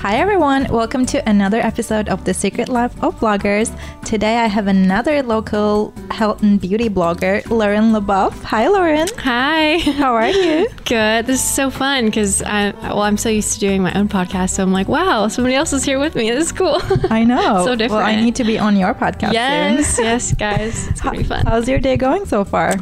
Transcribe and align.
Hi 0.00 0.18
everyone, 0.18 0.68
welcome 0.72 1.04
to 1.06 1.28
another 1.28 1.58
episode 1.58 2.08
of 2.08 2.24
The 2.24 2.32
Secret 2.32 2.68
Life 2.68 2.92
of 3.02 3.18
Bloggers. 3.18 3.76
Today 4.04 4.36
I 4.38 4.46
have 4.46 4.68
another 4.68 5.24
local 5.24 5.92
health 6.12 6.40
and 6.42 6.60
beauty 6.60 6.88
blogger, 6.88 7.44
Lauren 7.50 7.92
Lebouef. 7.92 8.32
Hi 8.44 8.68
Lauren. 8.68 9.08
Hi. 9.18 9.78
How 9.78 10.14
are 10.14 10.28
you? 10.28 10.68
Good. 10.84 11.26
This 11.26 11.42
is 11.42 11.54
so 11.54 11.68
fun 11.68 12.06
because 12.06 12.42
I 12.42 12.70
well, 12.82 13.02
I'm 13.02 13.16
so 13.16 13.28
used 13.28 13.54
to 13.54 13.60
doing 13.60 13.82
my 13.82 13.92
own 13.98 14.08
podcast, 14.08 14.50
so 14.50 14.62
I'm 14.62 14.72
like, 14.72 14.86
wow, 14.88 15.26
somebody 15.28 15.56
else 15.56 15.72
is 15.72 15.82
here 15.82 15.98
with 15.98 16.14
me. 16.14 16.30
This 16.30 16.46
is 16.46 16.52
cool. 16.52 16.78
I 17.10 17.24
know. 17.24 17.64
So 17.66 17.74
different. 17.74 18.02
Well, 18.04 18.06
I 18.06 18.14
need 18.16 18.36
to 18.36 18.44
be 18.44 18.56
on 18.56 18.76
your 18.76 18.94
podcast 18.94 19.32
yes, 19.32 19.98
yes, 19.98 20.32
guys. 20.32 20.86
It's 20.88 21.00
gonna 21.00 21.18
be 21.18 21.24
fun. 21.34 21.44
How's 21.44 21.68
your 21.68 21.80
day 21.80 21.96
going 21.96 22.24
so 22.24 22.44
far? 22.44 22.76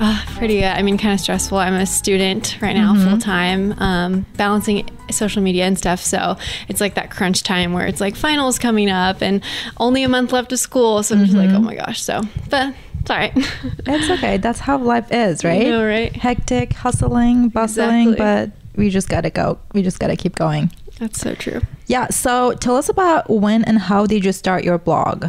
Uh, 0.00 0.24
pretty 0.36 0.60
good. 0.60 0.64
I 0.72 0.80
mean, 0.82 0.96
kind 0.96 1.12
of 1.12 1.20
stressful. 1.20 1.58
I'm 1.58 1.74
a 1.74 1.86
student 1.86 2.56
right 2.62 2.74
now, 2.74 2.94
Mm-hmm. 2.94 3.08
full 3.10 3.18
time, 3.18 3.72
um, 3.78 4.26
balancing 4.36 4.88
social 5.12 5.42
media 5.42 5.64
and 5.64 5.76
stuff. 5.78 6.00
So 6.00 6.36
it's 6.68 6.80
like 6.80 6.94
that 6.94 7.10
crunch 7.10 7.42
time 7.42 7.72
where 7.72 7.86
it's 7.86 8.00
like 8.00 8.16
finals 8.16 8.58
coming 8.58 8.90
up 8.90 9.22
and 9.22 9.42
only 9.78 10.02
a 10.02 10.08
month 10.08 10.32
left 10.32 10.52
of 10.52 10.58
school. 10.58 11.02
So 11.02 11.14
I'm 11.16 11.24
just 11.24 11.36
like, 11.36 11.48
Mm-hmm. 11.48 11.56
oh 11.56 11.60
my 11.60 11.74
gosh. 11.76 12.02
So, 12.02 12.22
but 12.50 12.74
it's 13.00 13.10
all 13.10 13.16
right. 13.16 13.32
It's 13.86 14.10
okay. 14.10 14.36
That's 14.36 14.60
how 14.60 14.78
life 14.78 15.08
is, 15.10 15.44
right? 15.44 15.62
You 15.64 15.70
know, 15.72 15.84
right? 15.86 16.14
Hectic, 16.14 16.72
hustling, 16.72 17.48
bustling, 17.48 18.10
Exactly. 18.12 18.16
but 18.16 18.50
we 18.76 18.90
just 18.90 19.08
gotta 19.08 19.30
go. 19.30 19.58
We 19.74 19.82
just 19.82 19.98
gotta 20.00 20.16
keep 20.16 20.34
going. 20.36 20.70
That's 20.98 21.18
so 21.20 21.34
true. 21.34 21.60
Yeah. 21.88 22.06
So 22.10 22.52
tell 22.52 22.76
us 22.76 22.88
about 22.88 23.28
when 23.28 23.64
and 23.64 23.78
how 23.78 24.06
did 24.06 24.24
you 24.24 24.30
start 24.32 24.62
your 24.62 24.78
blog? 24.78 25.26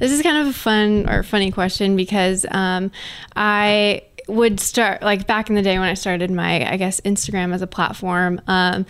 This 0.00 0.10
is 0.10 0.20
kind 0.20 0.36
of 0.38 0.48
a 0.48 0.52
fun 0.52 1.08
or 1.08 1.22
funny 1.22 1.52
question 1.52 1.94
because 1.96 2.44
um, 2.50 2.90
I 3.36 4.02
would 4.28 4.60
start 4.60 5.02
like 5.02 5.26
back 5.26 5.48
in 5.48 5.54
the 5.54 5.62
day 5.62 5.78
when 5.78 5.88
I 5.88 5.94
started 5.94 6.30
my, 6.30 6.70
I 6.70 6.76
guess, 6.76 7.00
Instagram 7.00 7.54
as 7.54 7.62
a 7.62 7.66
platform. 7.66 8.40
Um, 8.46 8.86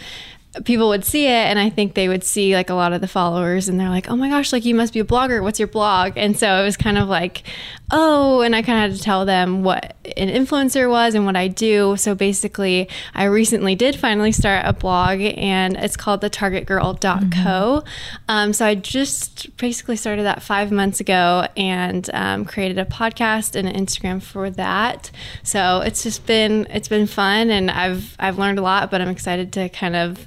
people 0.64 0.88
would 0.88 1.04
see 1.04 1.26
it 1.26 1.46
and 1.48 1.58
i 1.58 1.70
think 1.70 1.94
they 1.94 2.08
would 2.08 2.22
see 2.22 2.54
like 2.54 2.68
a 2.68 2.74
lot 2.74 2.92
of 2.92 3.00
the 3.00 3.08
followers 3.08 3.68
and 3.68 3.80
they're 3.80 3.88
like 3.88 4.10
oh 4.10 4.16
my 4.16 4.28
gosh 4.28 4.52
like 4.52 4.64
you 4.64 4.74
must 4.74 4.92
be 4.92 5.00
a 5.00 5.04
blogger. 5.04 5.42
What's 5.42 5.58
your 5.58 5.68
blog? 5.68 6.12
And 6.16 6.38
so 6.38 6.60
it 6.60 6.64
was 6.64 6.76
kind 6.76 6.98
of 6.98 7.08
like 7.08 7.42
oh 7.90 8.40
and 8.40 8.56
i 8.56 8.62
kind 8.62 8.84
of 8.84 8.90
had 8.90 8.98
to 8.98 9.02
tell 9.02 9.24
them 9.24 9.62
what 9.62 9.96
an 10.16 10.28
influencer 10.28 10.90
was 10.90 11.14
and 11.14 11.24
what 11.24 11.36
i 11.36 11.48
do. 11.48 11.96
So 11.96 12.14
basically 12.14 12.88
i 13.14 13.24
recently 13.24 13.74
did 13.74 13.96
finally 13.96 14.32
start 14.32 14.64
a 14.66 14.72
blog 14.72 15.20
and 15.20 15.76
it's 15.76 15.96
called 15.96 16.20
the 16.20 16.30
targetgirl.co 16.30 17.84
um, 18.28 18.52
so 18.52 18.66
i 18.66 18.74
just 18.74 19.54
basically 19.56 19.96
started 19.96 20.24
that 20.24 20.42
five 20.42 20.70
months 20.70 21.00
ago 21.00 21.46
and 21.56 22.10
um, 22.12 22.44
created 22.44 22.78
a 22.78 22.84
podcast 22.84 23.54
and 23.56 23.68
an 23.68 23.74
instagram 23.74 24.22
for 24.22 24.50
that. 24.50 25.10
So 25.42 25.80
it's 25.80 26.02
just 26.02 26.26
been 26.26 26.66
it's 26.70 26.88
been 26.88 27.06
fun 27.06 27.50
and 27.50 27.70
i've 27.70 28.16
i've 28.18 28.38
learned 28.38 28.58
a 28.58 28.62
lot 28.62 28.90
but 28.90 29.00
i'm 29.00 29.08
excited 29.08 29.52
to 29.52 29.68
kind 29.68 29.96
of 29.96 30.26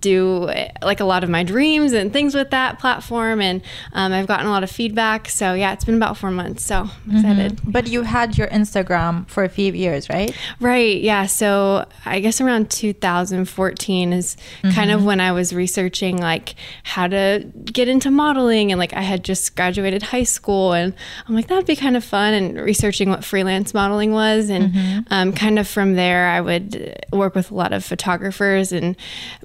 do 0.00 0.50
like 0.82 1.00
a 1.00 1.04
lot 1.04 1.22
of 1.22 1.28
my 1.30 1.42
dreams 1.42 1.92
and 1.92 2.12
things 2.12 2.34
with 2.34 2.50
that 2.50 2.78
platform 2.78 3.40
and 3.40 3.60
um, 3.92 4.12
i've 4.12 4.26
gotten 4.26 4.46
a 4.46 4.50
lot 4.50 4.62
of 4.62 4.70
feedback 4.70 5.28
so 5.28 5.52
yeah 5.52 5.72
it's 5.74 5.84
been 5.84 5.94
about 5.96 6.16
four 6.16 6.30
months 6.30 6.64
so 6.64 6.88
I'm 7.06 7.16
excited 7.16 7.60
But 7.64 7.86
you 7.88 8.02
had 8.02 8.38
your 8.38 8.46
Instagram 8.48 9.28
for 9.28 9.44
a 9.44 9.48
few 9.48 9.72
years, 9.72 10.08
right? 10.08 10.34
Right. 10.60 11.00
Yeah. 11.00 11.26
So 11.26 11.86
I 12.06 12.20
guess 12.20 12.40
around 12.40 12.70
2014 12.70 14.12
is 14.12 14.36
kind 14.74 14.90
of 14.90 15.04
when 15.04 15.20
I 15.20 15.32
was 15.32 15.52
researching 15.52 16.16
like 16.18 16.54
how 16.84 17.06
to 17.08 17.44
get 17.66 17.88
into 17.88 18.10
modeling 18.10 18.72
and 18.72 18.78
like 18.78 18.92
I 18.94 19.02
had 19.02 19.24
just 19.24 19.54
graduated 19.56 20.02
high 20.02 20.22
school 20.24 20.72
and 20.72 20.94
I'm 21.28 21.34
like 21.34 21.48
that'd 21.48 21.66
be 21.66 21.76
kind 21.76 21.96
of 21.96 22.04
fun 22.04 22.32
and 22.34 22.56
researching 22.60 23.10
what 23.10 23.24
freelance 23.24 23.74
modeling 23.74 24.12
was 24.12 24.48
and 24.48 25.06
um, 25.10 25.32
kind 25.32 25.58
of 25.58 25.68
from 25.68 25.94
there 25.94 26.28
I 26.28 26.40
would 26.40 27.04
work 27.12 27.34
with 27.34 27.50
a 27.50 27.54
lot 27.54 27.72
of 27.72 27.84
photographers 27.84 28.72
and 28.72 28.96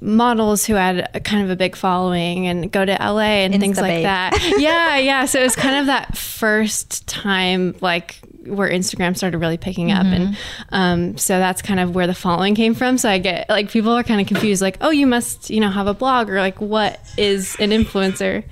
models 0.01 0.28
who 0.65 0.75
had 0.75 1.09
a, 1.13 1.19
kind 1.19 1.43
of 1.43 1.49
a 1.49 1.55
big 1.55 1.75
following 1.75 2.47
and 2.47 2.71
go 2.71 2.85
to 2.85 2.91
LA 2.91 3.43
and 3.43 3.59
things 3.59 3.77
like 3.77 3.89
babe. 3.89 4.03
that. 4.03 4.55
yeah. 4.57 4.97
Yeah. 4.97 5.25
So 5.25 5.39
it 5.39 5.43
was 5.43 5.55
kind 5.55 5.77
of 5.77 5.85
that 5.87 6.17
first 6.17 7.07
time 7.07 7.75
like 7.81 8.19
where 8.45 8.69
Instagram 8.69 9.15
started 9.15 9.37
really 9.37 9.57
picking 9.57 9.91
up. 9.91 10.05
And 10.05 10.37
um, 10.69 11.17
so 11.17 11.39
that's 11.39 11.61
kind 11.61 11.79
of 11.79 11.93
where 11.95 12.07
the 12.07 12.13
following 12.15 12.55
came 12.55 12.73
from. 12.73 12.97
So 12.97 13.09
I 13.09 13.17
get 13.17 13.49
like 13.49 13.69
people 13.69 13.91
are 13.91 14.03
kind 14.03 14.21
of 14.21 14.27
confused, 14.27 14.61
like, 14.61 14.77
oh, 14.81 14.89
you 14.89 15.05
must, 15.07 15.49
you 15.49 15.59
know, 15.59 15.69
have 15.69 15.87
a 15.87 15.93
blog 15.93 16.29
or 16.29 16.39
like 16.39 16.59
what 16.59 16.99
is 17.17 17.55
an 17.59 17.71
influencer? 17.71 18.43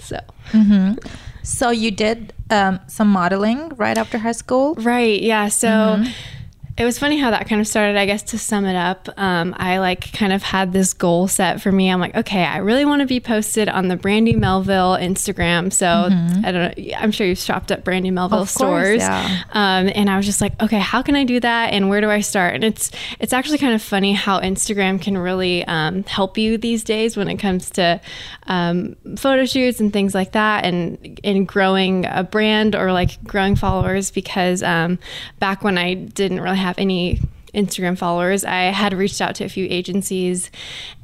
So, 0.00 0.20
So 1.42 1.70
you 1.70 1.90
did 1.90 2.32
um, 2.50 2.80
some 2.86 3.08
modeling 3.08 3.70
right 3.70 3.96
after 3.96 4.18
high 4.18 4.32
school. 4.32 4.74
right. 4.74 5.20
Yeah. 5.20 5.48
So. 5.48 6.04
It 6.78 6.84
was 6.84 6.98
funny 6.98 7.16
how 7.16 7.30
that 7.30 7.48
kind 7.48 7.58
of 7.58 7.66
started. 7.66 7.96
I 7.96 8.04
guess 8.04 8.22
to 8.24 8.38
sum 8.38 8.66
it 8.66 8.76
up, 8.76 9.08
um, 9.16 9.54
I 9.56 9.78
like 9.78 10.12
kind 10.12 10.30
of 10.30 10.42
had 10.42 10.74
this 10.74 10.92
goal 10.92 11.26
set 11.26 11.62
for 11.62 11.72
me. 11.72 11.88
I'm 11.90 12.00
like, 12.00 12.14
okay, 12.14 12.44
I 12.44 12.58
really 12.58 12.84
want 12.84 13.00
to 13.00 13.06
be 13.06 13.18
posted 13.18 13.70
on 13.70 13.88
the 13.88 13.96
Brandy 13.96 14.34
Melville 14.34 14.92
Instagram. 14.98 15.72
So 15.72 15.86
I 16.44 16.52
don't 16.52 16.76
know. 16.78 16.94
I'm 16.98 17.12
sure 17.12 17.26
you've 17.26 17.38
shopped 17.38 17.70
at 17.70 17.82
Brandy 17.82 18.10
Melville 18.10 18.40
Of 18.42 18.52
course, 18.54 19.00
stores. 19.00 19.00
yeah. 19.00 19.42
Um, 19.52 19.90
and 19.94 20.10
I 20.10 20.18
was 20.18 20.26
just 20.26 20.42
like, 20.42 20.60
okay, 20.62 20.78
how 20.78 21.00
can 21.00 21.16
I 21.16 21.24
do 21.24 21.40
that? 21.40 21.72
And 21.72 21.88
where 21.88 22.02
do 22.02 22.10
I 22.10 22.20
start? 22.20 22.54
And 22.56 22.64
it's 22.64 22.90
it's 23.20 23.32
actually 23.32 23.56
kind 23.56 23.72
of 23.72 23.80
funny 23.80 24.12
how 24.12 24.40
Instagram 24.40 25.00
can 25.00 25.16
really 25.16 25.64
um, 25.64 26.04
help 26.04 26.36
you 26.36 26.58
these 26.58 26.84
days 26.84 27.16
when 27.16 27.28
it 27.28 27.36
comes 27.38 27.70
to 27.70 28.02
um, 28.48 28.96
photo 29.16 29.46
shoots 29.46 29.80
and 29.80 29.94
things 29.94 30.14
like 30.14 30.32
that, 30.32 30.64
and 30.66 30.98
in 31.22 31.46
growing 31.46 32.04
a 32.04 32.22
brand 32.22 32.74
or 32.76 32.92
like 32.92 33.22
growing 33.24 33.56
followers. 33.56 34.10
Because 34.10 34.62
um, 34.62 34.98
back 35.38 35.64
when 35.64 35.78
I 35.78 35.94
didn't 35.94 36.40
really 36.42 36.58
have 36.58 36.65
any 36.78 37.20
Instagram 37.56 37.96
followers, 37.96 38.44
I 38.44 38.64
had 38.64 38.92
reached 38.92 39.20
out 39.20 39.34
to 39.36 39.44
a 39.44 39.48
few 39.48 39.66
agencies, 39.70 40.50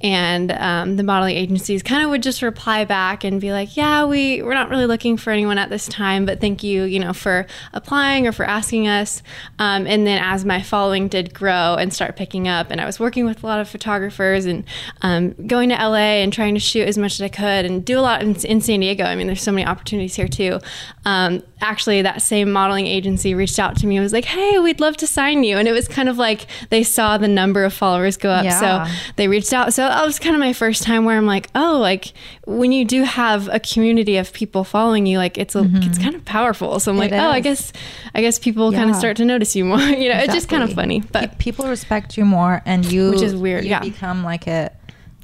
and 0.03 0.53
um, 0.53 0.97
the 0.97 1.03
modeling 1.03 1.37
agencies 1.37 1.83
kind 1.83 2.05
of 2.05 2.11
would 2.11 2.23
just 2.23 2.43
reply 2.43 2.85
back 2.85 3.25
and 3.25 3.41
be 3.41 3.53
like, 3.53 3.77
"Yeah, 3.77 4.05
we 4.05 4.43
we're 4.43 4.55
not 4.55 4.69
really 4.69 4.87
looking 4.87 5.17
for 5.17 5.31
anyone 5.31 5.59
at 5.59 5.71
this 5.71 5.89
time, 5.89 6.27
but 6.27 6.41
thank 6.41 6.63
you, 6.63 6.85
you 6.85 7.01
know, 7.01 7.13
for 7.13 7.47
applying 7.73 8.27
or 8.27 8.33
for 8.33 8.45
asking 8.45 8.87
us." 8.87 9.23
Um, 9.59 9.87
and 9.87 10.07
then 10.07 10.23
as 10.23 10.45
my 10.45 10.63
following 10.63 11.09
did 11.09 11.33
grow 11.33 11.77
and 11.79 11.93
start 11.93 12.17
picking 12.17 12.47
up, 12.47 12.71
and 12.71 12.81
I 12.81 12.85
was 12.85 13.01
working 13.01 13.25
with 13.25 13.43
a 13.43 13.47
lot 13.47 13.59
of 13.59 13.69
photographers 13.69 14.45
and 14.45 14.65
um, 15.01 15.31
going 15.47 15.71
to 15.71 15.75
LA 15.75 16.21
and 16.23 16.33
trying 16.33 16.55
to 16.55 16.61
shoot 16.61 16.87
as 16.87 16.99
much 16.99 17.15
as 17.15 17.23
I 17.23 17.29
could 17.29 17.65
and 17.65 17.85
do 17.85 17.99
a 17.99 18.03
lot 18.03 18.23
in, 18.23 18.37
in 18.45 18.61
San 18.61 18.81
Diego. 18.81 19.05
I 19.05 19.17
mean, 19.17 19.27
there's 19.27 19.43
so 19.43 19.53
many 19.53 19.67
opportunities 19.67 20.15
here 20.15 20.29
too. 20.29 20.61
Um, 21.07 21.43
actually, 21.63 22.03
that 22.03 22.21
same 22.21 22.53
modeling 22.53 22.87
agency 22.87 23.35
reached 23.35 23.59
out 23.59 23.77
to 23.77 23.87
me 23.87 23.97
and 23.97 24.03
was 24.03 24.13
like, 24.13 24.27
"Hey, 24.27 24.59
we'd 24.59 24.81
love 24.81 24.97
to 24.99 25.07
sign 25.07 25.45
you," 25.45 25.57
and 25.57 25.67
it 25.67 25.73
was 25.73 25.89
kind 25.89 26.09
of 26.09 26.19
like 26.19 26.42
they 26.71 26.83
saw 26.83 27.19
the 27.19 27.29
number 27.29 27.65
of 27.65 27.73
followers 27.73 28.17
go 28.17 28.31
up, 28.31 28.45
Yeah. 28.45 28.87
so 28.87 28.93
they 29.17 29.29
reached 29.29 29.53
out. 29.53 29.73
So 29.75 29.83
that 29.83 30.05
was 30.05 30.19
kind 30.19 30.35
of 30.35 30.41
my 30.41 30.53
first 30.53 30.83
time 30.83 31.05
where 31.05 31.17
I'm 31.17 31.27
like, 31.27 31.49
oh, 31.55 31.79
like 31.81 32.13
when 32.47 32.73
you 32.73 32.85
do 32.85 33.03
have 33.05 33.49
a 33.49 33.61
community 33.61 34.17
of 34.17 34.33
people 34.33 34.65
following 34.65 35.07
you, 35.07 35.19
like 35.19 35.39
it's 35.39 35.55
a, 35.55 35.63
it's 35.75 35.99
kind 35.99 36.15
of 36.15 36.25
powerful. 36.25 36.81
So 36.81 36.91
I'm 36.91 36.99
like, 36.99 37.13
Mm-hmm. 37.13 37.25
Oh, 37.27 37.31
I 37.31 37.41
guess, 37.41 37.73
I 38.15 38.21
guess 38.23 38.39
people 38.39 38.73
kind 38.73 38.89
of 38.91 38.97
start 38.97 39.17
to 39.19 39.25
notice 39.25 39.55
you 39.55 39.65
more. 39.65 39.79
you 40.03 40.09
know, 40.09 40.19
it's 40.19 40.33
just 40.35 40.49
kind 40.49 40.63
of 40.63 40.73
funny, 40.73 41.01
but 41.13 41.39
people 41.39 41.69
respect 41.69 42.17
you 42.17 42.25
more, 42.25 42.63
and 42.65 42.85
you 42.91 43.11
Which 43.11 43.23
is 43.23 43.35
weird, 43.37 43.65
You 43.65 43.71
yeah. 43.71 43.81
become 43.81 44.25
like 44.25 44.47
a 44.47 44.71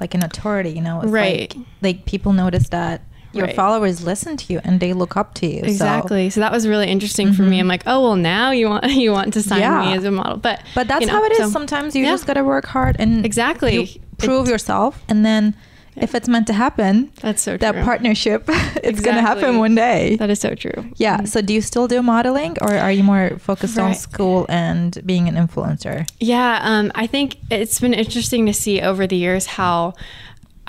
like 0.00 0.14
an 0.14 0.22
authority. 0.22 0.70
You 0.70 0.82
know, 0.82 1.00
it's 1.00 1.10
Right. 1.10 1.54
Like, 1.56 1.66
like 1.82 2.04
people 2.06 2.32
notice 2.32 2.68
that 2.68 3.02
your 3.32 3.46
Right. 3.46 3.54
followers 3.56 4.02
listen 4.04 4.36
to 4.38 4.52
you 4.52 4.60
and 4.64 4.80
they 4.80 4.92
look 4.92 5.16
up 5.16 5.34
to 5.34 5.46
you. 5.46 5.60
Exactly. 5.62 6.30
So, 6.30 6.40
that 6.40 6.50
was 6.52 6.66
really 6.66 6.88
interesting 6.88 7.32
for 7.32 7.42
me. 7.42 7.60
I'm 7.60 7.68
like, 7.68 7.82
oh 7.86 8.02
well, 8.02 8.16
now 8.16 8.50
you 8.50 8.68
want 8.68 8.84
you 9.04 9.12
want 9.12 9.32
to 9.34 9.42
sign 9.42 9.60
Mm-hmm. 9.60 9.82
Yeah. 9.82 9.90
me 9.90 9.96
as 9.96 10.04
a 10.04 10.10
model, 10.10 10.36
but 10.38 10.62
But 10.74 10.88
that's 10.88 11.02
you 11.02 11.06
know, 11.08 11.14
how 11.14 11.24
it 11.24 11.32
is. 11.32 11.38
so- 11.38 11.50
Sometimes 11.50 11.94
you 11.94 12.04
yeah. 12.04 12.10
just 12.10 12.26
gotta 12.26 12.44
work 12.44 12.66
hard 12.66 12.96
and 12.98 13.24
Exactly. 13.26 13.74
you 13.76 14.00
prove 14.18 14.48
yourself, 14.48 15.02
and 15.08 15.24
then 15.24 15.54
if 15.96 16.14
it's 16.14 16.28
meant 16.28 16.46
to 16.46 16.52
happen, 16.52 17.10
That's 17.22 17.42
so 17.42 17.56
that 17.56 17.84
partnership, 17.84 18.44
it's 18.84 19.00
gonna 19.00 19.20
happen 19.20 19.58
one 19.58 19.74
day. 19.74 20.14
That 20.16 20.30
is 20.30 20.38
so 20.40 20.54
true. 20.54 20.84
yeah. 20.96 21.24
So 21.24 21.40
do 21.40 21.52
you 21.52 21.60
still 21.60 21.88
do 21.88 22.02
modeling, 22.02 22.56
or 22.60 22.72
are 22.72 22.92
you 22.92 23.02
more 23.02 23.36
focused 23.40 23.78
on 23.78 23.94
school 23.94 24.46
and 24.48 24.96
being 25.04 25.28
an 25.28 25.34
influencer? 25.34 26.08
Yeah, 26.20 26.60
um, 26.62 26.92
I 26.94 27.06
think 27.08 27.36
it's 27.50 27.80
been 27.80 27.94
interesting 27.94 28.46
to 28.46 28.52
see 28.54 28.80
over 28.80 29.06
the 29.08 29.16
years 29.16 29.46
how 29.46 29.94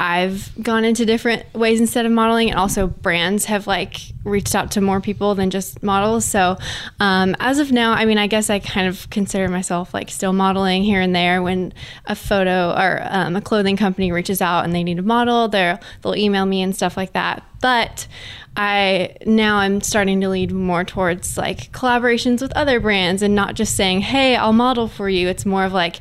I've 0.02 0.50
gone 0.64 0.86
into 0.86 1.06
different 1.06 1.54
ways 1.54 1.82
instead 1.82 2.06
of 2.06 2.14
modeling, 2.14 2.50
and 2.50 2.58
also 2.58 2.88
brands 2.88 3.46
have 3.46 3.68
like 3.68 3.98
reached 4.24 4.56
out 4.56 4.72
to 4.72 4.82
more 4.82 5.02
people 5.02 5.36
than 5.36 5.50
just 5.50 5.84
models. 5.84 6.24
So, 6.24 6.58
um, 7.02 7.36
as 7.42 7.60
of 7.60 7.74
now, 7.74 7.92
I 7.92 8.06
mean, 8.06 8.18
I 8.18 8.28
guess 8.28 8.50
I 8.50 8.60
kind 8.60 8.88
of 8.88 9.10
consider 9.10 9.50
myself 9.50 9.94
like 9.94 10.10
still 10.10 10.32
modeling 10.32 10.84
here 10.84 11.02
and 11.02 11.14
there. 11.14 11.44
When 11.44 11.74
a 12.06 12.16
photo 12.16 12.72
or 12.72 13.06
um, 13.10 13.36
a 13.36 13.42
clothing 13.42 13.76
company 13.76 14.14
reaches 14.14 14.42
out 14.42 14.64
and 14.64 14.74
they 14.74 14.86
need 14.86 15.00
a 15.00 15.04
model, 15.04 15.50
they'll 15.50 15.78
they'll 16.02 16.16
email 16.16 16.46
me 16.46 16.62
and 16.62 16.74
stuff 16.74 16.96
like 16.96 17.12
that. 17.12 17.44
But 17.60 18.08
I 18.56 19.18
now 19.26 19.58
I'm 19.58 19.82
starting 19.82 20.22
to 20.22 20.30
lead 20.30 20.54
more 20.54 20.86
towards 20.86 21.38
like 21.38 21.74
collaborations 21.74 22.42
with 22.42 22.56
other 22.56 22.80
brands 22.80 23.22
and 23.22 23.36
not 23.36 23.56
just 23.56 23.76
saying, 23.76 24.00
"Hey, 24.00 24.38
I'll 24.38 24.54
model 24.54 24.88
for 24.88 25.10
you." 25.10 25.28
It's 25.28 25.46
more 25.46 25.66
of 25.66 25.74
like 25.74 26.00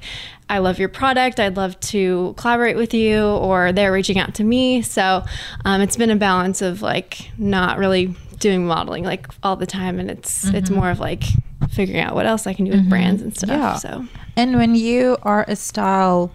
I 0.50 0.58
love 0.58 0.78
your 0.78 0.88
product. 0.88 1.40
I'd 1.40 1.56
love 1.56 1.78
to 1.80 2.34
collaborate 2.36 2.76
with 2.76 2.94
you, 2.94 3.22
or 3.22 3.72
they're 3.72 3.92
reaching 3.92 4.18
out 4.18 4.34
to 4.36 4.44
me. 4.44 4.82
So 4.82 5.24
um, 5.64 5.80
it's 5.80 5.96
been 5.96 6.10
a 6.10 6.16
balance 6.16 6.62
of 6.62 6.82
like 6.82 7.30
not 7.38 7.78
really 7.78 8.14
doing 8.38 8.66
modeling 8.66 9.04
like 9.04 9.26
all 9.42 9.56
the 9.56 9.66
time, 9.66 9.98
and 9.98 10.10
it's 10.10 10.46
it's 10.46 10.70
more 10.70 10.90
of 10.90 11.00
like 11.00 11.24
figuring 11.70 12.00
out 12.00 12.14
what 12.14 12.26
else 12.26 12.46
I 12.46 12.54
can 12.54 12.64
do 12.64 12.70
with 12.72 12.88
brands 12.88 13.22
and 13.22 13.36
stuff. 13.36 13.50
Yeah. 13.50 13.76
So 13.76 14.06
And 14.36 14.56
when 14.56 14.74
you 14.74 15.16
are 15.22 15.44
a 15.48 15.56
style 15.56 16.32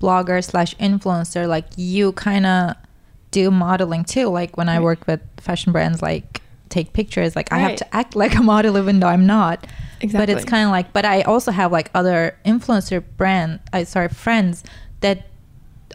blogger 0.00 0.44
slash 0.44 0.74
influencer, 0.76 1.48
like 1.48 1.66
you 1.76 2.12
kind 2.12 2.46
of 2.46 2.76
do 3.30 3.50
modeling 3.50 4.04
too. 4.04 4.26
Like 4.28 4.56
when 4.56 4.68
I 4.68 4.80
work 4.80 5.06
with 5.06 5.20
fashion 5.38 5.72
brands, 5.72 6.02
like 6.02 6.42
take 6.74 6.92
pictures, 6.92 7.30
like 7.38 7.48
I 7.52 7.58
have 7.66 7.76
to 7.82 7.86
act 8.00 8.14
like 8.22 8.34
a 8.34 8.42
model 8.42 8.76
even 8.78 9.00
though 9.00 9.12
I'm 9.14 9.26
not. 9.26 9.66
Exactly. 10.00 10.18
But 10.26 10.28
it's 10.34 10.44
kind 10.44 10.64
of 10.66 10.70
like, 10.70 10.92
but 10.92 11.04
I 11.04 11.22
also 11.22 11.50
have 11.60 11.70
like 11.72 11.88
other 11.94 12.36
influencer 12.44 13.02
brand, 13.16 13.60
I 13.72 13.84
sorry, 13.84 14.08
friends 14.08 14.62
that 15.00 15.18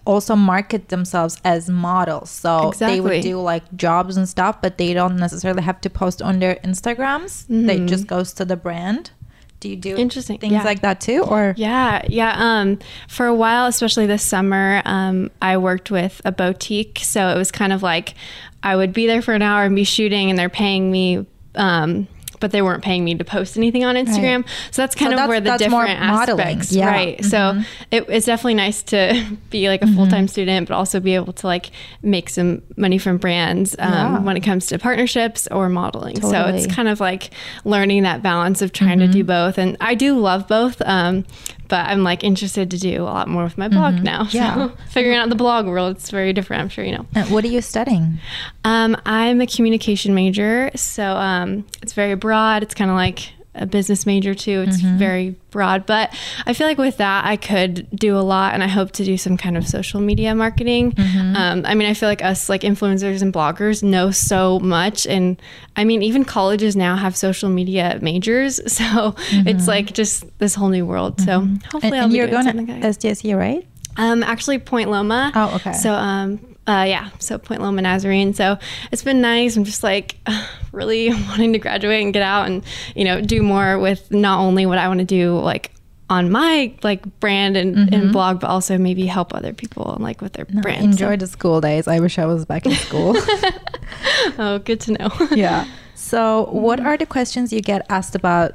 also 0.06 0.36
market 0.36 0.90
themselves 0.90 1.38
as 1.44 1.70
models. 1.70 2.30
So 2.32 2.72
they 2.80 3.00
would 3.02 3.22
do 3.22 3.40
like 3.40 3.64
jobs 3.76 4.18
and 4.18 4.28
stuff, 4.28 4.62
but 4.62 4.78
they 4.78 4.94
don't 4.94 5.18
necessarily 5.18 5.62
have 5.62 5.80
to 5.82 5.90
post 5.90 6.22
on 6.22 6.40
their 6.40 6.56
Instagrams. 6.70 7.46
They 7.48 7.78
Mhm. 7.80 7.88
just 7.88 8.08
goes 8.08 8.34
to 8.34 8.46
the 8.46 8.56
brand. 8.56 9.12
Do 9.60 9.68
you 9.68 9.76
do 9.76 9.98
Interesting. 9.98 10.38
things 10.40 10.54
Yeah. 10.54 10.64
like 10.64 10.82
that 10.82 11.02
too, 11.02 11.22
or 11.22 11.54
Yeah, 11.58 12.02
yeah. 12.08 12.34
Um, 12.38 12.80
for 13.10 13.26
a 13.28 13.36
while, 13.36 13.66
especially 13.68 14.08
this 14.08 14.24
summer, 14.24 14.82
um, 14.86 15.30
I 15.42 15.58
worked 15.58 15.92
with 15.92 16.22
a 16.24 16.32
boutique, 16.32 17.00
so 17.04 17.28
it 17.30 17.38
was 17.38 17.52
kind 17.52 17.74
of 17.74 17.84
like 17.84 18.16
I 18.64 18.76
would 18.76 18.94
be 18.94 19.08
there 19.08 19.22
for 19.22 19.34
an 19.34 19.42
hour 19.42 19.64
and 19.64 19.76
be 19.76 19.84
shooting, 19.84 20.30
and 20.30 20.38
they're 20.38 20.50
paying 20.50 20.92
me. 20.92 21.26
Um, 21.56 22.08
but 22.42 22.52
they 22.52 22.62
weren't 22.62 22.82
paying 22.82 23.04
me 23.04 23.16
to 23.16 23.26
post 23.26 23.58
anything 23.58 23.84
on 23.84 23.96
Instagram, 23.96 24.48
so 24.72 24.82
that's 24.82 24.96
kind 24.96 25.10
So 25.10 25.16
of 25.16 25.18
that's- 25.18 25.28
where 25.28 25.42
the 25.42 25.58
different 25.58 26.00
aspects, 26.00 26.72
Yeah. 26.72 26.86
right? 26.90 27.26
So 27.26 27.38
Mhm. 27.38 27.66
it, 27.92 28.06
it's 28.08 28.26
definitely 28.28 28.54
nice 28.54 28.82
to 28.84 29.26
be 29.50 29.68
like 29.68 29.82
a 29.82 29.88
full 29.88 30.08
time 30.08 30.30
student, 30.30 30.70
but 30.70 30.76
also 30.76 31.02
be 31.02 31.16
able 31.16 31.34
to 31.34 31.48
like 31.48 31.72
make 32.02 32.30
some 32.30 32.62
money 32.78 32.98
from 32.98 33.18
brands 33.18 33.76
um, 33.78 33.92
Yeah. 33.92 34.20
when 34.20 34.38
it 34.38 34.40
comes 34.42 34.68
to 34.68 34.80
partnerships 34.80 35.50
or 35.52 35.68
modeling. 35.68 36.22
So 36.22 36.46
it's 36.46 36.66
kind 36.74 36.88
of 36.88 37.02
like 37.02 37.32
learning 37.66 38.04
that 38.04 38.24
balance 38.24 38.62
of 38.62 38.72
trying 38.72 39.00
to 39.00 39.08
do 39.10 39.26
both, 39.26 39.58
and 39.58 39.76
I 39.82 39.94
do 39.96 40.18
love 40.18 40.48
both. 40.48 40.82
Um, 40.86 41.26
but 41.70 41.86
I'm 41.88 42.04
like 42.04 42.24
interested 42.24 42.70
to 42.72 42.78
do 42.78 43.02
a 43.02 43.06
lot 43.06 43.28
more 43.30 43.44
with 43.44 43.58
my 43.58 43.68
blog 43.70 44.04
now. 44.04 44.26
So 44.26 44.38
Yeah. 44.38 44.70
figuring 44.90 45.18
out 45.18 45.30
the 45.30 45.36
blog 45.36 45.66
world, 45.68 45.96
it's 45.96 46.10
very 46.12 46.34
different. 46.34 46.62
I'm 46.64 46.70
sure 46.70 46.84
you 46.84 46.92
know. 46.98 47.06
Uh, 47.16 47.24
what 47.26 47.44
are 47.46 47.48
you 47.48 47.62
studying? 47.62 48.20
Um, 48.66 48.98
I'm 49.06 49.40
a 49.40 49.48
communication 49.48 50.14
major, 50.14 50.72
so 50.76 51.04
um, 51.16 51.66
it's 51.82 51.94
very 51.94 52.16
broad. 52.16 52.64
It's 52.64 52.74
kind 52.74 52.92
of 52.92 52.98
like 52.98 53.32
a 53.56 53.66
business 53.66 54.06
major 54.06 54.34
too. 54.36 54.64
It's 54.68 54.80
very 54.80 55.36
broad, 55.52 55.86
but 55.86 56.16
I 56.46 56.54
feel 56.54 56.68
like 56.68 56.78
with 56.78 56.98
that 56.98 57.26
I 57.26 57.36
could 57.36 57.88
do 57.92 58.16
a 58.18 58.22
lot, 58.22 58.54
and 58.54 58.64
I 58.64 58.68
hope 58.68 58.92
to 58.94 59.04
do 59.04 59.18
some 59.18 59.38
kind 59.38 59.58
of 59.58 59.68
social 59.68 60.00
media 60.00 60.36
marketing. 60.36 60.94
Um, 60.98 61.64
I 61.66 61.74
mean, 61.76 61.90
I 61.90 61.94
feel 61.94 62.08
like 62.08 62.24
us 62.24 62.48
like 62.50 62.62
influencers 62.62 63.22
and 63.22 63.34
bloggers 63.34 63.82
know 63.84 64.12
so 64.12 64.60
much, 64.60 65.08
and 65.08 65.42
I 65.76 65.84
mean, 65.84 66.02
even 66.04 66.26
colleges 66.26 66.76
now 66.76 66.96
have 66.96 67.18
social 67.18 67.50
media 67.50 67.98
majors, 68.02 68.60
so 68.72 69.16
it's 69.32 69.68
like 69.68 69.94
just 69.94 70.26
this 70.38 70.56
whole 70.56 70.70
new 70.70 70.86
world. 70.86 71.20
So 71.22 71.40
hopefully, 71.42 71.82
And, 71.84 71.96
I'll 71.96 72.04
and 72.04 72.12
be 72.12 72.18
you're 72.18 72.28
doing 72.28 72.44
going 72.44 72.68
to 72.68 72.74
like. 72.74 72.82
SDSU, 72.84 73.38
right? 73.38 73.66
Um, 73.98 74.24
actually, 74.24 74.60
Point 74.60 74.90
Loma. 74.92 75.32
Oh, 75.36 75.56
okay. 75.56 75.74
So, 75.74 75.92
um, 75.94 76.40
uh, 76.70 76.84
yeah, 76.84 77.10
so 77.20 77.38
Point 77.38 77.62
Loma 77.62 77.82
Nazarene. 77.82 78.34
So 78.34 78.58
it's 78.92 79.04
been 79.04 79.22
nice. 79.22 79.58
I'm 79.58 79.64
just 79.64 79.84
like 79.84 80.18
really 80.72 81.10
wanting 81.30 81.54
to 81.54 81.60
graduate 81.60 82.04
and 82.04 82.14
get 82.14 82.22
out 82.24 82.48
and 82.48 82.64
you 82.96 83.04
know 83.06 83.22
do 83.22 83.42
more 83.42 83.80
with 83.80 84.12
not 84.12 84.40
only 84.40 84.66
what 84.66 84.78
I 84.78 84.88
want 84.88 85.00
to 85.00 85.06
do 85.06 85.38
like 85.40 85.72
on 86.12 86.32
my 86.32 86.74
like 86.84 87.02
brand 87.20 87.56
and, 87.58 87.76
Mm-hmm. 87.76 87.94
and 87.94 88.12
blog, 88.12 88.40
but 88.40 88.48
also 88.50 88.78
maybe 88.78 89.06
help 89.06 89.34
other 89.34 89.54
people 89.54 89.96
like 90.00 90.22
with 90.22 90.34
their 90.34 90.46
No, 90.50 90.62
brand. 90.62 90.84
enjoy 90.84 91.18
the 91.18 91.28
school 91.28 91.62
days. 91.62 91.88
I 91.88 92.00
wish 92.00 92.18
I 92.18 92.26
was 92.26 92.46
back 92.46 92.66
in 92.66 92.72
school. 92.74 93.14
oh, 94.40 94.60
good 94.66 94.80
to 94.82 94.92
know. 94.94 95.10
yeah. 95.36 95.66
So, 95.96 96.46
what 96.52 96.80
are 96.80 96.98
the 96.98 97.06
questions 97.06 97.52
you 97.54 97.62
get 97.62 97.86
asked 97.90 98.16
about 98.16 98.54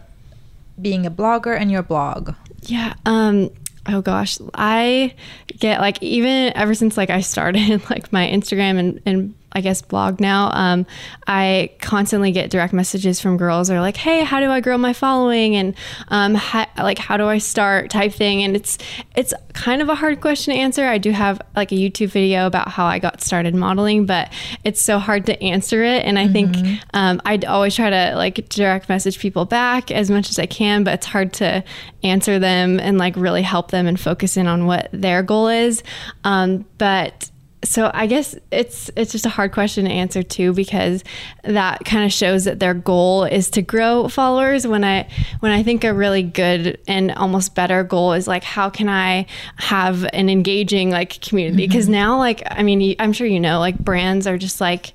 being 0.80 1.06
a 1.06 1.10
blogger 1.10 1.56
and 1.58 1.70
your 1.70 1.82
blog? 1.82 2.34
Yeah. 2.62 2.94
Um 3.06 3.50
oh 3.88 4.00
gosh. 4.00 4.38
I 4.54 5.14
get 5.58 5.80
like 5.80 6.02
even 6.02 6.52
ever 6.56 6.74
since 6.74 6.96
like 6.96 7.10
I 7.10 7.20
started 7.20 7.82
like 7.90 8.12
my 8.12 8.26
Instagram 8.26 8.78
and, 8.78 9.02
and 9.06 9.34
I 9.54 9.60
guess 9.60 9.82
blog 9.82 10.20
now, 10.20 10.50
um, 10.52 10.86
I 11.26 11.70
constantly 11.80 12.32
get 12.32 12.50
direct 12.50 12.72
messages 12.72 13.20
from 13.20 13.36
girls 13.36 13.68
that 13.68 13.76
are 13.76 13.80
like, 13.80 13.96
"Hey, 13.96 14.24
how 14.24 14.40
do 14.40 14.50
I 14.50 14.60
grow 14.60 14.76
my 14.76 14.92
following?" 14.92 15.56
and 15.56 15.74
um, 16.08 16.34
ha- 16.34 16.70
like, 16.76 16.98
"How 16.98 17.16
do 17.16 17.26
I 17.26 17.38
start?" 17.38 17.90
type 17.90 18.12
thing. 18.12 18.42
And 18.42 18.56
it's 18.56 18.78
it's 19.14 19.32
kind 19.52 19.80
of 19.80 19.88
a 19.88 19.94
hard 19.94 20.20
question 20.20 20.52
to 20.52 20.60
answer. 20.60 20.86
I 20.86 20.98
do 20.98 21.12
have 21.12 21.40
like 21.54 21.72
a 21.72 21.76
YouTube 21.76 22.08
video 22.08 22.46
about 22.46 22.68
how 22.68 22.86
I 22.86 22.98
got 22.98 23.20
started 23.20 23.54
modeling, 23.54 24.06
but 24.06 24.32
it's 24.64 24.82
so 24.82 24.98
hard 24.98 25.26
to 25.26 25.42
answer 25.42 25.84
it. 25.84 26.04
And 26.04 26.18
I 26.18 26.28
think 26.28 26.56
um, 26.92 27.22
I'd 27.24 27.44
always 27.44 27.74
try 27.74 27.90
to 27.90 28.14
like 28.16 28.48
direct 28.48 28.88
message 28.88 29.18
people 29.18 29.44
back 29.44 29.90
as 29.90 30.10
much 30.10 30.30
as 30.30 30.38
I 30.38 30.46
can, 30.46 30.84
but 30.84 30.94
it's 30.94 31.06
hard 31.06 31.32
to 31.34 31.62
answer 32.02 32.38
them 32.38 32.80
and 32.80 32.98
like 32.98 33.16
really 33.16 33.42
help 33.42 33.70
them 33.70 33.86
and 33.86 33.98
focus 33.98 34.36
in 34.36 34.46
on 34.46 34.66
what 34.66 34.88
their 34.92 35.22
goal 35.22 35.48
is. 35.48 35.82
Um, 36.24 36.64
but 36.78 37.30
so 37.64 37.90
I 37.92 38.06
guess 38.06 38.36
it's 38.50 38.90
it's 38.96 39.12
just 39.12 39.26
a 39.26 39.30
hard 39.30 39.52
question 39.52 39.84
to 39.86 39.90
answer 39.90 40.22
too 40.22 40.52
because 40.52 41.02
that 41.42 41.84
kind 41.84 42.04
of 42.04 42.12
shows 42.12 42.44
that 42.44 42.60
their 42.60 42.74
goal 42.74 43.24
is 43.24 43.50
to 43.50 43.62
grow 43.62 44.08
followers. 44.08 44.66
When 44.66 44.84
I 44.84 45.08
when 45.40 45.52
I 45.52 45.62
think 45.62 45.84
a 45.84 45.92
really 45.92 46.22
good 46.22 46.78
and 46.86 47.10
almost 47.12 47.54
better 47.54 47.82
goal 47.82 48.12
is 48.12 48.28
like 48.28 48.44
how 48.44 48.70
can 48.70 48.88
I 48.88 49.26
have 49.56 50.04
an 50.12 50.28
engaging 50.28 50.90
like 50.90 51.20
community? 51.20 51.64
Mm-hmm. 51.64 51.72
Because 51.72 51.88
now 51.88 52.18
like 52.18 52.42
I 52.50 52.62
mean 52.62 52.94
I'm 52.98 53.12
sure 53.12 53.26
you 53.26 53.40
know 53.40 53.58
like 53.58 53.78
brands 53.78 54.26
are 54.26 54.38
just 54.38 54.60
like 54.60 54.92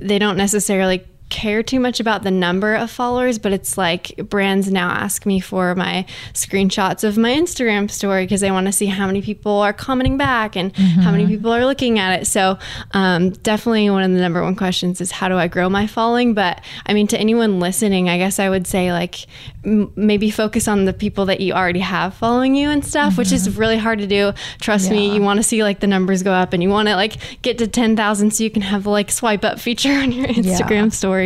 they 0.00 0.18
don't 0.18 0.36
necessarily 0.36 1.04
care 1.32 1.62
too 1.62 1.80
much 1.80 1.98
about 1.98 2.22
the 2.22 2.30
number 2.30 2.74
of 2.74 2.90
followers, 2.90 3.38
but 3.38 3.52
it's 3.52 3.78
like 3.78 4.14
brands 4.28 4.70
now 4.70 4.90
ask 4.90 5.24
me 5.24 5.40
for 5.40 5.74
my 5.74 6.04
screenshots 6.34 7.02
of 7.02 7.16
my 7.16 7.32
Instagram 7.32 7.90
story 7.90 8.24
because 8.24 8.42
they 8.42 8.50
want 8.50 8.66
to 8.66 8.72
see 8.72 8.86
how 8.86 9.06
many 9.06 9.22
people 9.22 9.50
are 9.52 9.72
commenting 9.72 10.18
back 10.18 10.54
and 10.56 10.76
how 10.76 11.10
many 11.10 11.26
people 11.26 11.50
are 11.50 11.64
looking 11.64 11.98
at 11.98 12.20
it. 12.20 12.26
So, 12.26 12.58
um, 12.92 13.30
definitely 13.30 13.88
one 13.88 14.02
of 14.02 14.12
the 14.12 14.20
number 14.20 14.42
one 14.42 14.54
questions 14.54 15.00
is 15.00 15.10
how 15.10 15.28
do 15.28 15.36
I 15.36 15.48
grow 15.48 15.70
my 15.70 15.86
following? 15.86 16.34
But 16.34 16.60
I 16.84 16.92
mean, 16.92 17.06
to 17.08 17.18
anyone 17.18 17.58
listening, 17.60 18.10
I 18.10 18.18
guess 18.18 18.38
I 18.38 18.50
would 18.50 18.66
say 18.66 18.92
like 18.92 19.26
m- 19.64 19.90
maybe 19.96 20.30
focus 20.30 20.68
on 20.68 20.84
the 20.84 20.92
people 20.92 21.24
that 21.26 21.40
you 21.40 21.54
already 21.54 21.80
have 21.80 22.14
following 22.14 22.54
you 22.54 22.68
and 22.68 22.84
stuff, 22.84 23.16
which 23.16 23.32
is 23.32 23.56
really 23.56 23.78
hard 23.78 23.98
to 24.00 24.06
do. 24.06 24.32
Trust 24.60 24.90
me, 24.90 25.14
you 25.14 25.22
want 25.22 25.38
to 25.38 25.42
see 25.42 25.62
like 25.62 25.80
the 25.80 25.86
numbers 25.86 26.22
go 26.22 26.32
up 26.32 26.52
and 26.52 26.62
you 26.62 26.68
want 26.68 26.88
to 26.88 26.94
like 26.94 27.16
get 27.40 27.56
to 27.58 27.66
10,000 27.66 28.30
so 28.32 28.44
you 28.44 28.50
can 28.50 28.62
have 28.62 28.84
like 28.86 29.10
swipe 29.10 29.44
up 29.44 29.58
feature 29.58 29.92
on 30.02 30.12
your 30.12 30.26
Instagram 30.26 30.92
story. 30.92 31.21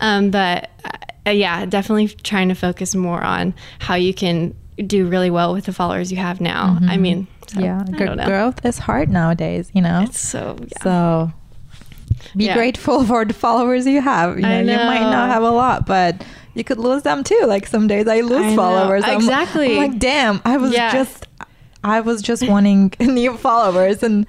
Um, 0.00 0.30
but 0.30 0.70
uh, 1.26 1.30
yeah, 1.30 1.64
definitely 1.66 2.08
trying 2.08 2.48
to 2.50 2.54
focus 2.54 2.94
more 2.94 3.22
on 3.22 3.54
how 3.78 3.94
you 3.94 4.12
can 4.14 4.54
do 4.86 5.06
really 5.08 5.30
well 5.30 5.52
with 5.52 5.64
the 5.66 5.72
followers 5.72 6.10
you 6.10 6.18
have 6.18 6.40
now. 6.40 6.78
I 6.86 6.96
mean, 6.96 7.26
so, 7.48 7.60
yeah, 7.60 7.84
I 7.86 7.90
gr- 7.90 8.06
don't 8.06 8.16
know. 8.16 8.26
growth 8.26 8.64
is 8.64 8.78
hard 8.78 9.10
nowadays, 9.10 9.70
you 9.74 9.82
know? 9.82 10.02
It's 10.04 10.18
so, 10.20 10.56
yeah. 10.60 10.82
So 10.82 11.32
be 12.36 12.46
Yeah. 12.46 12.54
grateful 12.54 13.04
for 13.10 13.24
the 13.24 13.34
followers 13.34 13.86
you 13.86 14.00
have. 14.00 14.36
You 14.36 14.42
know, 14.42 14.48
I 14.48 14.60
you 14.60 14.76
might 14.76 15.00
not 15.10 15.28
have 15.30 15.42
a 15.42 15.50
lot, 15.50 15.86
but 15.86 16.24
you 16.54 16.64
could 16.64 16.78
lose 16.78 17.02
them 17.02 17.22
too. 17.24 17.42
Like 17.46 17.66
some 17.66 17.86
days 17.88 18.08
I 18.08 18.20
lose 18.20 18.52
I 18.52 18.56
followers. 18.56 19.04
I'm- 19.04 19.16
Exactly. 19.16 19.72
I'm, 19.78 19.90
like, 19.90 19.98
damn, 19.98 20.40
I 20.44 20.56
was 20.56 20.72
Yeah. 20.72 20.92
just 20.92 21.26
I 21.84 22.00
was 22.00 22.20
just 22.22 22.46
wanting 22.46 22.92
new 23.00 23.36
followers 23.36 24.02
and 24.02 24.26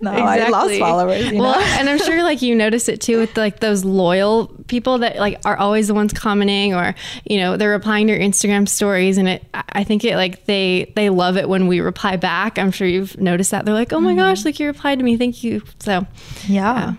now 0.00 0.12
I 0.12 0.48
lost 0.48 0.78
followers. 0.78 1.30
You 1.32 1.38
well, 1.40 1.58
know? 1.58 1.66
and 1.78 1.88
I'm 1.88 1.98
sure 1.98 2.22
like 2.22 2.40
you 2.42 2.54
notice 2.54 2.88
it 2.88 3.00
too 3.00 3.18
with 3.18 3.36
like 3.36 3.60
those 3.60 3.84
loyal 3.84 4.46
people 4.68 4.98
that 4.98 5.16
like 5.16 5.40
are 5.44 5.56
always 5.56 5.88
the 5.88 5.94
ones 5.94 6.12
commenting 6.12 6.74
or 6.74 6.94
you 7.24 7.38
know 7.38 7.56
they're 7.56 7.70
replying 7.70 8.06
to 8.06 8.12
your 8.12 8.22
Instagram 8.22 8.68
stories, 8.68 9.18
and 9.18 9.28
it 9.28 9.44
I 9.52 9.84
think 9.84 10.04
it 10.04 10.16
like 10.16 10.44
they 10.46 10.92
they 10.94 11.10
love 11.10 11.36
it 11.36 11.48
when 11.48 11.66
we 11.66 11.80
reply 11.80 12.16
back. 12.16 12.58
I'm 12.58 12.70
sure 12.70 12.86
you've 12.86 13.18
noticed 13.20 13.50
that 13.50 13.64
they're 13.64 13.74
like, 13.74 13.92
oh 13.92 14.00
my 14.00 14.10
Mm-hmm. 14.10 14.18
gosh, 14.20 14.44
like 14.44 14.60
you 14.60 14.66
replied 14.66 14.98
to 14.98 15.04
me, 15.04 15.16
thank 15.16 15.42
you. 15.42 15.62
So 15.80 16.06
yeah. 16.46 16.94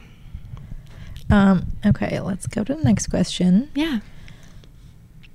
Um, 1.29 1.67
okay, 1.85 2.19
let's 2.21 2.47
go 2.47 2.63
to 2.63 2.73
the 2.73 2.83
next 2.83 3.07
question. 3.07 3.69
yeah, 3.75 3.99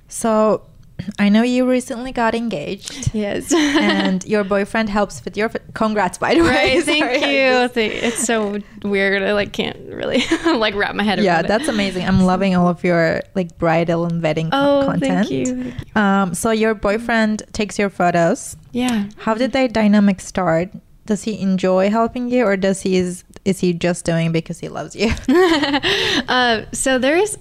So 0.09 0.61
I 1.19 1.29
know 1.29 1.43
you 1.43 1.69
recently 1.69 2.11
got 2.11 2.33
engaged. 2.35 3.11
yes, 3.13 3.53
and 3.53 4.23
your 4.25 4.43
boyfriend 4.43 4.89
helps 4.89 5.23
with 5.25 5.35
your 5.37 5.49
congrats 5.73 6.17
by 6.17 6.33
the 6.35 6.41
way 6.41 6.47
Right, 6.49 6.83
thank 6.91 7.03
Sorry, 7.03 7.15
you. 7.15 7.67
just- 7.67 7.77
It's 7.77 8.23
so 8.25 8.59
weird. 8.83 9.21
I 9.21 9.33
like 9.33 9.51
can't 9.51 9.77
really 9.93 10.23
like 10.45 10.73
wrap 10.75 10.95
my 10.95 11.03
head 11.03 11.19
yeah 11.19 11.35
around 11.35 11.45
it. 11.45 11.47
that's 11.49 11.67
amazing 11.67 12.05
i'm 12.07 12.21
loving 12.21 12.55
all 12.55 12.67
of 12.67 12.83
your 12.83 13.21
like 13.35 13.57
bridal 13.57 14.05
and 14.05 14.21
wedding 14.21 14.49
Oh, 14.51 14.83
content 14.85 15.27
thank 15.27 15.31
you. 15.31 15.73
um 15.95 16.33
so 16.33 16.51
your 16.51 16.73
boyfriend 16.73 17.43
takes 17.53 17.77
your 17.79 17.89
photos 17.89 18.55
Yeah. 18.71 19.07
how 19.17 19.33
did 19.35 19.51
that 19.53 19.73
dynamic 19.73 20.19
start 20.21 20.69
does 21.05 21.23
he 21.23 21.39
enjoy 21.39 21.89
helping 21.89 22.29
you 22.29 22.45
or 22.45 22.57
does 22.57 22.81
he 22.81 22.97
is 22.97 23.23
is 23.45 23.59
he 23.59 23.73
just 23.73 24.05
doing 24.05 24.31
because 24.31 24.59
he 24.59 24.69
loves 24.69 24.95
you 24.95 25.11
uh, 26.27 26.65
so 26.71 26.97
there's 26.99 27.37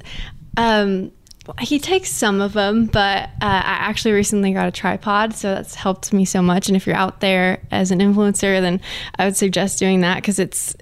um 0.57 1.11
he 1.61 1.79
takes 1.79 2.11
some 2.11 2.41
of 2.41 2.53
them 2.53 2.87
but 2.87 3.25
uh, 3.25 3.63
i 3.65 3.77
actually 3.81 4.13
recently 4.13 4.53
got 4.53 4.67
a 4.67 4.71
tripod 4.71 5.35
so 5.35 5.55
that's 5.55 5.75
helped 5.75 6.13
me 6.13 6.25
so 6.25 6.41
much. 6.41 6.69
And 6.69 6.77
if 6.77 6.87
you're 6.87 6.97
out 6.97 7.21
there 7.21 7.61
as 7.71 7.91
an 7.91 7.99
influencer 7.99 8.61
then 8.61 8.81
i 9.19 9.25
would 9.25 9.37
suggest 9.37 9.79
doing 9.79 10.01
that 10.01 10.17
because 10.17 10.39
it's 10.39 10.75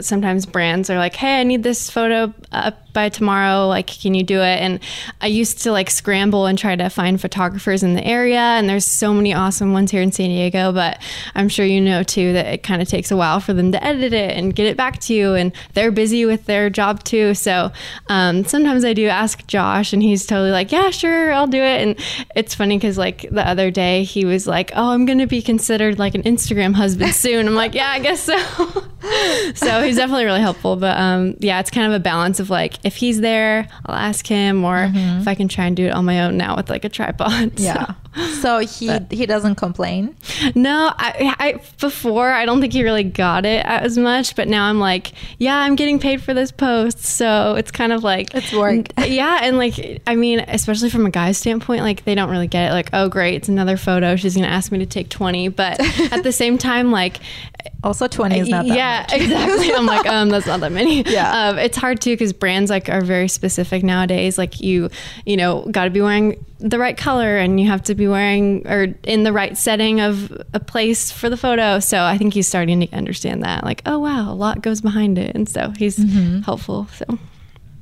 sometimes 0.00 0.46
brands 0.46 0.88
are 0.88 0.98
like 0.98 1.16
hey 1.16 1.40
i 1.40 1.42
need 1.42 1.62
this 1.62 1.90
photo 1.90 2.32
up 2.52 2.89
by 2.92 3.08
tomorrow. 3.08 3.66
Like, 3.66 3.86
can 3.86 4.14
you 4.14 4.22
do 4.22 4.40
it? 4.40 4.60
And 4.60 4.80
I 5.20 5.26
used 5.26 5.62
to 5.62 5.72
like 5.72 5.90
scramble 5.90 6.46
and 6.46 6.58
try 6.58 6.76
to 6.76 6.88
find 6.88 7.20
photographers 7.20 7.82
in 7.82 7.94
the 7.94 8.04
area. 8.04 8.38
And 8.38 8.68
there's 8.68 8.84
so 8.84 9.12
many 9.12 9.32
awesome 9.32 9.72
ones 9.72 9.90
here 9.90 10.02
in 10.02 10.12
San 10.12 10.28
Diego, 10.28 10.72
but 10.72 11.00
I'm 11.34 11.48
sure 11.48 11.64
you 11.64 11.80
know 11.80 12.02
too 12.02 12.32
that 12.32 12.46
it 12.46 12.62
kind 12.62 12.82
of 12.82 12.88
takes 12.88 13.10
a 13.10 13.16
while 13.16 13.40
for 13.40 13.52
them 13.52 13.72
to 13.72 13.84
edit 13.84 14.12
it 14.12 14.36
and 14.36 14.54
get 14.54 14.66
it 14.66 14.76
back 14.76 14.98
to 15.00 15.14
you. 15.14 15.34
And 15.34 15.52
they're 15.74 15.90
busy 15.90 16.24
with 16.24 16.46
their 16.46 16.70
job 16.70 17.04
too. 17.04 17.34
So 17.34 17.72
um, 18.08 18.44
sometimes 18.44 18.84
I 18.84 18.92
do 18.92 19.06
ask 19.06 19.46
Josh, 19.46 19.92
and 19.92 20.02
he's 20.02 20.26
totally 20.26 20.50
like, 20.50 20.72
yeah, 20.72 20.90
sure, 20.90 21.32
I'll 21.32 21.46
do 21.46 21.62
it. 21.62 21.82
And 21.82 21.98
it's 22.34 22.54
funny 22.54 22.76
because 22.76 22.98
like 22.98 23.28
the 23.30 23.46
other 23.46 23.70
day 23.70 24.04
he 24.04 24.24
was 24.24 24.46
like, 24.46 24.72
oh, 24.74 24.90
I'm 24.90 25.04
going 25.06 25.18
to 25.18 25.26
be 25.26 25.42
considered 25.42 25.98
like 25.98 26.14
an 26.14 26.22
Instagram 26.22 26.74
husband 26.74 27.14
soon. 27.14 27.46
I'm 27.46 27.54
like, 27.54 27.74
yeah, 27.74 27.90
I 27.90 27.98
guess 27.98 28.22
so. 28.22 28.36
so 29.54 29.82
he's 29.82 29.96
definitely 29.96 30.24
really 30.24 30.40
helpful. 30.40 30.76
But 30.76 30.96
um, 30.96 31.36
yeah, 31.38 31.60
it's 31.60 31.70
kind 31.70 31.86
of 31.86 31.92
a 31.92 32.02
balance 32.02 32.40
of 32.40 32.50
like, 32.50 32.79
if 32.84 32.96
he's 32.96 33.20
there, 33.20 33.68
I'll 33.86 33.94
ask 33.94 34.26
him, 34.26 34.64
or 34.64 34.88
mm-hmm. 34.88 35.20
if 35.20 35.28
I 35.28 35.34
can 35.34 35.48
try 35.48 35.66
and 35.66 35.76
do 35.76 35.86
it 35.86 35.90
on 35.90 36.04
my 36.04 36.22
own 36.22 36.36
now 36.36 36.56
with 36.56 36.70
like 36.70 36.84
a 36.84 36.88
tripod. 36.88 37.52
Yeah. 37.60 37.86
So 37.86 37.94
he 38.60 38.98
he 39.10 39.26
doesn't 39.26 39.54
complain. 39.54 40.16
No, 40.54 40.92
I, 40.96 41.34
I 41.38 41.60
before 41.78 42.30
I 42.30 42.44
don't 42.44 42.60
think 42.60 42.72
he 42.72 42.82
really 42.82 43.04
got 43.04 43.44
it 43.46 43.64
as 43.64 43.96
much, 43.96 44.34
but 44.34 44.48
now 44.48 44.64
I'm 44.64 44.80
like, 44.80 45.12
yeah, 45.38 45.56
I'm 45.58 45.76
getting 45.76 45.98
paid 45.98 46.22
for 46.22 46.34
this 46.34 46.50
post, 46.50 46.98
so 47.00 47.54
it's 47.54 47.70
kind 47.70 47.92
of 47.92 48.02
like 48.02 48.34
It's 48.34 48.52
work. 48.52 48.86
Yeah, 48.98 49.40
and 49.42 49.56
like 49.58 50.02
I 50.06 50.16
mean, 50.16 50.40
especially 50.40 50.90
from 50.90 51.06
a 51.06 51.10
guy's 51.10 51.38
standpoint, 51.38 51.82
like 51.82 52.04
they 52.04 52.14
don't 52.14 52.30
really 52.30 52.48
get 52.48 52.70
it. 52.70 52.72
Like, 52.72 52.90
oh 52.92 53.08
great, 53.08 53.34
it's 53.36 53.48
another 53.48 53.76
photo. 53.76 54.16
She's 54.16 54.34
gonna 54.34 54.48
ask 54.48 54.72
me 54.72 54.78
to 54.78 54.86
take 54.86 55.08
twenty, 55.08 55.48
but 55.48 55.78
at 56.12 56.22
the 56.22 56.32
same 56.32 56.58
time, 56.58 56.90
like 56.90 57.18
Also, 57.84 58.08
twenty 58.08 58.40
is 58.40 58.48
not 58.48 58.66
that 58.66 58.74
yeah, 58.76 59.06
much. 59.08 59.20
exactly. 59.20 59.72
I'm 59.72 59.86
like, 59.86 60.06
um, 60.06 60.30
that's 60.30 60.46
not 60.46 60.60
that 60.60 60.72
many. 60.72 61.02
Yeah. 61.10 61.48
um, 61.50 61.58
it's 61.58 61.76
hard 61.76 62.00
too 62.00 62.12
because 62.12 62.32
brands 62.32 62.70
like 62.70 62.88
are 62.88 63.02
very 63.02 63.28
specific 63.28 63.82
nowadays. 63.84 64.36
Like 64.36 64.60
you, 64.60 64.90
you 65.24 65.36
know, 65.36 65.62
got 65.70 65.84
to 65.84 65.90
be 65.90 66.00
wearing 66.00 66.44
the 66.60 66.78
right 66.78 66.96
color 66.96 67.36
and 67.38 67.58
you 67.60 67.66
have 67.66 67.82
to 67.84 67.94
be 67.94 68.06
wearing 68.06 68.66
or 68.68 68.94
in 69.04 69.22
the 69.24 69.32
right 69.32 69.56
setting 69.56 70.00
of 70.00 70.30
a 70.54 70.60
place 70.60 71.10
for 71.10 71.28
the 71.28 71.36
photo. 71.36 71.78
So 71.80 72.02
I 72.02 72.16
think 72.18 72.34
he's 72.34 72.46
starting 72.48 72.80
to 72.80 72.92
understand 72.94 73.42
that. 73.42 73.64
Like, 73.64 73.82
oh 73.86 73.98
wow, 73.98 74.30
a 74.30 74.34
lot 74.34 74.62
goes 74.62 74.80
behind 74.80 75.18
it, 75.18 75.34
and 75.34 75.48
so 75.48 75.72
he's 75.76 75.96
Mm-hmm. 75.98 76.40
helpful. 76.42 76.86
So 76.94 77.18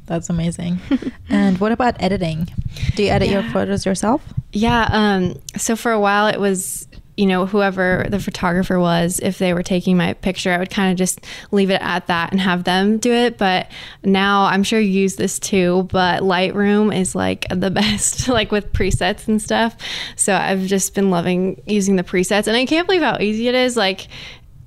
That's 0.06 0.30
amazing. 0.30 0.78
and 1.28 1.58
what 1.60 1.70
about 1.70 2.02
editing? 2.02 2.48
Do 2.96 3.02
you 3.02 3.10
edit 3.10 3.28
your 3.28 3.42
photos 3.42 3.84
yourself? 3.84 4.22
Yeah. 4.54 4.88
Um, 4.90 5.34
so 5.58 5.76
for 5.76 5.92
a 5.92 6.00
while, 6.00 6.28
it 6.28 6.40
was, 6.40 6.87
you 7.18 7.26
know, 7.26 7.46
whoever 7.46 8.06
the 8.08 8.20
photographer 8.20 8.78
was, 8.78 9.18
if 9.18 9.38
they 9.38 9.52
were 9.52 9.64
taking 9.64 9.96
my 9.96 10.12
picture, 10.12 10.52
I 10.52 10.58
would 10.58 10.70
kind 10.70 10.92
of 10.92 10.96
just 10.96 11.26
leave 11.50 11.68
it 11.68 11.82
at 11.82 12.06
that 12.06 12.30
and 12.30 12.40
have 12.40 12.62
them 12.62 12.98
do 12.98 13.12
it. 13.12 13.36
But 13.36 13.68
now 14.04 14.44
I'm 14.44 14.62
sure 14.62 14.78
you 14.78 14.88
use 14.88 15.16
this 15.16 15.40
too, 15.40 15.88
but 15.90 16.22
Lightroom 16.22 16.96
is 16.96 17.16
like 17.16 17.46
the 17.54 17.72
best, 17.72 18.28
like 18.28 18.52
with 18.52 18.72
presets 18.72 19.26
and 19.26 19.42
stuff. 19.42 19.76
So 20.14 20.32
I've 20.32 20.66
just 20.66 20.94
been 20.94 21.10
loving 21.10 21.60
using 21.66 21.96
the 21.96 22.04
presets. 22.04 22.46
And 22.46 22.56
I 22.56 22.64
can't 22.66 22.86
believe 22.86 23.02
how 23.02 23.18
easy 23.18 23.48
it 23.48 23.56
is. 23.56 23.76
Like, 23.76 24.06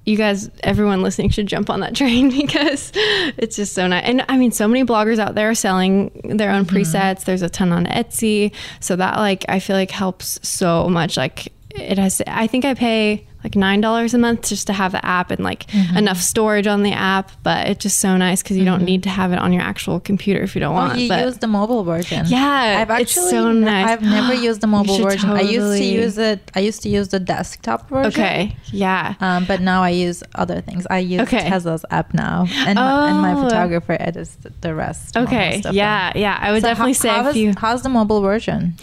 you 0.05 0.17
guys, 0.17 0.49
everyone 0.63 1.03
listening 1.03 1.29
should 1.29 1.47
jump 1.47 1.69
on 1.69 1.79
that 1.79 1.95
train 1.95 2.31
because 2.31 2.91
it's 2.93 3.55
just 3.55 3.73
so 3.73 3.87
nice. 3.87 4.03
And 4.03 4.25
I 4.27 4.35
mean, 4.35 4.51
so 4.51 4.67
many 4.67 4.83
bloggers 4.83 5.19
out 5.19 5.35
there 5.35 5.51
are 5.51 5.55
selling 5.55 6.11
their 6.25 6.51
own 6.51 6.65
mm-hmm. 6.65 6.75
presets. 6.75 7.23
There's 7.23 7.43
a 7.43 7.49
ton 7.49 7.71
on 7.71 7.85
Etsy. 7.85 8.53
So 8.81 8.97
that, 8.97 9.15
like, 9.19 9.45
I 9.47 9.59
feel 9.61 9.77
like 9.77 9.91
helps 9.91 10.37
so 10.45 10.89
much. 10.89 11.15
Like, 11.15 11.53
it 11.75 11.97
has, 11.97 12.21
I 12.27 12.47
think 12.47 12.65
I 12.65 12.73
pay 12.73 13.25
like 13.43 13.53
$9 13.53 14.13
a 14.13 14.17
month 14.19 14.49
just 14.49 14.67
to 14.67 14.73
have 14.73 14.91
the 14.91 15.03
app 15.03 15.31
and 15.31 15.43
like 15.43 15.65
enough 15.95 16.17
storage 16.21 16.67
on 16.67 16.83
the 16.83 16.91
app. 16.91 17.31
But 17.41 17.67
it's 17.69 17.81
just 17.81 17.97
so 17.97 18.15
nice 18.15 18.43
because 18.43 18.55
you 18.55 18.65
don't 18.65 18.83
need 18.83 19.01
to 19.03 19.09
have 19.09 19.31
it 19.33 19.39
on 19.39 19.51
your 19.51 19.63
actual 19.63 19.99
computer 19.99 20.43
if 20.43 20.53
you 20.53 20.59
don't 20.59 20.73
Oh, 20.73 20.75
want. 20.75 20.99
you 20.99 21.09
but 21.09 21.25
use 21.25 21.39
the 21.39 21.47
mobile 21.47 21.83
version. 21.83 22.25
Yeah, 22.27 22.77
I've 22.87 22.91
it's 23.01 23.17
actually 23.17 23.31
so 23.31 23.51
nice. 23.51 23.87
I've 23.89 24.03
never 24.03 24.33
used 24.47 24.61
the 24.61 24.67
mobile 24.67 24.95
version. 24.99 25.31
I 25.31 25.41
used 25.41 25.79
to 25.79 25.83
use 25.83 26.19
it. 26.19 26.51
I 26.53 26.59
used 26.59 26.83
to 26.83 26.89
use 26.89 27.07
the 27.07 27.19
desktop 27.19 27.89
version. 27.89 28.11
okay. 28.11 28.55
Yeah. 28.71 29.15
Um, 29.19 29.45
but 29.45 29.59
now 29.59 29.81
I 29.81 29.89
use 29.89 30.21
other 30.35 30.61
things. 30.61 30.85
I 30.91 30.99
use 30.99 31.21
Okay. 31.21 31.49
Tezza's 31.49 31.83
app 31.89 32.13
now, 32.13 32.45
and 32.51 32.75
my, 32.77 33.09
and 33.09 33.21
my 33.21 33.33
Oh. 33.33 33.43
photographer 33.45 33.97
edits 33.99 34.37
the 34.61 34.75
rest. 34.75 35.17
Okay. 35.17 35.63
Yeah. 35.71 36.11
Yeah. 36.15 36.37
I 36.39 36.51
would 36.51 36.61
So 36.61 36.67
definitely 36.67 36.93
how- 36.93 36.99
say 36.99 37.09
how 37.09 37.29
if 37.29 37.35
you. 37.35 37.53
how's 37.57 37.81
the 37.81 37.89
mobile 37.89 38.21
version? 38.21 38.75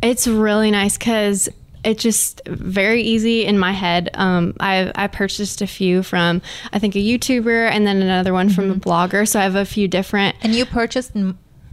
It's 0.00 0.26
really 0.26 0.70
nice 0.70 0.96
because 0.96 1.50
it's 1.86 2.02
just 2.02 2.42
very 2.46 3.02
easy 3.02 3.46
in 3.46 3.58
my 3.58 3.72
head. 3.72 4.10
Um, 4.14 4.54
I 4.58 4.90
I 4.94 5.06
purchased 5.06 5.62
a 5.62 5.66
few 5.66 6.02
from 6.02 6.42
I 6.72 6.78
think 6.78 6.96
a 6.96 6.98
YouTuber 6.98 7.70
and 7.70 7.86
then 7.86 8.02
another 8.02 8.32
one 8.32 8.48
from 8.50 8.70
a 8.70 8.74
blogger. 8.74 9.26
So 9.26 9.38
I 9.38 9.44
have 9.44 9.54
a 9.54 9.64
few 9.64 9.86
different. 9.86 10.36
And 10.42 10.54
you 10.54 10.66
purchased 10.66 11.14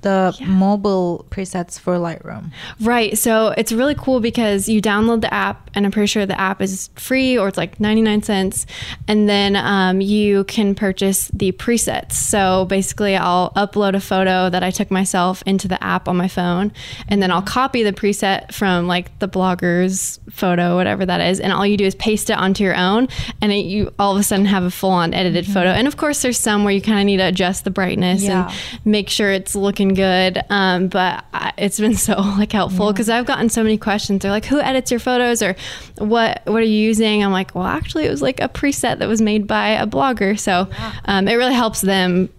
the 0.04 0.38
mobile 0.46 1.26
presets 1.30 1.80
for 1.80 1.98
Lightroom. 1.98 2.52
Right. 2.80 3.18
So 3.18 3.48
it's 3.58 3.72
really 3.72 3.96
cool 3.96 4.20
because 4.20 4.70
you 4.70 4.82
download 4.82 5.22
the 5.22 5.34
app, 5.34 5.70
and 5.74 5.86
I'm 5.86 5.92
pretty 5.92 6.08
sure 6.08 6.26
the 6.26 6.40
app 6.40 6.62
is 6.62 6.90
free 6.96 7.38
or 7.38 7.48
it's 7.48 7.58
like 7.58 7.80
99 7.80 8.22
cents. 8.24 8.66
And 9.08 9.28
then 9.28 9.56
um, 9.56 10.00
you 10.02 10.44
can 10.46 10.76
purchase 10.76 11.30
the 11.34 11.52
presets. 11.54 12.14
So 12.14 12.66
basically, 12.66 13.16
I'll 13.16 13.52
upload 13.56 13.96
a 13.96 14.00
photo 14.00 14.50
that 14.50 14.64
I 14.64 14.72
took 14.72 14.92
myself 14.92 15.42
into 15.46 15.68
the 15.68 15.84
app 15.84 16.08
on 16.08 16.16
my 16.18 16.28
phone, 16.28 16.72
and 17.08 17.22
then 17.22 17.32
I'll 17.32 17.42
copy 17.42 17.84
the 17.84 17.94
preset 17.94 18.54
from 18.54 18.88
like 18.88 19.18
the 19.20 19.28
blogger's 19.28 20.20
photo, 20.30 20.76
whatever 20.76 21.06
that 21.06 21.22
is. 21.22 21.40
And 21.40 21.52
all 21.54 21.66
you 21.66 21.78
do 21.78 21.86
is 21.86 21.96
paste 21.96 22.30
it 22.30 22.38
onto 22.38 22.64
your 22.64 22.76
own, 22.76 23.08
and 23.42 23.52
it, 23.52 23.66
you 23.66 23.92
all 23.98 24.14
of 24.14 24.20
a 24.20 24.24
sudden 24.24 24.46
have 24.46 24.64
a 24.64 24.72
full 24.72 24.92
on 24.92 25.14
edited 25.14 25.46
photo. 25.48 25.70
And 25.70 25.88
of 25.88 25.98
course, 25.98 26.22
there's 26.22 26.38
some 26.40 26.64
where 26.64 26.74
you 26.74 26.82
kind 26.82 27.00
of 27.00 27.06
need 27.06 27.18
to 27.18 27.28
adjust 27.28 27.64
the 27.64 27.72
brightness 27.72 28.24
Yeah. 28.24 28.50
and 28.50 28.86
make 28.86 29.10
sure 29.10 29.32
it's 29.32 29.56
looking 29.56 29.93
good. 29.94 30.42
Um, 30.50 30.88
but 30.88 31.26
I, 31.34 31.54
it's 31.58 31.80
been 31.80 31.96
so 31.96 32.14
like 32.16 32.52
helpful 32.52 32.92
because 32.92 33.10
I've 33.10 33.26
gotten 33.26 33.50
so 33.50 33.64
many 33.64 33.78
questions. 33.78 34.22
They're 34.22 34.32
like, 34.32 34.46
"Who 34.46 34.60
edits 34.60 34.92
your 34.92 35.00
photos?" 35.00 35.42
or 35.42 35.56
"What 35.98 36.42
what 36.46 36.62
are 36.62 36.66
you 36.66 36.80
using?" 36.80 37.24
I'm 37.24 37.32
like, 37.32 37.56
"Well, 37.56 37.66
actually, 37.66 38.06
it 38.06 38.10
was 38.10 38.22
like 38.22 38.42
a 38.42 38.50
preset 38.50 39.00
that 39.00 39.08
was 39.08 39.22
made 39.22 39.48
by 39.48 39.70
a 39.70 39.88
blogger." 39.88 40.40
So 40.40 40.70
um, 41.06 41.28
it 41.28 41.36
really 41.36 41.54
helps 41.54 41.82
them 41.82 42.30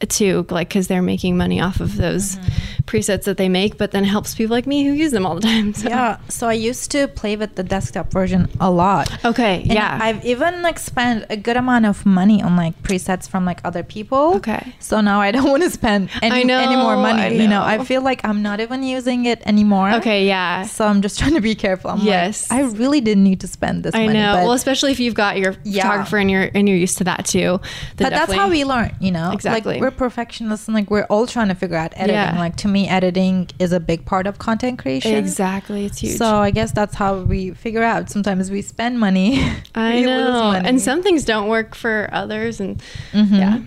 too, 0.00 0.46
like 0.50 0.68
because 0.68 0.88
they're 0.88 1.02
making 1.02 1.36
money 1.36 1.60
off 1.60 1.80
of 1.80 1.96
those 1.96 2.36
mm-hmm. 2.36 2.82
presets 2.86 3.24
that 3.24 3.36
they 3.36 3.48
make, 3.48 3.78
but 3.78 3.90
then 3.90 4.04
helps 4.04 4.34
people 4.34 4.54
like 4.54 4.66
me 4.66 4.84
who 4.84 4.92
use 4.92 5.12
them 5.12 5.24
all 5.26 5.34
the 5.34 5.40
time. 5.40 5.72
So. 5.74 5.88
Yeah. 5.88 6.18
So 6.28 6.48
I 6.48 6.52
used 6.52 6.90
to 6.92 7.08
play 7.08 7.36
with 7.36 7.54
the 7.54 7.62
desktop 7.62 8.10
version 8.10 8.48
a 8.60 8.70
lot. 8.70 9.24
Okay. 9.24 9.62
And 9.62 9.72
yeah. 9.72 9.98
I've 10.00 10.24
even 10.24 10.62
like 10.62 10.78
spent 10.78 11.26
a 11.30 11.36
good 11.36 11.56
amount 11.56 11.86
of 11.86 12.04
money 12.06 12.42
on 12.42 12.56
like 12.56 12.80
presets 12.82 13.28
from 13.28 13.44
like 13.44 13.60
other 13.64 13.82
people. 13.82 14.36
Okay. 14.36 14.74
So 14.80 15.00
now 15.00 15.20
I 15.20 15.30
don't 15.34 15.50
want 15.50 15.62
to 15.62 15.70
spend 15.70 16.10
any, 16.22 16.44
know, 16.44 16.58
any 16.58 16.76
more 16.76 16.96
money. 16.96 17.22
I 17.22 17.28
You 17.28 17.48
know, 17.48 17.62
I 17.62 17.84
feel 17.84 18.02
like 18.02 18.24
I'm 18.24 18.42
not 18.42 18.60
even 18.60 18.82
using 18.82 19.26
it 19.26 19.42
anymore. 19.46 19.90
okay. 19.94 20.26
Yeah. 20.26 20.64
So 20.64 20.86
I'm 20.86 21.02
just 21.02 21.18
trying 21.20 21.34
to 21.34 21.40
be 21.40 21.54
careful. 21.54 21.90
I'm 21.90 22.00
Yes. 22.00 22.50
like, 22.50 22.60
I 22.60 22.62
really 22.64 23.00
didn't 23.00 23.24
need 23.24 23.40
to 23.40 23.46
spend 23.48 23.82
this 23.84 23.94
I 23.94 24.06
money. 24.06 24.18
know. 24.18 24.34
Well, 24.34 24.52
especially 24.52 24.92
if 24.92 25.00
you've 25.00 25.14
got 25.14 25.38
your 25.38 25.54
Yeah. 25.64 25.82
photographer 25.82 26.18
and 26.18 26.30
you're 26.30 26.50
and 26.54 26.68
you're 26.68 26.78
used 26.78 26.98
to 26.98 27.04
that 27.04 27.26
too. 27.26 27.60
but 27.96 28.10
that's 28.10 28.32
how 28.32 28.48
we 28.48 28.64
learn, 28.64 28.94
you 29.00 29.10
know? 29.10 29.32
Exactly. 29.32 29.74
Like 29.74 29.82
we're 29.94 30.08
perfectionists 30.08 30.68
and 30.68 30.74
like 30.74 30.90
we're 30.90 31.04
all 31.04 31.26
trying 31.26 31.48
to 31.48 31.54
figure 31.54 31.76
out 31.76 31.92
editing. 31.96 32.14
Yeah. 32.14 32.38
Like 32.38 32.56
to 32.56 32.68
me, 32.68 32.88
editing 32.88 33.48
is 33.58 33.72
a 33.72 33.80
big 33.80 34.04
part 34.04 34.26
of 34.26 34.38
content 34.38 34.78
creation. 34.78 35.14
Exactly. 35.14 35.86
It's 35.86 35.98
huge. 35.98 36.16
So 36.18 36.36
I 36.36 36.50
guess 36.50 36.72
that's 36.72 36.94
how 36.94 37.18
we 37.20 37.50
figure 37.52 37.82
out. 37.82 38.10
Sometimes 38.10 38.50
we 38.50 38.62
spend 38.62 38.98
money. 39.00 39.40
I 39.74 40.00
know. 40.02 40.30
money. 40.52 40.68
And 40.68 40.80
some 40.80 41.02
things 41.02 41.24
don't 41.24 41.48
work 41.48 41.74
for 41.74 42.08
others. 42.12 42.60
And 42.60 42.82
Mhm. 43.12 43.38
yeah. 43.38 43.58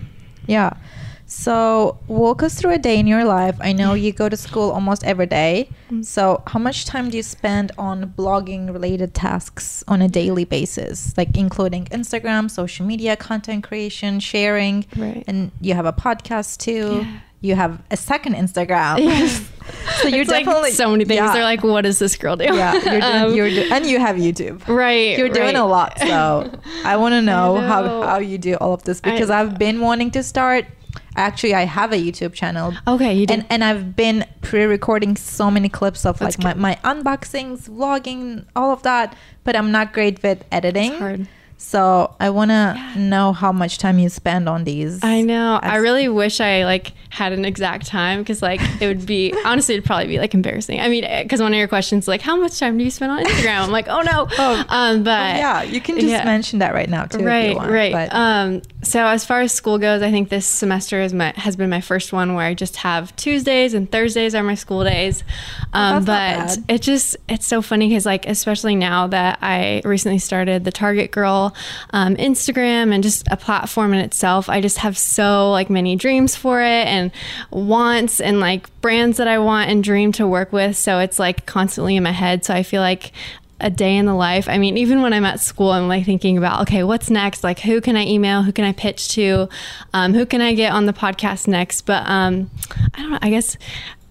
Yeah. 0.46 0.70
So 1.30 1.98
walk 2.08 2.42
us 2.42 2.54
through 2.58 2.72
a 2.72 2.78
day 2.78 2.98
in 2.98 3.06
your 3.06 3.22
life. 3.22 3.54
I 3.60 3.72
know 3.74 3.92
you 3.92 4.12
go 4.12 4.30
to 4.30 4.36
school 4.36 4.70
almost 4.70 5.04
every 5.04 5.26
day. 5.26 5.68
Mm. 5.90 6.02
So 6.02 6.42
how 6.46 6.58
much 6.58 6.86
time 6.86 7.10
do 7.10 7.18
you 7.18 7.22
spend 7.22 7.70
on 7.76 8.14
blogging 8.16 8.72
related 8.72 9.12
tasks 9.12 9.84
on 9.86 10.00
a 10.00 10.08
daily 10.08 10.46
basis? 10.46 11.12
Like 11.18 11.36
including 11.36 11.84
Instagram, 11.86 12.50
social 12.50 12.86
media, 12.86 13.14
content 13.14 13.62
creation, 13.62 14.20
sharing. 14.20 14.86
Right. 14.96 15.22
And 15.26 15.52
you 15.60 15.74
have 15.74 15.84
a 15.84 15.92
podcast 15.92 16.58
too. 16.60 17.02
Yeah. 17.04 17.20
You 17.40 17.54
have 17.56 17.80
a 17.90 17.96
second 17.96 18.34
Instagram. 18.34 18.98
Yes. 18.98 19.46
so 20.00 20.08
you're 20.08 20.22
It's 20.22 20.30
like 20.30 20.46
definitely 20.46 20.72
so 20.72 20.90
many 20.90 21.04
things. 21.04 21.18
Yeah. 21.18 21.32
They're 21.34 21.44
like, 21.44 21.62
what 21.62 21.82
does 21.82 21.98
this 21.98 22.16
girl 22.16 22.36
do? 22.36 22.44
yeah, 22.44 22.72
you're 22.72 22.82
doing, 22.82 23.02
Um, 23.02 23.34
you're 23.34 23.50
do- 23.50 23.68
and 23.70 23.84
you 23.86 24.00
have 24.00 24.16
YouTube. 24.16 24.66
right. 24.66 25.16
You're 25.18 25.28
doing 25.28 25.54
right. 25.54 25.56
a 25.56 25.64
lot, 25.64 25.98
so 26.00 26.50
I 26.84 26.96
want 26.96 27.12
to 27.12 27.22
know, 27.22 27.56
how, 27.58 27.82
know. 27.82 28.02
how 28.02 28.18
you 28.18 28.38
do 28.38 28.54
all 28.56 28.72
of 28.72 28.82
this 28.84 29.00
because 29.00 29.28
I've 29.30 29.58
been 29.58 29.80
wanting 29.80 30.10
to 30.12 30.22
start. 30.22 30.64
Actually, 31.18 31.54
I 31.54 31.64
have 31.64 31.92
a 31.92 31.96
YouTube 31.96 32.32
channel. 32.32 32.74
Okay, 32.86 33.12
you 33.12 33.26
do. 33.26 33.34
And, 33.34 33.46
and 33.50 33.64
I've 33.64 33.96
been 33.96 34.24
pre-recording 34.40 35.16
so 35.16 35.50
many 35.50 35.68
clips 35.68 36.06
of 36.06 36.18
That's 36.18 36.38
like 36.38 36.56
my, 36.56 36.76
my 36.84 36.92
unboxings, 36.94 37.68
vlogging, 37.68 38.44
all 38.54 38.72
of 38.72 38.82
that. 38.84 39.16
But 39.42 39.56
I'm 39.56 39.72
not 39.72 39.92
great 39.92 40.22
with 40.22 40.44
editing. 40.52 41.26
So 41.60 42.14
I 42.20 42.30
want 42.30 42.50
to 42.52 42.92
know 42.96 43.32
how 43.32 43.50
much 43.50 43.78
time 43.78 43.98
you 43.98 44.08
spend 44.08 44.48
on 44.48 44.62
these. 44.62 45.02
I 45.02 45.22
know. 45.22 45.58
I 45.60 45.76
really 45.76 46.08
wish 46.08 46.40
I 46.40 46.64
like 46.64 46.92
had 47.10 47.32
an 47.32 47.44
exact 47.44 47.86
time 47.86 48.20
because 48.20 48.42
like 48.42 48.60
it 48.80 48.86
would 48.86 49.04
be 49.06 49.34
honestly 49.44 49.74
it'd 49.74 49.84
probably 49.84 50.06
be 50.06 50.18
like 50.18 50.34
embarrassing. 50.34 50.78
I 50.78 50.88
mean, 50.88 51.04
because 51.24 51.40
one 51.40 51.52
of 51.52 51.58
your 51.58 51.66
questions 51.66 52.04
is 52.04 52.08
like, 52.08 52.22
how 52.22 52.36
much 52.36 52.58
time 52.60 52.78
do 52.78 52.84
you 52.84 52.90
spend 52.92 53.10
on 53.10 53.24
Instagram? 53.24 53.64
I'm 53.64 53.70
like, 53.72 53.88
oh 53.88 54.00
no. 54.02 54.28
Oh. 54.40 54.64
um, 54.68 55.02
but 55.02 55.10
Oh, 55.34 55.38
yeah, 55.38 55.62
you 55.62 55.80
can 55.80 55.96
just 55.96 56.06
yeah. 56.06 56.24
mention 56.24 56.60
that 56.60 56.74
right 56.74 56.88
now 56.88 57.06
too. 57.06 57.24
right 57.24 57.56
want, 57.56 57.70
right 57.70 57.92
But 57.92 58.14
um 58.14 58.62
so 58.82 59.04
as 59.04 59.24
far 59.24 59.40
as 59.40 59.52
school 59.52 59.78
goes 59.78 60.00
i 60.02 60.10
think 60.12 60.28
this 60.28 60.46
semester 60.46 61.00
is 61.00 61.12
my 61.12 61.32
has 61.34 61.56
been 61.56 61.68
my 61.68 61.80
first 61.80 62.12
one 62.12 62.34
where 62.34 62.46
i 62.46 62.54
just 62.54 62.76
have 62.76 63.14
tuesdays 63.16 63.74
and 63.74 63.90
thursdays 63.90 64.36
are 64.36 64.44
my 64.44 64.54
school 64.54 64.84
days 64.84 65.24
um 65.72 65.96
Oh, 65.96 66.00
that's 66.00 66.56
not 66.58 66.66
but 66.68 66.74
it 66.74 66.82
just 66.82 67.16
it's 67.28 67.46
so 67.46 67.60
funny 67.60 67.88
because 67.88 68.06
like 68.06 68.26
especially 68.28 68.76
now 68.76 69.08
that 69.08 69.38
i 69.42 69.82
recently 69.84 70.18
started 70.20 70.64
the 70.64 70.70
target 70.70 71.10
girl 71.10 71.47
um, 71.90 72.16
instagram 72.16 72.92
and 72.92 73.02
just 73.02 73.26
a 73.30 73.36
platform 73.36 73.92
in 73.92 74.00
itself 74.00 74.48
i 74.48 74.60
just 74.60 74.78
have 74.78 74.96
so 74.96 75.50
like 75.50 75.70
many 75.70 75.96
dreams 75.96 76.36
for 76.36 76.60
it 76.60 76.86
and 76.86 77.10
wants 77.50 78.20
and 78.20 78.40
like 78.40 78.68
brands 78.80 79.16
that 79.16 79.28
i 79.28 79.38
want 79.38 79.70
and 79.70 79.84
dream 79.84 80.12
to 80.12 80.26
work 80.26 80.52
with 80.52 80.76
so 80.76 80.98
it's 80.98 81.18
like 81.18 81.46
constantly 81.46 81.96
in 81.96 82.02
my 82.02 82.12
head 82.12 82.44
so 82.44 82.54
i 82.54 82.62
feel 82.62 82.82
like 82.82 83.12
a 83.60 83.70
day 83.70 83.96
in 83.96 84.06
the 84.06 84.14
life. 84.14 84.48
I 84.48 84.58
mean, 84.58 84.76
even 84.76 85.02
when 85.02 85.12
I'm 85.12 85.24
at 85.24 85.40
school, 85.40 85.70
I'm 85.70 85.88
like 85.88 86.04
thinking 86.04 86.38
about, 86.38 86.62
okay, 86.62 86.84
what's 86.84 87.10
next? 87.10 87.42
Like, 87.42 87.60
who 87.60 87.80
can 87.80 87.96
I 87.96 88.06
email? 88.06 88.42
Who 88.42 88.52
can 88.52 88.64
I 88.64 88.72
pitch 88.72 89.08
to? 89.10 89.48
Um, 89.92 90.14
who 90.14 90.26
can 90.26 90.40
I 90.40 90.54
get 90.54 90.72
on 90.72 90.86
the 90.86 90.92
podcast 90.92 91.48
next? 91.48 91.82
But 91.82 92.08
um, 92.08 92.50
I 92.94 93.02
don't 93.02 93.10
know. 93.10 93.18
I 93.20 93.30
guess, 93.30 93.56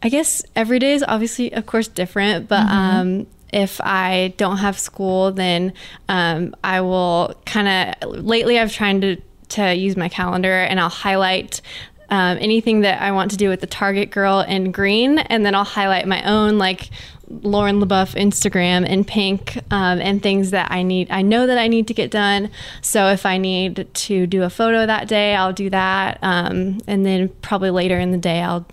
I 0.03 0.09
guess 0.09 0.43
every 0.55 0.79
day 0.79 0.93
is 0.93 1.03
obviously, 1.07 1.53
of 1.53 1.65
course, 1.65 1.87
different. 1.87 2.47
But 2.49 2.67
um, 2.67 3.27
if 3.53 3.79
I 3.81 4.33
don't 4.37 4.57
have 4.57 4.77
school, 4.77 5.31
then 5.31 5.73
um, 6.09 6.55
I 6.63 6.81
will 6.81 7.35
kind 7.45 7.95
of. 8.01 8.23
Lately, 8.23 8.59
I've 8.59 8.73
tried 8.73 9.01
to 9.01 9.21
to 9.49 9.73
use 9.73 9.95
my 9.95 10.09
calendar, 10.09 10.51
and 10.51 10.79
I'll 10.79 10.89
highlight 10.89 11.61
um, 12.09 12.37
anything 12.39 12.81
that 12.81 13.01
I 13.01 13.11
want 13.11 13.31
to 13.31 13.37
do 13.37 13.49
with 13.49 13.61
the 13.61 13.67
Target 13.67 14.11
girl 14.11 14.41
in 14.41 14.71
green, 14.71 15.19
and 15.19 15.45
then 15.45 15.55
I'll 15.55 15.63
highlight 15.63 16.07
my 16.07 16.23
own 16.23 16.57
like 16.57 16.89
Lauren 17.29 17.81
Lebouef 17.81 18.15
Instagram 18.15 18.87
in 18.87 19.03
pink, 19.03 19.57
um, 19.71 19.99
and 19.99 20.21
things 20.23 20.51
that 20.51 20.71
I 20.71 20.83
need. 20.83 21.09
I 21.11 21.21
know 21.21 21.47
that 21.47 21.57
I 21.57 21.67
need 21.67 21.87
to 21.87 21.93
get 21.93 22.11
done. 22.11 22.49
So 22.81 23.07
if 23.07 23.25
I 23.25 23.37
need 23.37 23.87
to 23.93 24.27
do 24.27 24.43
a 24.43 24.49
photo 24.49 24.85
that 24.85 25.07
day, 25.07 25.35
I'll 25.35 25.53
do 25.53 25.69
that, 25.69 26.19
um, 26.21 26.79
and 26.87 27.05
then 27.05 27.29
probably 27.41 27.69
later 27.69 27.99
in 27.99 28.11
the 28.11 28.17
day, 28.17 28.41
I'll 28.41 28.65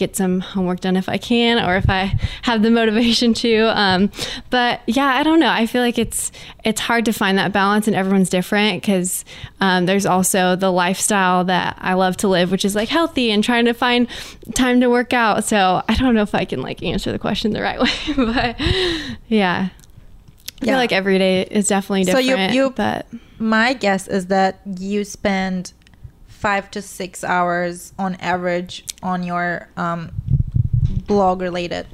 get 0.00 0.16
some 0.16 0.40
homework 0.40 0.80
done 0.80 0.96
if 0.96 1.08
I 1.08 1.16
can 1.18 1.64
or 1.64 1.76
if 1.76 1.88
I 1.88 2.18
have 2.42 2.62
the 2.62 2.70
motivation 2.72 3.32
to. 3.34 3.66
Um, 3.78 4.10
but 4.50 4.80
yeah, 4.88 5.06
I 5.06 5.22
don't 5.22 5.38
know. 5.38 5.48
I 5.50 5.66
feel 5.66 5.82
like 5.82 5.96
it's 5.98 6.32
it's 6.64 6.80
hard 6.80 7.04
to 7.04 7.12
find 7.12 7.38
that 7.38 7.52
balance, 7.52 7.86
and 7.86 7.94
everyone's 7.94 8.28
different 8.30 8.82
because 8.82 9.24
um, 9.60 9.86
there's 9.86 10.06
also 10.06 10.56
the 10.56 10.72
lifestyle 10.72 11.44
that 11.44 11.76
I 11.80 11.94
love 11.94 12.16
to 12.18 12.28
live, 12.28 12.50
which 12.50 12.64
is 12.64 12.74
like 12.74 12.88
healthy 12.88 13.30
and 13.30 13.44
trying 13.44 13.66
to 13.66 13.74
find 13.74 14.08
time 14.54 14.80
to 14.80 14.88
work 14.90 15.12
out. 15.12 15.44
So 15.44 15.82
I 15.88 15.94
don't 15.94 16.14
know 16.16 16.22
if 16.22 16.34
I 16.34 16.44
can 16.44 16.60
like 16.62 16.82
answer 16.82 17.12
the 17.12 17.18
question 17.20 17.52
the 17.52 17.62
right 17.62 17.78
way, 17.84 18.14
but 18.16 18.58
yeah. 19.28 19.68
I 20.62 20.66
Yeah. 20.66 20.72
feel 20.72 20.76
like 20.78 20.92
every 20.92 21.16
day 21.18 21.42
is 21.44 21.68
definitely 21.68 22.04
different. 22.04 22.26
So 22.26 22.36
you- 22.36 22.64
you- 22.64 22.70
but 22.76 23.06
my 23.38 23.72
guess 23.72 24.06
is 24.08 24.26
that 24.26 24.60
you 24.78 25.04
spend 25.04 25.72
five 26.40 26.70
to 26.70 26.80
six 26.80 27.22
hours 27.22 27.92
on 27.98 28.14
average 28.14 28.84
on 29.02 29.22
your 29.22 29.68
um, 29.76 30.10
blog 31.06 31.42
related 31.42 31.86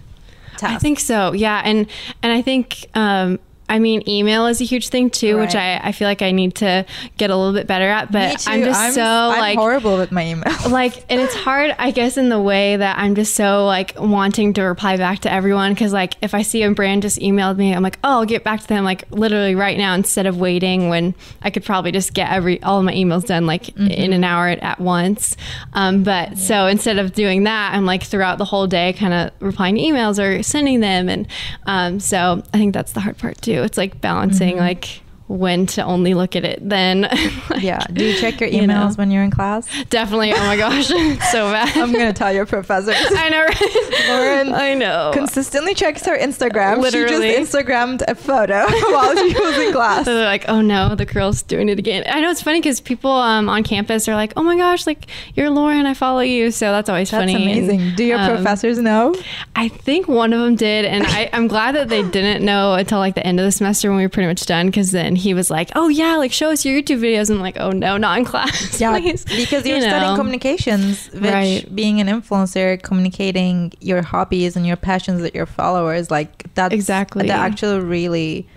tasks. 0.57 0.77
I 0.77 0.79
think 0.79 1.01
so. 1.01 1.33
Yeah, 1.33 1.61
and 1.65 1.89
and 2.23 2.33
I 2.33 2.43
think 2.43 2.87
um, 2.95 3.41
I 3.69 3.79
mean 3.79 4.09
email 4.09 4.47
is 4.47 4.61
a 4.61 4.65
huge 4.65 4.89
thing 4.89 5.11
too, 5.11 5.39
which 5.39 5.55
I, 5.55 5.81
I 5.83 5.93
feel 5.93 6.09
like 6.09 6.23
I 6.23 6.31
need 6.31 6.57
to 6.57 6.85
get 7.17 7.31
a 7.31 7.37
little 7.37 7.53
bit 7.53 7.67
better 7.67 7.89
at. 7.89 8.13
But. 8.13 8.47
I'm 8.49 8.63
just 8.63 8.95
so 8.95 9.03
I'm 9.03 9.39
like 9.39 9.59
horrible 9.59 9.97
with 9.97 10.13
my 10.13 10.27
email. 10.27 10.53
like 10.71 11.05
and 11.09 11.21
it's 11.21 11.35
hard 11.35 11.75
i 11.79 11.91
guess 11.91 12.17
in 12.17 12.29
the 12.29 12.41
way 12.41 12.77
that 12.77 12.99
i'm 12.99 13.15
just 13.15 13.35
so 13.35 13.67
like 13.67 13.99
wanting 13.99 14.53
to 14.53 14.63
reply 14.63 14.97
back 14.97 15.21
to 15.21 15.33
everyone 15.33 15.73
because 15.73 15.93
like 15.93 16.15
if 16.23 16.35
i 16.35 16.43
see 16.43 16.63
a 16.63 16.71
brand 16.73 17.03
just 17.03 17.19
emailed 17.19 17.57
me 17.57 17.75
i'm 17.75 17.83
like 17.83 17.99
oh 18.05 18.11
i'll 18.11 18.25
get 18.25 18.45
back 18.45 18.61
to 18.61 18.67
them 18.67 18.85
like 18.85 19.05
literally 19.11 19.55
right 19.55 19.79
now 19.79 19.95
instead 19.95 20.27
of 20.27 20.39
waiting 20.39 20.89
when 20.89 21.15
i 21.43 21.51
could 21.51 21.65
probably 21.65 21.93
just 21.93 22.15
get 22.15 22.31
every 22.31 22.63
all 22.63 22.79
of 22.79 22.85
my 22.85 22.93
emails 22.93 23.25
done 23.25 23.47
like 23.47 23.69
in 23.77 24.13
an 24.13 24.25
hour 24.25 24.49
at, 24.49 24.59
at 24.63 24.81
once 24.81 25.37
um, 25.75 26.03
but 26.03 26.37
so 26.39 26.67
instead 26.67 26.99
of 26.99 27.13
doing 27.13 27.45
that 27.45 27.75
i'm 27.75 27.87
like 27.87 28.03
throughout 28.03 28.39
the 28.39 28.45
whole 28.45 28.67
day 28.67 28.93
kind 28.93 29.15
of 29.15 29.31
replying 29.41 29.77
to 29.77 29.81
emails 29.81 30.23
or 30.23 30.43
sending 30.43 30.81
them 30.81 31.09
and 31.09 31.27
um, 31.67 32.01
so 32.01 32.43
i 32.53 32.59
think 32.59 32.75
that's 32.75 32.93
the 32.93 33.01
hard 33.01 33.17
part 33.19 33.41
too 33.41 33.56
it's 33.63 33.79
like 33.79 34.01
balancing 34.01 34.57
mm-hmm. 34.57 34.61
like 34.61 35.01
when 35.29 35.67
to 35.67 35.83
only 35.83 36.15
look 36.15 36.37
at 36.37 36.45
it 36.45 36.61
then 36.67 37.03
Like, 37.51 37.63
yeah. 37.63 37.85
Do 37.93 38.05
you 38.05 38.19
check 38.19 38.41
your 38.41 38.49
you 38.49 38.63
emails 38.63 38.91
know. 38.91 38.95
when 38.95 39.11
you're 39.11 39.23
in 39.23 39.31
class? 39.31 39.69
Definitely. 39.91 40.33
Oh 40.33 40.39
my 40.39 40.57
gosh, 40.67 40.87
so 41.31 41.51
bad. 41.51 41.77
I'm 41.77 41.93
gonna 41.93 42.13
tell 42.13 42.33
your 42.33 42.47
professors. 42.47 42.97
I 42.99 43.29
know. 43.29 43.45
Right? 43.45 44.09
Lauren 44.09 44.55
I 44.55 44.75
know. 44.75 45.11
Consistently 45.15 45.75
checks 45.75 46.05
her 46.07 46.17
Instagram. 46.17 46.79
Literally. 46.81 47.31
She 47.31 47.37
just 47.39 47.53
Instagrammed 47.55 48.03
a 48.07 48.15
photo 48.15 48.67
while 48.93 49.15
she 49.17 49.35
was 49.39 49.59
in 49.59 49.73
class. 49.73 50.05
So 50.05 50.15
they're 50.15 50.25
like, 50.25 50.49
oh 50.49 50.61
no, 50.61 50.95
the 50.95 51.07
girl's 51.07 51.43
doing 51.43 51.69
it 51.69 51.79
again. 51.79 52.05
I 52.07 52.21
know 52.21 52.31
it's 52.31 52.43
funny 52.43 52.61
because 52.61 52.81
people 52.81 53.11
um, 53.11 53.49
on 53.49 53.63
campus 53.63 54.09
are 54.09 54.15
like, 54.15 54.33
oh 54.37 54.43
my 54.43 54.57
gosh, 54.57 54.87
like 54.87 55.07
you're 55.35 55.51
Lauren, 55.51 55.87
I 55.87 55.95
follow 55.95 56.21
you. 56.21 56.51
So 56.51 56.73
that's 56.73 56.89
always 56.89 57.11
funny. 57.11 57.33
That's 57.33 57.45
funny. 57.45 57.59
amazing. 57.59 57.81
And, 57.81 57.97
Do 57.97 58.05
your 58.05 58.19
um, 58.19 58.35
professors 58.35 58.79
know? 58.79 59.15
I 59.55 59.69
think 59.69 60.09
one 60.09 60.33
of 60.33 60.41
them 60.41 60.57
did, 60.57 60.85
and 60.85 61.05
I, 61.07 61.31
I'm 61.33 61.49
glad 61.49 61.75
that 61.75 61.89
they 61.89 62.03
didn't 62.03 62.45
know 62.45 62.75
until 62.75 62.99
like 62.99 63.15
the 63.15 63.27
end 63.27 63.41
of 63.41 63.47
the 63.47 63.53
semester 63.53 63.89
when 63.89 63.97
we 63.99 64.05
were 64.05 64.09
pretty 64.11 64.29
much 64.29 64.45
done. 64.47 64.67
Because 64.67 64.91
then 64.93 65.16
he 65.17 65.35
was 65.35 65.51
like, 65.51 65.71
"Oh 65.75 65.89
yeah, 65.89 66.17
like 66.17 66.33
show 66.33 66.51
us 66.51 66.65
your 66.65 66.81
YouTube 66.81 67.01
videos." 67.01 67.29
And 67.31 67.39
I'm 67.39 67.43
like, 67.43 67.57
"Oh 67.59 67.71
no, 67.71 67.97
not 67.97 68.19
in 68.19 68.25
class." 68.25 68.81
Yeah, 68.81 68.99
please." 69.01 69.25
because 69.25 69.67
you're 69.67 69.77
You 69.79 69.83
studying 69.83 70.13
know. 70.13 70.17
communications, 70.17 71.09
which 71.13 71.23
Right. 71.33 71.75
being 71.75 72.01
an 72.01 72.07
influencer, 72.09 72.81
communicating 72.83 73.73
your 73.81 74.03
hobbies 74.03 74.57
and 74.57 74.67
your 74.67 74.77
passions 74.77 75.21
with 75.23 75.35
your 75.35 75.47
followers, 75.47 76.11
like 76.11 76.53
that's 76.55 76.75
Exactly. 76.75 77.27
that 77.29 77.39
actually 77.39 77.81
really 77.81 78.49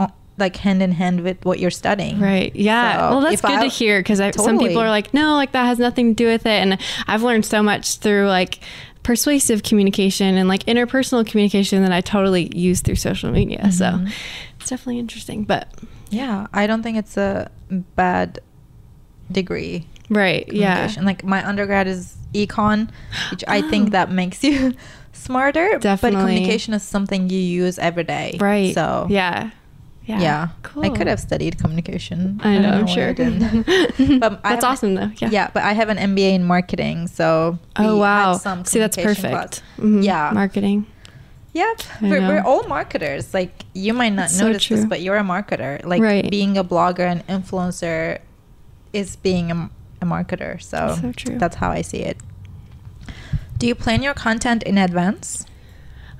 uh, 0.00 0.08
like 0.38 0.56
hand 0.56 0.82
in 0.82 0.92
hand 0.92 1.22
with 1.22 1.44
what 1.44 1.58
you're 1.58 1.70
studying. 1.70 2.18
Right. 2.20 2.54
Yeah. 2.54 2.94
So 3.08 3.10
well, 3.16 3.20
that's 3.20 3.40
good 3.40 3.50
I- 3.50 3.62
to 3.62 3.68
hear 3.68 4.00
because 4.00 4.18
some 4.36 4.58
people 4.58 4.80
are 4.80 4.90
like, 4.90 5.12
no, 5.14 5.34
like 5.34 5.52
that 5.52 5.66
has 5.66 5.78
nothing 5.78 6.14
to 6.14 6.14
do 6.14 6.26
with 6.26 6.46
it. 6.46 6.50
And 6.62 6.78
I've 7.06 7.22
learned 7.22 7.44
so 7.46 7.62
much 7.62 7.96
through 7.98 8.26
like 8.28 8.60
persuasive 9.02 9.64
communication 9.64 10.36
and 10.36 10.48
like 10.48 10.62
interpersonal 10.66 11.26
communication 11.26 11.82
that 11.82 11.90
I 11.92 12.00
totally 12.00 12.56
use 12.56 12.80
through 12.82 12.94
social 12.94 13.32
media. 13.32 13.72
So 13.72 13.86
Mhm. 13.86 14.12
It's 14.62 14.70
definitely 14.70 14.98
interesting. 14.98 15.44
But 15.44 15.68
Yeah, 16.10 16.46
I 16.52 16.66
don't 16.66 16.82
think 16.82 16.96
it's 16.98 17.16
a 17.16 17.50
bad 17.96 18.40
degree. 19.30 19.86
right. 20.10 20.46
Yeah. 20.52 20.92
Like 21.02 21.24
my 21.24 21.46
undergrad 21.46 21.86
is 21.86 22.16
econ, 22.34 22.90
which 23.30 23.44
I 23.48 23.62
think 23.62 23.90
that 23.96 24.10
makes 24.10 24.42
you 24.44 24.74
smarter. 25.12 25.78
Definitely. 25.78 26.16
But 26.16 26.20
communication 26.26 26.74
is 26.74 26.82
something 26.82 27.28
you 27.30 27.38
use 27.38 27.78
every 27.78 28.04
day. 28.04 28.36
Right. 28.40 28.74
So 28.74 29.06
yeah. 29.10 29.50
yeah, 30.04 30.20
Yeah. 30.20 30.48
I 30.82 30.88
could 30.90 31.06
have 31.06 31.20
studied 31.20 31.58
communication. 31.58 32.40
I 32.42 32.58
know, 32.58 32.70
don't 32.72 32.80
I'm 32.80 32.86
sure. 32.86 33.08
I 33.10 33.12
didn't. 33.12 34.20
But 34.20 34.42
That's 34.42 34.64
awesome 34.64 34.94
though. 34.94 35.10
Yeah. 35.18 35.30
Yeah. 35.30 35.50
but 35.54 35.62
I 35.62 35.72
have 35.72 35.88
an 35.88 35.98
MBA 35.98 36.32
in 36.34 36.44
marketing, 36.44 37.06
so 37.08 37.58
Oh 37.76 37.96
wow. 37.96 38.36
See, 38.64 38.78
that's 38.78 38.96
perfect. 38.96 39.62
Mhm. 39.78 40.04
Yeah. 40.04 40.30
Marketing. 40.34 40.86
Yep, 41.54 41.82
we're, 42.00 42.20
we're 42.20 42.40
all 42.42 42.62
marketers. 42.66 43.34
Like 43.34 43.64
you 43.74 43.92
might 43.92 44.10
not 44.10 44.22
That's 44.22 44.38
so 44.38 44.46
notice 44.46 44.68
this, 44.68 44.84
but 44.86 45.02
you're 45.02 45.16
a 45.18 45.22
marketer. 45.22 45.84
Like 45.84 46.00
Right. 46.02 46.30
being 46.30 46.56
a 46.56 46.64
blogger 46.64 47.00
and 47.00 47.26
influencer 47.26 48.20
is 48.94 49.16
being 49.16 49.50
a, 49.50 49.70
a 50.00 50.06
marketer. 50.06 50.62
So 50.62 50.76
That's 50.76 51.00
so 51.02 51.12
true. 51.12 51.38
that's 51.38 51.56
how 51.56 51.70
I 51.70 51.82
see 51.82 51.98
it. 52.00 52.16
Do 53.58 53.66
you 53.66 53.74
plan 53.74 54.02
your 54.02 54.14
content 54.14 54.62
in 54.62 54.78
advance? 54.78 55.44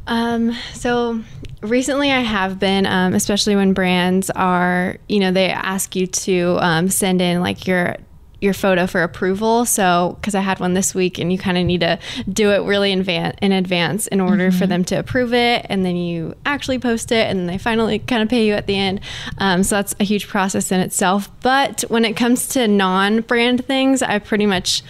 Um, 0.07 0.55
so 0.75 1.23
recently 1.63 2.11
I 2.13 2.21
have 2.21 2.59
been, 2.59 2.85
um, 2.87 3.15
especially 3.15 3.57
when 3.57 3.73
brands 3.73 4.29
are, 4.31 4.99
you 5.09 5.19
know, 5.21 5.33
they 5.33 5.49
ask 5.49 5.97
you 5.97 6.07
to 6.09 6.59
um, 6.61 6.89
send 6.91 7.23
in 7.23 7.41
like 7.41 7.67
your 7.67 7.97
your 8.43 8.55
photo 8.55 8.87
for 8.87 9.03
approval. 9.03 9.65
So, 9.65 10.17
because 10.21 10.35
I 10.35 10.41
had 10.41 10.59
one 10.61 10.75
this 10.75 10.95
week, 10.95 11.19
and 11.19 11.33
you 11.33 11.39
kind 11.39 11.57
of 11.57 11.65
need 11.65 11.81
to 11.81 11.99
do 12.31 12.51
it 12.51 12.63
really 12.63 12.93
in, 12.93 13.03
van- 13.03 13.35
in 13.41 13.53
advance 13.53 14.07
in 14.09 14.21
order 14.21 14.51
for 14.51 14.67
them 14.67 14.85
to 14.87 14.97
approve 14.97 15.33
it, 15.33 15.65
and 15.69 15.85
then 15.85 15.97
you 15.97 16.35
actually 16.45 16.79
post 16.79 17.13
it, 17.13 17.29
and 17.29 17.41
then 17.41 17.47
they 17.47 17.59
finally 17.59 17.99
kind 18.01 18.23
of 18.23 18.29
pay 18.29 18.47
you 18.47 18.55
at 18.55 18.67
the 18.67 18.77
end. 18.77 19.01
Um, 19.39 19.63
so 19.63 19.77
that's 19.77 19.95
a 20.01 20.05
huge 20.05 20.29
process 20.29 20.73
in 20.73 20.81
itself. 20.81 21.31
But 21.41 21.83
when 21.89 22.05
it 22.05 22.17
comes 22.17 22.49
to 22.49 22.67
non-brand 22.67 23.65
things, 23.65 24.03
I 24.03 24.19
pretty 24.19 24.47
much 24.47 24.83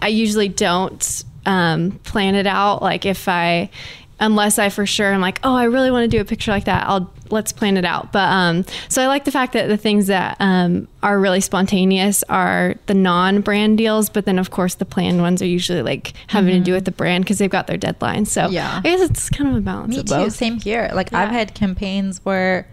I 0.00 0.08
usually 0.08 0.48
don't 0.48 1.24
um, 1.46 1.92
plan 2.04 2.34
it 2.34 2.46
out. 2.46 2.82
Like 2.82 3.06
if 3.06 3.28
I, 3.28 3.70
unless 4.20 4.58
I 4.58 4.68
for 4.68 4.86
sure 4.86 5.12
am 5.12 5.20
like, 5.20 5.40
oh, 5.42 5.54
I 5.54 5.64
really 5.64 5.90
want 5.90 6.04
to 6.04 6.08
do 6.16 6.20
a 6.20 6.24
picture 6.24 6.50
like 6.50 6.64
that, 6.64 6.86
I'll 6.86 7.10
let's 7.30 7.52
plan 7.52 7.76
it 7.76 7.84
out. 7.84 8.12
But 8.12 8.28
um, 8.28 8.64
so 8.88 9.02
I 9.02 9.06
like 9.06 9.24
the 9.24 9.30
fact 9.30 9.52
that 9.54 9.68
the 9.68 9.76
things 9.76 10.08
that 10.08 10.36
um, 10.40 10.88
are 11.02 11.18
really 11.18 11.40
spontaneous 11.40 12.22
are 12.28 12.74
the 12.86 12.94
non-brand 12.94 13.78
deals, 13.78 14.08
but 14.10 14.24
then 14.26 14.38
of 14.38 14.50
course 14.50 14.74
the 14.74 14.84
planned 14.84 15.20
ones 15.20 15.40
are 15.40 15.46
usually 15.46 15.82
like 15.82 16.12
having 16.28 16.54
to 16.54 16.60
do 16.60 16.72
with 16.72 16.84
the 16.84 16.90
brand 16.92 17.24
because 17.24 17.38
they've 17.38 17.50
got 17.50 17.66
their 17.66 17.78
deadlines. 17.78 18.26
So 18.28 18.48
Yeah. 18.48 18.78
I 18.78 18.80
guess 18.82 19.00
it's 19.00 19.28
kind 19.30 19.48
of 19.50 19.56
a 19.56 19.60
balance 19.60 19.90
Me 19.94 20.00
of 20.00 20.06
too. 20.06 20.14
both. 20.14 20.32
Same 20.34 20.58
here. 20.60 20.90
Like 20.92 21.12
I've 21.12 21.30
had 21.30 21.54
campaigns 21.54 22.20
where 22.24 22.66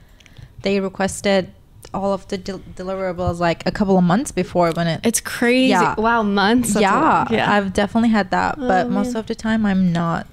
they 0.64 0.80
requested 0.80 1.52
all 1.94 2.12
of 2.14 2.28
the 2.28 2.38
del- 2.38 2.60
deliverables 2.76 3.40
like 3.40 3.66
a 3.66 3.72
couple 3.72 3.98
of 3.98 4.04
months 4.04 4.32
before 4.32 4.72
when 4.72 4.88
it. 4.88 5.02
It's 5.06 5.22
crazy. 5.22 5.70
Yeah. 5.70 5.96
Wow, 5.98 6.24
months. 6.24 6.76
Yeah, 6.76 7.26
yeah. 7.30 7.52
I've 7.52 7.74
definitely 7.74 8.10
had 8.10 8.32
that, 8.32 8.58
but 8.60 8.88
Oh, 8.88 8.90
most 8.90 9.14
man. 9.14 9.18
of 9.18 9.28
the 9.28 9.36
time 9.36 9.66
I'm 9.66 9.94
not 9.94 10.28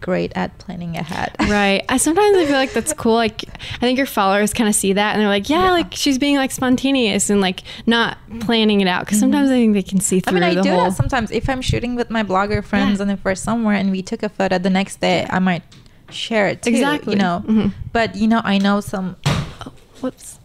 great 0.00 0.32
at 0.36 0.56
planning 0.58 0.96
ahead. 0.96 1.34
right. 1.40 1.84
I 1.88 1.96
sometimes 1.96 2.36
I 2.36 2.44
feel 2.46 2.54
like 2.56 2.72
that's 2.72 2.92
cool. 2.92 3.14
Like 3.14 3.44
I 3.74 3.78
think 3.78 3.96
your 3.98 4.06
followers 4.06 4.52
kind 4.52 4.68
of 4.68 4.74
see 4.74 4.92
that 4.92 5.12
and 5.14 5.20
they're 5.20 5.28
like, 5.28 5.48
yeah, 5.48 5.64
Yeah. 5.64 5.70
like 5.72 5.94
she's 5.94 6.18
being 6.18 6.36
like 6.36 6.50
spontaneous 6.50 7.30
and 7.30 7.40
like 7.40 7.62
not 7.86 8.18
planning 8.40 8.80
it 8.80 8.88
out. 8.88 9.04
Because 9.04 9.18
sometimes 9.20 9.50
I 9.50 9.54
think 9.54 9.74
they 9.74 9.82
can 9.82 10.00
see 10.00 10.18
I 10.18 10.20
through 10.30 10.34
mean, 10.40 10.42
I 10.42 10.60
do 10.60 10.70
whole. 10.70 10.84
that 10.84 10.94
sometimes. 10.94 11.30
If 11.30 11.48
I'm 11.48 11.62
shooting 11.62 11.94
with 11.96 12.10
my 12.10 12.22
blogger 12.22 12.64
friends 12.64 12.98
Yeah. 12.98 13.02
and 13.02 13.10
if 13.12 13.24
we're 13.24 13.34
somewhere 13.34 13.74
and 13.76 13.90
we 13.90 14.02
took 14.02 14.22
a 14.22 14.28
photo, 14.28 14.58
the 14.58 14.70
next 14.70 15.00
day 15.00 15.26
I 15.30 15.38
might 15.38 15.62
share 16.10 16.46
it 16.48 16.62
too. 16.62 16.70
Exactly. 16.70 17.14
You 17.14 17.18
know, 17.18 17.42
Mhm. 17.46 17.72
but 17.92 18.14
you 18.16 18.28
know, 18.28 18.40
I 18.44 18.58
know 18.58 18.80
some. 18.80 19.16
Oh, 19.26 19.72
whoops. 20.00 20.38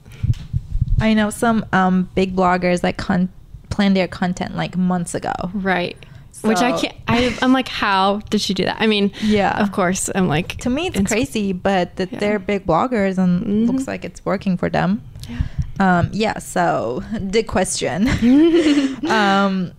I 0.99 1.13
know 1.13 1.29
some 1.31 1.65
um, 1.73 2.09
big 2.15 2.35
bloggers 2.35 2.81
that 2.81 2.97
con- 2.97 3.29
plan 3.69 3.93
their 3.93 4.07
content 4.07 4.55
like 4.55 4.77
months 4.77 5.15
ago. 5.15 5.33
Right. 5.53 5.97
Which 6.43 6.59
I 6.59 6.71
can't. 6.79 6.95
I, 7.07 7.37
I'm 7.41 7.53
like, 7.53 7.67
how 7.67 8.21
did 8.29 8.41
she 8.41 8.53
do 8.53 8.63
that? 8.65 8.77
I 8.79 8.87
mean, 8.87 9.11
Yeah. 9.21 9.61
Of 9.61 9.71
course, 9.71 10.09
I'm 10.13 10.27
like. 10.27 10.57
To 10.57 10.69
me, 10.69 10.87
it's 10.87 11.01
crazy, 11.11 11.53
but 11.53 11.95
that 11.97 12.11
Yeah. 12.11 12.19
they're 12.19 12.39
big 12.39 12.65
bloggers 12.65 13.17
and 13.17 13.43
Mhm. 13.45 13.67
looks 13.71 13.87
like 13.87 14.03
it's 14.05 14.23
working 14.25 14.57
for 14.57 14.69
them. 14.69 15.01
Yeah. 15.29 15.41
Um, 15.79 16.09
yeah. 16.11 16.39
So 16.39 17.03
the 17.19 17.43
question: 17.43 18.07
um, 19.09 19.71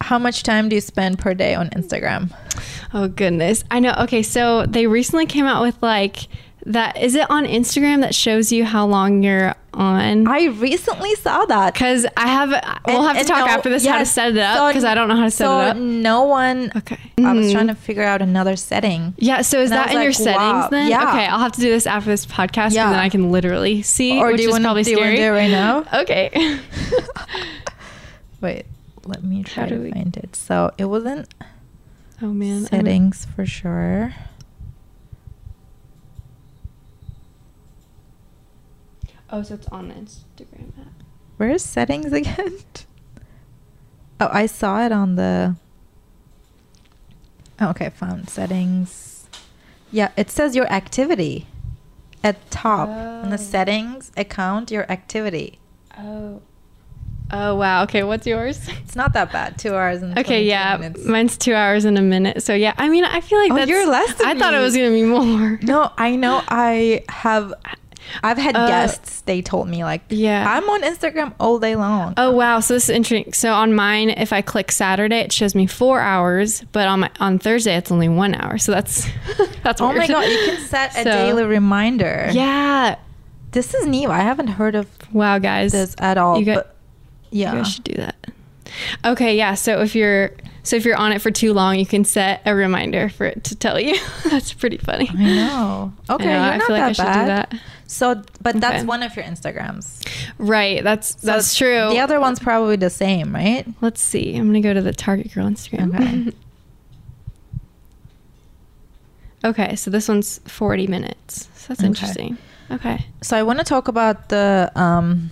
How 0.00 0.18
much 0.18 0.42
time 0.42 0.68
do 0.68 0.74
you 0.76 0.80
spend 0.82 1.18
per 1.18 1.32
day 1.34 1.54
on 1.54 1.70
Instagram? 1.70 2.30
Oh 2.92 3.08
goodness. 3.08 3.64
I 3.70 3.80
know. 3.80 3.94
Okay, 4.00 4.22
so 4.22 4.66
they 4.66 4.86
recently 4.86 5.26
came 5.26 5.46
out 5.46 5.62
with 5.62 5.76
like 5.82 6.28
that 6.66 6.96
is 7.00 7.14
it 7.14 7.28
on 7.30 7.44
Instagram 7.44 8.00
that 8.00 8.14
shows 8.14 8.50
you 8.52 8.64
how 8.64 8.86
long 8.86 9.22
you're 9.22 9.54
on? 9.74 10.26
I 10.26 10.46
recently 10.46 11.14
saw 11.16 11.44
that. 11.46 11.74
Cuz 11.74 12.06
I 12.16 12.26
have 12.28 12.50
we'll 12.86 13.06
And- 13.06 13.16
have 13.18 13.26
to 13.26 13.30
talk 13.30 13.46
no- 13.46 13.52
after 13.52 13.68
this 13.70 13.84
how 13.86 13.98
to 13.98 14.06
set 14.06 14.30
it 14.32 14.38
up 14.38 14.56
so- 14.56 14.68
because 14.68 14.84
I 14.84 14.94
don't 14.94 15.08
know 15.08 15.16
how 15.16 15.24
to 15.24 15.30
set 15.30 15.44
so 15.46 15.60
it 15.60 15.68
up. 15.70 15.76
No 15.76 16.22
one. 16.22 16.70
Okay. 16.76 16.98
I 17.18 17.32
was 17.32 17.46
Mhm. 17.48 17.52
trying 17.52 17.66
to 17.68 17.74
figure 17.74 18.02
out 18.04 18.22
another 18.22 18.56
setting. 18.56 19.14
Yeah, 19.18 19.42
so 19.42 19.60
is 19.60 19.70
and 19.70 19.78
that 19.78 19.94
in 19.94 20.00
your 20.00 20.12
settings 20.12 20.36
wow. 20.36 20.68
then? 20.70 20.88
Yeah. 20.90 21.08
Okay, 21.10 21.26
I'll 21.26 21.38
have 21.40 21.52
to 21.52 21.60
do 21.60 21.70
this 21.70 21.86
after 21.86 22.10
this 22.10 22.24
podcast 22.24 22.70
because 22.70 22.74
Yeah. 22.76 22.90
then 22.90 22.98
I 22.98 23.08
can 23.08 23.30
literally 23.30 23.82
see, 23.82 24.18
Or 24.18 24.28
which 24.28 24.38
do 24.38 24.42
you 24.44 24.50
wanna- 24.50 24.64
probably 24.64 24.84
do 24.84 24.96
do 24.96 25.02
it 25.02 25.28
right 25.30 25.50
now? 25.50 25.84
Okay. 25.94 26.30
Wait, 28.40 28.66
let 29.04 29.22
me 29.24 29.42
try 29.42 29.68
to 29.68 29.76
we- 29.76 29.90
find 29.92 30.16
it. 30.16 30.36
So 30.36 30.70
it 30.78 30.84
wasn't 30.86 31.28
oh 32.22 32.26
man. 32.28 32.58
I'm- 32.58 32.66
settings 32.66 33.26
for 33.34 33.46
sure. 33.46 34.14
Oh, 39.34 39.42
so 39.42 39.54
it's 39.54 39.66
on 39.68 39.88
the 39.88 39.94
Instagram 39.94 40.68
app. 40.80 41.02
Where 41.38 41.50
is 41.50 41.64
settings 41.64 42.12
again? 42.12 42.58
oh, 44.20 44.28
I 44.30 44.46
saw 44.46 44.84
it 44.86 44.92
on 44.92 45.16
the. 45.16 45.56
Oh, 47.60 47.70
okay, 47.70 47.90
found 47.90 48.28
settings. 48.30 49.28
Yeah, 49.90 50.10
it 50.16 50.30
says 50.30 50.54
your 50.54 50.66
activity 50.72 51.46
at 52.22 52.48
top 52.52 52.88
on 52.88 53.30
the 53.30 53.34
Oh. 53.34 53.38
settings 53.38 54.12
account. 54.16 54.70
Your 54.70 54.90
activity. 54.90 55.58
Oh. 55.98 56.40
Oh 57.32 57.56
wow. 57.56 57.82
Okay, 57.84 58.04
what's 58.04 58.26
yours? 58.26 58.68
It's 58.84 58.94
not 58.94 59.14
that 59.14 59.32
bad. 59.32 59.58
Two 59.58 59.74
hours 59.74 60.00
and. 60.02 60.16
Okay, 60.16 60.44
yeah, 60.44 60.76
minutes. 60.76 61.04
mine's 61.04 61.36
two 61.36 61.54
hours 61.54 61.84
and 61.84 61.98
a 61.98 62.02
minute. 62.02 62.42
So 62.44 62.54
yeah, 62.54 62.74
I 62.76 62.88
mean, 62.88 63.02
I 63.04 63.20
feel 63.20 63.38
like 63.40 63.50
Oh, 63.50 63.56
that's. 63.56 63.68
you're 63.68 63.88
less 63.88 64.14
than 64.14 64.28
I 64.28 64.38
thought 64.38 64.54
it 64.54 64.60
was 64.60 64.76
gonna 64.76 64.90
be 64.90 65.02
more. 65.02 65.58
No, 65.62 65.90
I 65.98 66.14
know. 66.14 66.40
I 66.48 67.02
have. 67.08 67.52
I've 68.22 68.38
had 68.38 68.56
Uh, 68.56 68.66
guests. 68.66 69.20
They 69.22 69.42
told 69.42 69.68
me 69.68 69.84
like, 69.84 70.02
Yeah. 70.08 70.44
I'm 70.48 70.68
on 70.68 70.82
Instagram 70.82 71.32
all 71.40 71.58
day 71.58 71.76
long. 71.76 72.14
Oh 72.16 72.30
wow, 72.30 72.60
so 72.60 72.74
this 72.74 72.84
is 72.84 72.90
interesting. 72.90 73.32
So 73.32 73.52
on 73.52 73.74
mine, 73.74 74.10
if 74.10 74.32
I 74.32 74.42
click 74.42 74.70
Saturday, 74.72 75.20
it 75.20 75.32
shows 75.32 75.54
me 75.54 75.66
four 75.66 76.00
hours, 76.00 76.62
but 76.72 76.86
on 76.88 77.00
my 77.00 77.10
on 77.20 77.38
Thursday, 77.38 77.76
it's 77.76 77.90
only 77.90 78.08
one 78.08 78.34
hour. 78.34 78.58
So 78.58 78.72
that's 78.72 79.06
that's 79.62 79.80
Oh 79.80 79.88
weird. 79.88 79.98
my 79.98 80.06
god! 80.06 80.24
You 80.26 80.38
can 80.46 80.60
set 80.66 80.90
a 80.92 80.94
So- 81.04 81.04
daily 81.04 81.44
reminder. 81.44 82.28
Yeah. 82.32 82.96
This 83.52 83.72
is 83.72 83.86
new. 83.86 84.10
I 84.10 84.18
haven't 84.20 84.48
heard 84.48 84.74
of 84.74 84.88
Wow, 85.12 85.38
guys. 85.38 85.70
this 85.72 85.94
at 85.98 86.18
all. 86.18 86.38
You 86.40 86.54
but 86.54 86.74
yeah. 87.30 87.52
You 87.52 87.58
guys 87.58 87.72
should 87.72 87.84
do 87.84 87.94
that. 87.94 88.16
Okay, 89.04 89.36
yeah. 89.36 89.54
So 89.54 89.80
if 89.80 89.94
you're 89.94 90.32
so 90.64 90.74
if 90.74 90.84
you're 90.84 90.96
on 90.96 91.12
it 91.12 91.20
for 91.22 91.30
too 91.30 91.52
long, 91.52 91.78
you 91.78 91.86
can 91.86 92.04
set 92.04 92.42
a 92.44 92.54
reminder 92.54 93.08
for 93.08 93.26
it 93.26 93.44
to 93.44 93.54
tell 93.54 93.78
you. 93.78 93.96
that's 94.24 94.52
pretty 94.52 94.78
funny. 94.78 95.08
I 95.16 95.24
know. 95.26 95.92
Okay, 96.10 96.28
I, 96.28 96.32
know, 96.32 96.52
I 96.54 96.56
not 96.56 96.66
feel 96.66 96.76
like 96.76 96.84
I 96.84 96.92
should 96.92 97.02
do 97.04 97.26
that. 97.26 97.54
So, 97.86 98.22
but 98.42 98.60
that's 98.60 98.78
Okay. 98.78 98.84
one 98.84 99.02
of 99.04 99.14
your 99.14 99.24
Instagrams. 99.24 100.04
Right. 100.38 100.82
That's 100.82 101.20
So 101.20 101.26
that's 101.26 101.54
true. 101.54 101.90
The 101.90 102.00
other 102.00 102.18
one's 102.18 102.40
probably 102.40 102.76
the 102.76 102.90
same, 102.90 103.32
right? 103.34 103.64
Let's 103.80 104.00
see. 104.02 104.34
I'm 104.36 104.46
gonna 104.48 104.60
go 104.60 104.74
to 104.74 104.82
the 104.82 104.92
Target 104.92 105.32
Girl 105.32 105.46
Instagram. 105.46 105.94
Okay. 105.94 106.36
okay, 109.44 109.76
so 109.76 109.90
this 109.90 110.08
one's 110.08 110.38
40 110.46 110.86
minutes. 110.86 111.48
So 111.56 111.68
that's 111.68 111.80
Okay. 111.80 111.86
interesting. 111.86 112.38
Okay. 112.70 113.04
So 113.22 113.36
I 113.36 113.42
want 113.42 113.58
to 113.58 113.64
talk 113.64 113.88
about 113.88 114.30
the 114.30 114.72
um, 114.74 115.30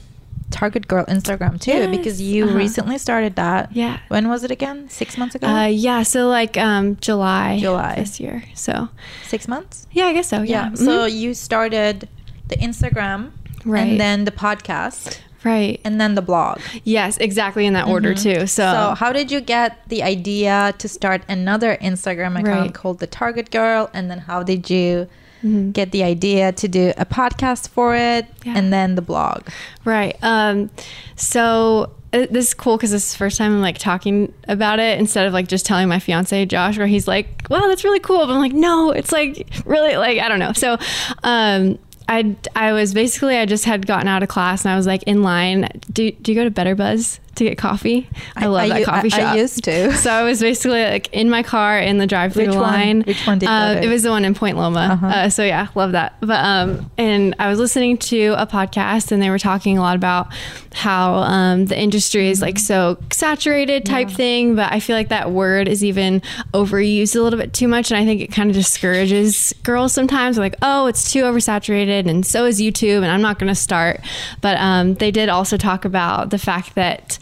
Target 0.52 0.86
Girl 0.86 1.04
Instagram 1.06 1.58
too, 1.60 1.72
Yes. 1.72 1.96
because 1.96 2.20
you 2.22 2.44
Uh-huh. 2.46 2.56
recently 2.64 2.98
started 2.98 3.34
that. 3.36 3.70
Yeah. 3.74 3.98
When 4.08 4.28
was 4.28 4.44
it 4.44 4.50
again? 4.50 4.88
Six 4.88 5.16
months 5.18 5.34
ago. 5.34 5.46
Uh, 5.48 5.66
yeah. 5.66 6.02
So 6.04 6.28
like 6.28 6.56
um, 6.56 6.96
July. 7.00 7.58
July. 7.60 7.94
this 7.96 8.20
year. 8.20 8.44
So 8.54 8.88
Six 9.26 9.48
months. 9.48 9.86
yeah, 9.92 10.06
I 10.06 10.12
guess 10.12 10.28
so. 10.28 10.42
Yeah. 10.42 10.68
Yeah. 10.70 10.74
So 10.74 10.92
Mhm. 11.08 11.14
you 11.20 11.34
started 11.34 12.08
the 12.48 12.56
Instagram, 12.56 13.30
Right. 13.64 13.80
and 13.86 14.00
then 14.00 14.24
the 14.24 14.30
podcast, 14.32 15.18
right. 15.44 15.80
and 15.84 16.00
then 16.00 16.14
the 16.14 16.22
blog. 16.30 16.58
yes, 16.84 17.16
exactly 17.18 17.64
in 17.66 17.72
that 17.74 17.86
order 17.88 18.12
Mhm. 18.14 18.22
too. 18.22 18.40
So, 18.46 18.64
So 18.72 18.94
how 18.98 19.10
did 19.12 19.30
you 19.30 19.40
get 19.40 19.70
the 19.88 20.02
idea 20.02 20.74
to 20.78 20.86
start 20.88 21.22
another 21.28 21.78
Instagram 21.80 22.32
account 22.40 22.46
Right. 22.60 22.74
called 22.74 22.98
the 22.98 23.06
Target 23.06 23.50
Girl, 23.50 23.88
and 23.94 24.10
then 24.10 24.18
how 24.28 24.42
did 24.42 24.68
you 24.68 25.06
Mhm. 25.44 25.72
get 25.72 25.90
the 25.92 26.02
idea 26.04 26.52
to 26.52 26.68
do 26.68 26.92
a 26.96 27.04
podcast 27.04 27.68
for 27.68 27.94
it, 27.96 28.26
Yeah. 28.44 28.54
and 28.56 28.72
then 28.72 28.94
the 28.94 29.02
blog? 29.02 29.42
Right. 29.84 30.16
Um, 30.22 30.70
so 31.16 31.90
uh, 32.14 32.26
this 32.30 32.48
is 32.48 32.54
cool 32.54 32.76
because 32.76 32.90
this 32.90 33.06
is 33.06 33.12
the 33.12 33.18
first 33.18 33.38
time 33.38 33.52
I'm 33.54 33.62
like 33.62 33.78
talking 33.78 34.32
about 34.48 34.78
it 34.78 34.98
instead 34.98 35.26
of 35.26 35.32
like 35.32 35.48
just 35.48 35.64
telling 35.64 35.88
my 35.88 35.98
fiance 35.98 36.44
Josh, 36.46 36.76
where 36.76 36.86
he's 36.86 37.08
like, 37.08 37.46
"Wow, 37.48 37.66
that's 37.68 37.84
really 37.84 38.00
cool," 38.00 38.26
but 38.26 38.30
I'm 38.34 38.38
like, 38.38 38.52
"No, 38.52 38.90
it's 38.90 39.12
like 39.12 39.48
really 39.64 39.96
like 39.96 40.18
I 40.18 40.28
don't 40.28 40.38
know." 40.38 40.52
So, 40.52 40.76
um, 41.24 41.78
I 42.08 42.36
I 42.54 42.72
was 42.72 42.92
basically 42.92 43.38
I 43.38 43.46
just 43.46 43.64
had 43.64 43.86
gotten 43.86 44.08
out 44.08 44.22
of 44.22 44.28
class 44.28 44.64
and 44.64 44.72
I 44.72 44.76
was 44.76 44.86
like 44.86 45.02
in 45.04 45.22
line. 45.22 45.68
Do 45.92 46.10
do 46.10 46.32
you 46.32 46.36
go 46.38 46.44
to 46.44 46.50
Better 46.50 46.74
Buzz 46.74 47.18
to 47.36 47.44
get 47.44 47.58
coffee? 47.58 48.08
I, 48.36 48.46
love 48.46 48.68
that 48.68 48.80
u- 48.80 48.84
coffee 48.84 49.06
I- 49.12 49.16
shop. 49.16 49.32
I 49.34 49.36
used 49.38 49.64
to. 49.64 49.92
So 50.02 50.10
I 50.10 50.22
was 50.22 50.40
basically 50.40 50.82
like 50.84 51.12
in 51.12 51.30
my 51.30 51.42
car 51.42 51.78
in 51.78 51.98
the 51.98 52.06
drive-through 52.06 52.46
Which 52.46 52.54
one? 52.54 52.62
line. 52.62 53.02
Which 53.02 53.26
one 53.26 53.38
did 53.38 53.46
you 53.46 53.52
uh. 53.52 53.80
It 53.82 53.88
was 53.88 54.02
the 54.02 54.10
one 54.10 54.24
in 54.24 54.34
Point 54.34 54.56
Loma. 54.56 54.80
Uh-huh. 54.92 55.06
Uh, 55.06 55.28
so 55.30 55.44
yeah, 55.44 55.68
love 55.74 55.92
that. 55.92 56.14
But 56.20 56.44
um, 56.44 56.90
and 56.98 57.34
I 57.38 57.48
was 57.48 57.58
listening 57.58 57.98
to 57.98 58.34
a 58.36 58.46
podcast 58.46 59.12
and 59.12 59.22
they 59.22 59.30
were 59.30 59.38
talking 59.38 59.78
a 59.78 59.80
lot 59.80 59.96
about 59.96 60.28
how 60.74 61.14
um 61.14 61.66
the 61.66 61.78
industry 61.78 62.28
is 62.30 62.40
like 62.40 62.58
so 62.58 62.98
saturated 63.12 63.84
type 63.86 64.08
Yeah. 64.10 64.16
thing. 64.16 64.56
But 64.56 64.72
I 64.72 64.80
feel 64.80 64.96
like 64.96 65.08
that 65.10 65.30
word 65.30 65.68
is 65.68 65.84
even 65.84 66.20
overused 66.52 67.14
a 67.16 67.20
little 67.20 67.38
bit 67.38 67.52
too 67.52 67.68
much, 67.68 67.90
and 67.90 67.98
I 67.98 68.04
think 68.04 68.20
it 68.20 68.32
kind 68.32 68.50
of 68.50 68.56
discourages 68.56 69.52
girls 69.62 69.92
sometimes. 69.92 70.38
Like, 70.38 70.56
oh, 70.62 70.86
it's 70.86 71.10
too 71.12 71.22
oversaturated, 71.22 72.08
and 72.08 72.24
so 72.26 72.44
is 72.46 72.60
YouTube, 72.60 72.98
and 72.98 73.06
I'm 73.06 73.22
not 73.22 73.38
going 73.38 73.48
to 73.48 73.54
start. 73.54 74.00
But 74.40 74.56
um, 74.58 74.94
they 74.94 75.10
did 75.10 75.28
also 75.28 75.56
talk 75.56 75.84
about 75.84 76.30
the 76.30 76.38
fact 76.38 76.74
that 76.74 77.18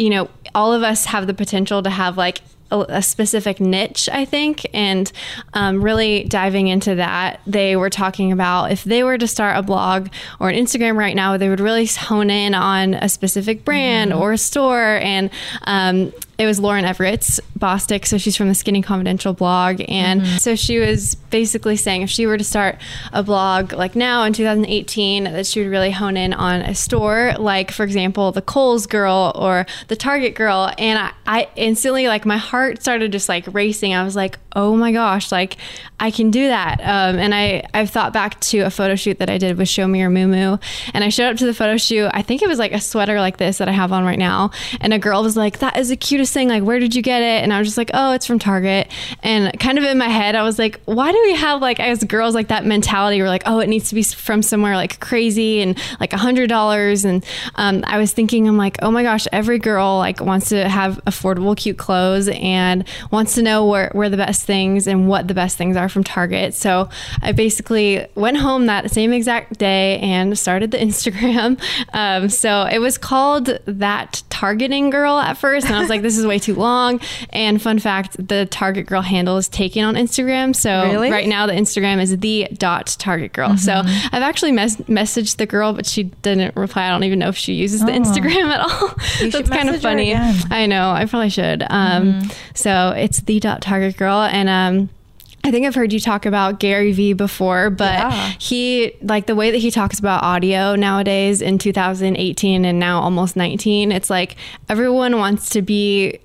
you 0.00 0.08
know, 0.08 0.30
all 0.54 0.72
of 0.72 0.82
us 0.82 1.04
have 1.04 1.26
the 1.26 1.34
potential 1.34 1.82
to 1.82 1.90
have 1.90 2.16
like 2.16 2.40
a, 2.70 2.78
a 2.88 3.02
specific 3.02 3.60
niche, 3.60 4.08
I 4.10 4.24
think. 4.24 4.66
And 4.72 5.12
um, 5.52 5.84
really 5.84 6.24
diving 6.24 6.68
into 6.68 6.94
that, 6.94 7.40
they 7.46 7.76
were 7.76 7.90
talking 7.90 8.32
about 8.32 8.72
if 8.72 8.82
they 8.82 9.04
were 9.04 9.18
to 9.18 9.26
start 9.26 9.58
a 9.58 9.62
blog 9.62 10.08
or 10.40 10.48
an 10.48 10.56
Instagram 10.56 10.96
right 10.96 11.14
now, 11.14 11.36
they 11.36 11.50
would 11.50 11.60
really 11.60 11.84
hone 11.84 12.30
in 12.30 12.54
on 12.54 12.94
a 12.94 13.10
specific 13.10 13.62
brand 13.62 14.14
or 14.14 14.32
a 14.32 14.38
store. 14.38 14.98
And 15.02 15.28
um, 15.64 16.14
it 16.40 16.46
was 16.46 16.58
Lauryn 16.58 16.90
Evarts 16.90 17.38
Bosstick. 17.58 18.06
So 18.06 18.16
she's 18.16 18.34
from 18.34 18.48
the 18.48 18.54
Skinny 18.54 18.80
Confidential 18.80 19.34
blog. 19.34 19.82
And 19.86 20.22
mm-hmm. 20.22 20.38
so 20.38 20.56
she 20.56 20.78
was 20.78 21.14
basically 21.14 21.76
saying 21.76 22.00
if 22.00 22.08
she 22.08 22.26
were 22.26 22.38
to 22.38 22.44
start 22.44 22.78
a 23.12 23.22
blog 23.22 23.74
like 23.74 23.94
now 23.94 24.22
in 24.24 24.32
2018, 24.32 25.24
that 25.24 25.46
she 25.46 25.60
would 25.60 25.68
really 25.68 25.90
hone 25.90 26.16
in 26.16 26.32
on 26.32 26.62
a 26.62 26.74
store, 26.74 27.34
like, 27.38 27.70
for 27.70 27.84
example, 27.84 28.32
the 28.32 28.40
Kohl's 28.40 28.86
girl 28.86 29.32
or 29.34 29.66
the 29.88 29.96
Target 29.96 30.34
girl. 30.34 30.72
And 30.78 30.98
I, 30.98 31.12
I 31.26 31.48
instantly, 31.56 32.08
like, 32.08 32.24
my 32.24 32.38
heart 32.38 32.80
started 32.80 33.12
just 33.12 33.28
like 33.28 33.44
racing. 33.52 33.92
I 33.92 34.02
was 34.02 34.16
like, 34.16 34.38
oh 34.56 34.76
my 34.76 34.92
gosh, 34.92 35.30
like 35.30 35.56
I 36.00 36.10
can 36.10 36.30
do 36.30 36.48
that. 36.48 36.80
Um, 36.80 37.18
and 37.18 37.34
I, 37.34 37.62
I've 37.74 37.90
thought 37.90 38.12
back 38.14 38.40
to 38.40 38.60
a 38.60 38.70
photo 38.70 38.96
shoot 38.96 39.18
that 39.18 39.28
I 39.28 39.36
did 39.36 39.58
with 39.58 39.68
Show 39.68 39.86
Me 39.86 40.00
Your 40.00 40.08
Moo 40.08 40.56
And 40.94 41.04
I 41.04 41.10
showed 41.10 41.30
up 41.30 41.36
to 41.36 41.46
the 41.46 41.52
photo 41.52 41.76
shoot. 41.76 42.10
I 42.14 42.22
think 42.22 42.40
it 42.40 42.48
was 42.48 42.58
like 42.58 42.72
a 42.72 42.80
sweater 42.80 43.20
like 43.20 43.36
this 43.36 43.58
that 43.58 43.68
I 43.68 43.72
have 43.72 43.92
on 43.92 44.04
right 44.04 44.18
now. 44.18 44.50
And 44.80 44.94
a 44.94 44.98
girl 44.98 45.22
was 45.22 45.36
like, 45.36 45.58
that 45.58 45.76
is 45.76 45.90
the 45.90 45.96
cutest 45.96 46.32
thing. 46.32 46.48
Like, 46.48 46.62
where 46.62 46.78
did 46.78 46.94
you 46.94 47.02
get 47.02 47.22
it? 47.22 47.42
And 47.42 47.52
I 47.52 47.58
was 47.58 47.68
just 47.68 47.76
like, 47.76 47.90
oh, 47.92 48.12
it's 48.12 48.24
from 48.24 48.38
Target. 48.38 48.90
And 49.22 49.58
kind 49.60 49.76
of 49.76 49.84
in 49.84 49.98
my 49.98 50.08
head, 50.08 50.34
I 50.34 50.42
was 50.42 50.58
like, 50.58 50.80
why 50.86 51.12
do 51.12 51.20
we 51.22 51.34
have 51.34 51.60
like 51.60 51.78
as 51.80 52.02
girls 52.04 52.34
like 52.34 52.48
that 52.48 52.64
mentality? 52.64 53.20
We're 53.20 53.28
like, 53.28 53.42
oh, 53.44 53.58
it 53.58 53.68
needs 53.68 53.90
to 53.90 53.94
be 53.94 54.02
from 54.02 54.42
somewhere 54.42 54.76
like 54.76 55.00
crazy 55.00 55.60
and 55.60 55.78
like 56.00 56.14
a 56.14 56.18
hundred 56.18 56.48
dollars. 56.48 57.04
And 57.04 57.22
um, 57.56 57.84
I 57.86 57.98
was 57.98 58.12
thinking, 58.12 58.48
I'm 58.48 58.56
like, 58.56 58.78
oh 58.80 58.90
my 58.90 59.02
gosh, 59.02 59.26
every 59.32 59.58
girl 59.58 59.98
like 59.98 60.20
wants 60.20 60.48
to 60.48 60.66
have 60.66 60.96
affordable, 61.04 61.54
cute 61.54 61.76
clothes 61.76 62.28
and 62.28 62.88
wants 63.10 63.34
to 63.34 63.42
know 63.42 63.66
where, 63.66 63.90
where 63.92 64.08
the 64.08 64.16
best 64.16 64.39
things 64.44 64.86
and 64.86 65.08
what 65.08 65.28
the 65.28 65.34
best 65.34 65.56
things 65.56 65.76
are 65.76 65.88
from 65.88 66.04
Target. 66.04 66.54
So 66.54 66.88
I 67.22 67.32
basically 67.32 68.06
went 68.14 68.36
home 68.36 68.66
that 68.66 68.90
same 68.90 69.12
exact 69.12 69.58
day 69.58 69.98
and 70.00 70.38
started 70.38 70.70
the 70.70 70.78
Instagram. 70.90 71.60
Um, 71.92 72.28
so 72.28 72.64
it 72.64 72.78
was 72.78 72.98
called 72.98 73.58
that 73.66 74.22
Targeting 74.30 74.90
Girl 74.90 75.18
at 75.18 75.34
first. 75.34 75.66
And 75.66 75.76
I 75.76 75.80
was 75.80 75.88
like, 75.88 76.02
this 76.02 76.16
is 76.16 76.26
way 76.26 76.38
too 76.38 76.54
long. 76.54 77.00
And 77.30 77.60
fun 77.60 77.78
fact, 77.78 78.16
the 78.28 78.46
Target 78.46 78.86
Girl 78.86 79.02
handle 79.02 79.36
is 79.36 79.48
taken 79.48 79.84
on 79.84 79.94
Instagram. 79.94 80.56
So 80.56 80.84
really? 80.84 81.10
right 81.10 81.28
now 81.28 81.46
the 81.46 81.52
Instagram 81.52 82.00
is 82.00 82.16
the 82.18 82.48
dot 82.54 82.96
Target 82.98 83.32
Girl. 83.32 83.50
Mm-hmm. 83.50 83.58
So 83.58 83.82
I've 84.12 84.22
actually 84.22 84.52
mes- 84.52 84.76
messaged 84.76 85.36
the 85.36 85.46
girl, 85.46 85.72
but 85.72 85.86
she 85.86 86.04
didn't 86.04 86.56
reply. 86.56 86.86
I 86.86 86.90
don't 86.90 87.04
even 87.04 87.18
know 87.18 87.28
if 87.28 87.36
she 87.36 87.52
uses 87.52 87.80
the 87.80 87.92
oh. 87.92 87.98
Instagram 87.98 88.46
at 88.46 88.60
all. 88.60 88.94
That's 89.30 89.50
kind 89.50 89.68
of 89.68 89.80
funny. 89.82 90.14
I 90.14 90.66
know. 90.66 90.90
I 90.90 91.06
probably 91.06 91.30
should. 91.30 91.62
Um, 91.68 92.14
mm-hmm. 92.14 92.30
So 92.54 92.90
it's 92.96 93.20
the 93.20 93.40
dot 93.40 93.62
Target 93.62 93.96
Girl. 93.96 94.22
And 94.30 94.48
um, 94.48 94.90
I 95.42 95.50
think 95.50 95.66
I've 95.66 95.74
heard 95.74 95.92
you 95.92 96.00
talk 96.00 96.26
about 96.26 96.60
Gary 96.60 96.92
Vee 96.92 97.12
before, 97.14 97.70
but 97.70 97.94
yeah. 97.94 98.32
he 98.38 98.92
like 99.02 99.26
the 99.26 99.34
way 99.34 99.50
that 99.50 99.58
he 99.58 99.70
talks 99.70 99.98
about 99.98 100.22
audio 100.22 100.74
nowadays 100.76 101.40
in 101.40 101.58
2018 101.58 102.64
and 102.64 102.78
now 102.78 103.00
almost 103.00 103.36
19, 103.36 103.90
it's 103.90 104.10
like 104.10 104.36
everyone 104.68 105.18
wants 105.18 105.50
to 105.50 105.62
be 105.62 106.20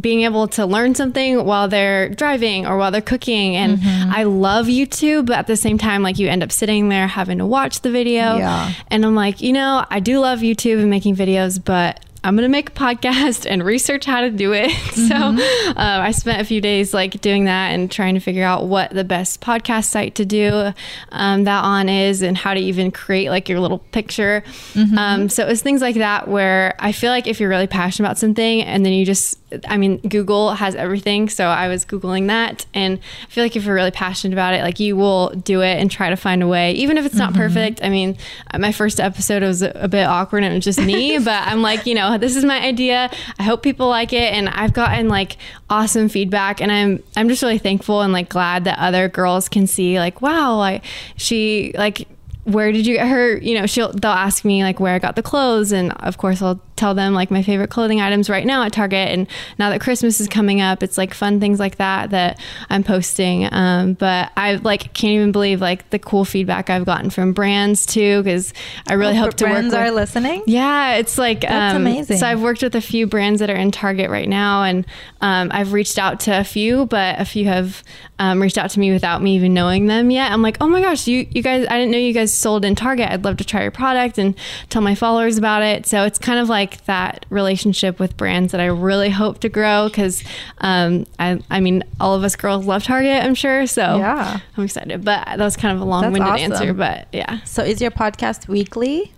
being 0.00 0.22
able 0.22 0.46
to 0.46 0.64
learn 0.64 0.94
something 0.94 1.44
while 1.44 1.68
they're 1.68 2.08
driving 2.10 2.66
or 2.66 2.76
while 2.76 2.90
they're 2.90 3.00
cooking 3.00 3.56
and 3.56 3.78
mm-hmm. 3.78 4.10
I 4.12 4.24
love 4.24 4.66
YouTube 4.66 5.26
but 5.26 5.38
at 5.38 5.46
the 5.46 5.56
same 5.56 5.78
time 5.78 6.02
like 6.02 6.18
you 6.18 6.28
end 6.28 6.42
up 6.42 6.52
sitting 6.52 6.88
there 6.88 7.06
having 7.06 7.38
to 7.38 7.46
watch 7.46 7.80
the 7.80 7.90
video 7.90 8.36
yeah. 8.36 8.72
and 8.88 9.04
I'm 9.04 9.14
like 9.14 9.40
you 9.40 9.52
know 9.52 9.84
I 9.90 10.00
do 10.00 10.20
love 10.20 10.40
YouTube 10.40 10.80
and 10.80 10.90
making 10.90 11.16
videos 11.16 11.62
but 11.62 12.04
I'm 12.24 12.36
going 12.36 12.48
to 12.48 12.52
make 12.52 12.70
a 12.70 12.72
podcast 12.72 13.46
and 13.48 13.62
research 13.62 14.04
how 14.04 14.20
to 14.20 14.30
do 14.30 14.52
it. 14.52 14.70
Mm-hmm. 14.96 15.38
So 15.38 15.72
uh, 15.72 15.74
I 15.76 16.10
spent 16.10 16.40
a 16.40 16.44
few 16.44 16.60
days 16.60 16.94
like 16.94 17.20
doing 17.20 17.44
that 17.44 17.72
and 17.72 17.90
trying 17.90 18.14
to 18.14 18.20
figure 18.20 18.44
out 18.44 18.66
what 18.66 18.90
the 18.92 19.04
best 19.04 19.40
podcast 19.40 19.84
site 19.84 20.14
to 20.14 20.24
do 20.24 20.72
um, 21.12 21.44
that 21.44 21.64
on 21.64 21.88
is 21.88 22.22
and 22.22 22.36
how 22.36 22.54
to 22.54 22.60
even 22.60 22.90
create 22.90 23.28
like 23.28 23.48
your 23.48 23.60
little 23.60 23.78
picture. 23.78 24.42
Mm-hmm. 24.72 24.96
Um, 24.96 25.28
so 25.28 25.44
it 25.44 25.48
was 25.48 25.60
things 25.60 25.82
like 25.82 25.96
that 25.96 26.28
where 26.28 26.74
I 26.78 26.92
feel 26.92 27.10
like 27.10 27.26
if 27.26 27.40
you're 27.40 27.50
really 27.50 27.66
passionate 27.66 28.08
about 28.08 28.18
something 28.18 28.62
and 28.62 28.86
then 28.86 28.94
you 28.94 29.04
just 29.04 29.38
I 29.68 29.76
mean, 29.76 29.98
Google 29.98 30.54
has 30.54 30.74
everything. 30.74 31.28
So 31.28 31.46
I 31.46 31.68
was 31.68 31.84
Googling 31.84 32.26
that. 32.26 32.66
And 32.74 32.98
I 32.98 33.30
feel 33.30 33.44
like 33.44 33.54
if 33.54 33.64
you're 33.64 33.74
really 33.74 33.92
passionate 33.92 34.34
about 34.34 34.54
it, 34.54 34.62
like 34.62 34.80
you 34.80 34.96
will 34.96 35.30
do 35.30 35.62
it 35.62 35.78
and 35.78 35.88
try 35.90 36.10
to 36.10 36.16
find 36.16 36.42
a 36.42 36.48
way, 36.48 36.72
even 36.72 36.98
if 36.98 37.06
it's 37.06 37.14
not 37.14 37.30
mm-hmm. 37.30 37.42
perfect. 37.42 37.80
I 37.82 37.88
mean, 37.88 38.16
my 38.58 38.72
first 38.72 38.98
episode 38.98 39.42
was 39.42 39.62
a, 39.62 39.86
bit 39.86 40.04
awkward 40.04 40.42
and 40.42 40.52
it 40.52 40.56
was 40.56 40.64
just 40.64 40.80
me, 40.80 41.16
but 41.24 41.46
I'm 41.46 41.62
like, 41.62 41.86
you 41.86 41.94
know, 41.94 42.05
this 42.18 42.36
is 42.36 42.44
my 42.44 42.60
idea. 42.60 43.10
I 43.38 43.42
hope 43.42 43.62
people 43.62 43.88
like 43.88 44.12
it. 44.12 44.32
And 44.32 44.48
I've 44.48 44.72
gotten 44.72 45.08
like 45.08 45.36
awesome 45.68 46.08
feedback. 46.08 46.60
And 46.60 46.70
I'm, 46.70 47.02
I'm 47.16 47.28
just 47.28 47.42
really 47.42 47.58
thankful 47.58 48.02
and 48.02 48.12
like 48.12 48.28
glad 48.28 48.64
that 48.64 48.78
other 48.78 49.08
girls 49.08 49.48
can 49.48 49.66
see, 49.66 49.98
like, 49.98 50.22
wow, 50.22 50.56
like 50.56 50.84
she, 51.16 51.72
like, 51.76 52.08
where 52.44 52.70
did 52.70 52.86
you 52.86 52.94
get 52.94 53.08
her 53.08 53.36
you 53.38 53.58
know 53.58 53.66
she'll 53.66 53.90
they'll 53.92 54.12
ask 54.12 54.44
me 54.44 54.62
like 54.62 54.78
where 54.78 54.94
i 54.94 55.00
got 55.00 55.16
the 55.16 55.22
clothes 55.22 55.72
and 55.72 55.90
of 55.94 56.16
course 56.16 56.40
i'll 56.40 56.60
tell 56.76 56.94
them 56.94 57.14
like 57.14 57.30
my 57.30 57.42
favorite 57.42 57.70
clothing 57.70 58.00
items 58.00 58.30
right 58.30 58.46
now 58.46 58.62
at 58.62 58.72
target 58.72 59.08
and 59.08 59.26
now 59.58 59.70
that 59.70 59.80
christmas 59.80 60.20
is 60.20 60.28
coming 60.28 60.60
up 60.60 60.82
it's 60.82 60.96
like 60.96 61.12
fun 61.12 61.40
things 61.40 61.58
like 61.58 61.76
that 61.76 62.10
that 62.10 62.38
i'm 62.70 62.84
posting 62.84 63.52
um, 63.52 63.94
but 63.94 64.30
i 64.36 64.54
like 64.56 64.92
can't 64.94 65.12
even 65.12 65.32
believe 65.32 65.60
like 65.60 65.88
the 65.90 65.98
cool 65.98 66.24
feedback 66.24 66.70
i've 66.70 66.84
gotten 66.84 67.10
from 67.10 67.32
brands 67.32 67.84
too 67.84 68.22
because 68.22 68.52
i 68.86 68.94
really 68.94 69.16
oh, 69.16 69.22
hope 69.22 69.34
to 69.34 69.44
brands 69.44 69.72
work 69.72 69.72
Brands 69.72 69.92
are 69.92 69.94
listening 69.94 70.42
yeah 70.46 70.94
it's 70.94 71.18
like 71.18 71.40
that's 71.40 71.74
um, 71.74 71.82
amazing 71.82 72.18
so 72.18 72.26
i've 72.26 72.42
worked 72.42 72.62
with 72.62 72.74
a 72.74 72.80
few 72.80 73.06
brands 73.06 73.40
that 73.40 73.50
are 73.50 73.56
in 73.56 73.70
target 73.70 74.10
right 74.10 74.28
now 74.28 74.62
and 74.62 74.86
um, 75.20 75.50
i've 75.52 75.72
reached 75.72 75.98
out 75.98 76.20
to 76.20 76.38
a 76.38 76.44
few 76.44 76.86
but 76.86 77.20
a 77.20 77.24
few 77.24 77.46
have 77.46 77.82
um, 78.18 78.40
reached 78.40 78.56
out 78.56 78.70
to 78.70 78.80
me 78.80 78.92
without 78.92 79.22
me 79.22 79.34
even 79.34 79.52
knowing 79.52 79.86
them 79.86 80.10
yet 80.10 80.30
i'm 80.32 80.42
like 80.42 80.56
oh 80.60 80.68
my 80.68 80.80
gosh 80.80 81.06
you 81.06 81.26
you 81.30 81.42
guys 81.42 81.66
i 81.68 81.78
didn't 81.78 81.90
know 81.90 81.98
you 81.98 82.12
guys 82.12 82.32
sold 82.32 82.64
in 82.64 82.74
Target. 82.74 83.10
I'd 83.10 83.24
love 83.24 83.38
to 83.38 83.44
try 83.44 83.62
your 83.62 83.70
product 83.70 84.18
and 84.18 84.36
tell 84.68 84.82
my 84.82 84.94
followers 84.94 85.38
about 85.38 85.62
it. 85.62 85.86
So 85.86 86.04
it's 86.04 86.18
kind 86.18 86.38
of 86.38 86.48
like 86.48 86.65
that 86.86 87.26
relationship 87.30 87.98
with 87.98 88.16
brands 88.16 88.52
that 88.52 88.60
I 88.60 88.66
really 88.66 89.10
hope 89.10 89.40
to 89.40 89.48
grow 89.48 89.88
because 89.88 90.22
um, 90.58 91.06
I, 91.18 91.40
I 91.50 91.60
mean, 91.60 91.82
all 92.00 92.14
of 92.14 92.24
us 92.24 92.36
girls 92.36 92.66
love 92.66 92.84
Target, 92.84 93.24
I'm 93.24 93.34
sure. 93.34 93.66
So 93.66 93.98
yeah, 93.98 94.40
I'm 94.56 94.64
excited. 94.64 95.04
But 95.04 95.24
that 95.26 95.38
was 95.38 95.56
kind 95.56 95.74
of 95.76 95.82
a 95.82 95.84
long 95.84 96.12
winded 96.12 96.22
awesome. 96.22 96.52
answer. 96.52 96.74
But 96.74 97.08
yeah. 97.12 97.40
So 97.44 97.62
is 97.62 97.80
your 97.80 97.90
podcast 97.90 98.48
weekly? 98.48 99.12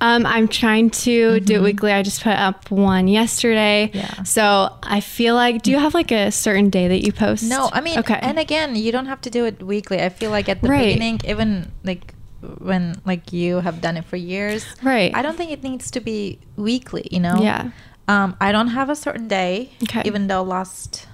Um, 0.00 0.26
I'm 0.26 0.48
trying 0.48 0.90
to 0.90 1.10
mm-hmm. 1.10 1.44
do 1.44 1.56
it 1.56 1.62
weekly. 1.62 1.92
I 1.92 2.02
just 2.02 2.22
put 2.22 2.34
up 2.34 2.70
one 2.70 3.08
yesterday. 3.08 3.90
Yeah. 3.92 4.22
So 4.22 4.76
I 4.82 5.00
feel 5.00 5.34
like, 5.34 5.62
do 5.62 5.70
you 5.70 5.78
have 5.78 5.94
like 5.94 6.10
a 6.10 6.30
certain 6.30 6.70
day 6.70 6.88
that 6.88 7.04
you 7.04 7.12
post? 7.12 7.44
No, 7.44 7.70
I 7.72 7.80
mean, 7.80 7.98
okay. 7.98 8.18
And 8.20 8.38
again, 8.38 8.76
you 8.76 8.92
don't 8.92 9.06
have 9.06 9.20
to 9.22 9.30
do 9.30 9.44
it 9.44 9.62
weekly. 9.62 10.00
I 10.00 10.08
feel 10.08 10.30
like 10.30 10.48
at 10.48 10.62
the 10.62 10.68
right. 10.68 10.94
beginning, 10.94 11.20
even 11.24 11.70
like 11.84 12.14
when 12.58 13.00
like 13.04 13.32
you 13.32 13.60
have 13.60 13.80
done 13.80 13.96
it 13.96 14.04
for 14.04 14.16
years 14.16 14.66
right. 14.82 15.14
I 15.14 15.22
don't 15.22 15.36
think 15.36 15.50
it 15.50 15.62
needs 15.62 15.90
to 15.92 16.00
be 16.00 16.38
weekly 16.56 17.06
you 17.10 17.20
know? 17.20 17.40
Yeah. 17.40 17.70
Um 18.08 18.36
i 18.40 18.52
don't 18.52 18.68
have 18.68 18.90
a 18.90 18.96
certain 18.96 19.28
day 19.28 19.70
okay. 19.84 20.02
even 20.04 20.26
though 20.26 20.42
last 20.42 21.06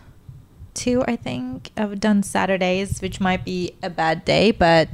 two 0.74 1.04
i 1.06 1.16
think 1.16 1.70
i've 1.76 1.98
done 1.98 2.22
saturdays 2.22 3.02
which 3.02 3.20
might 3.20 3.44
be 3.44 3.72
a 3.82 3.90
bad 3.90 4.24
day 4.24 4.52
but 4.52 4.88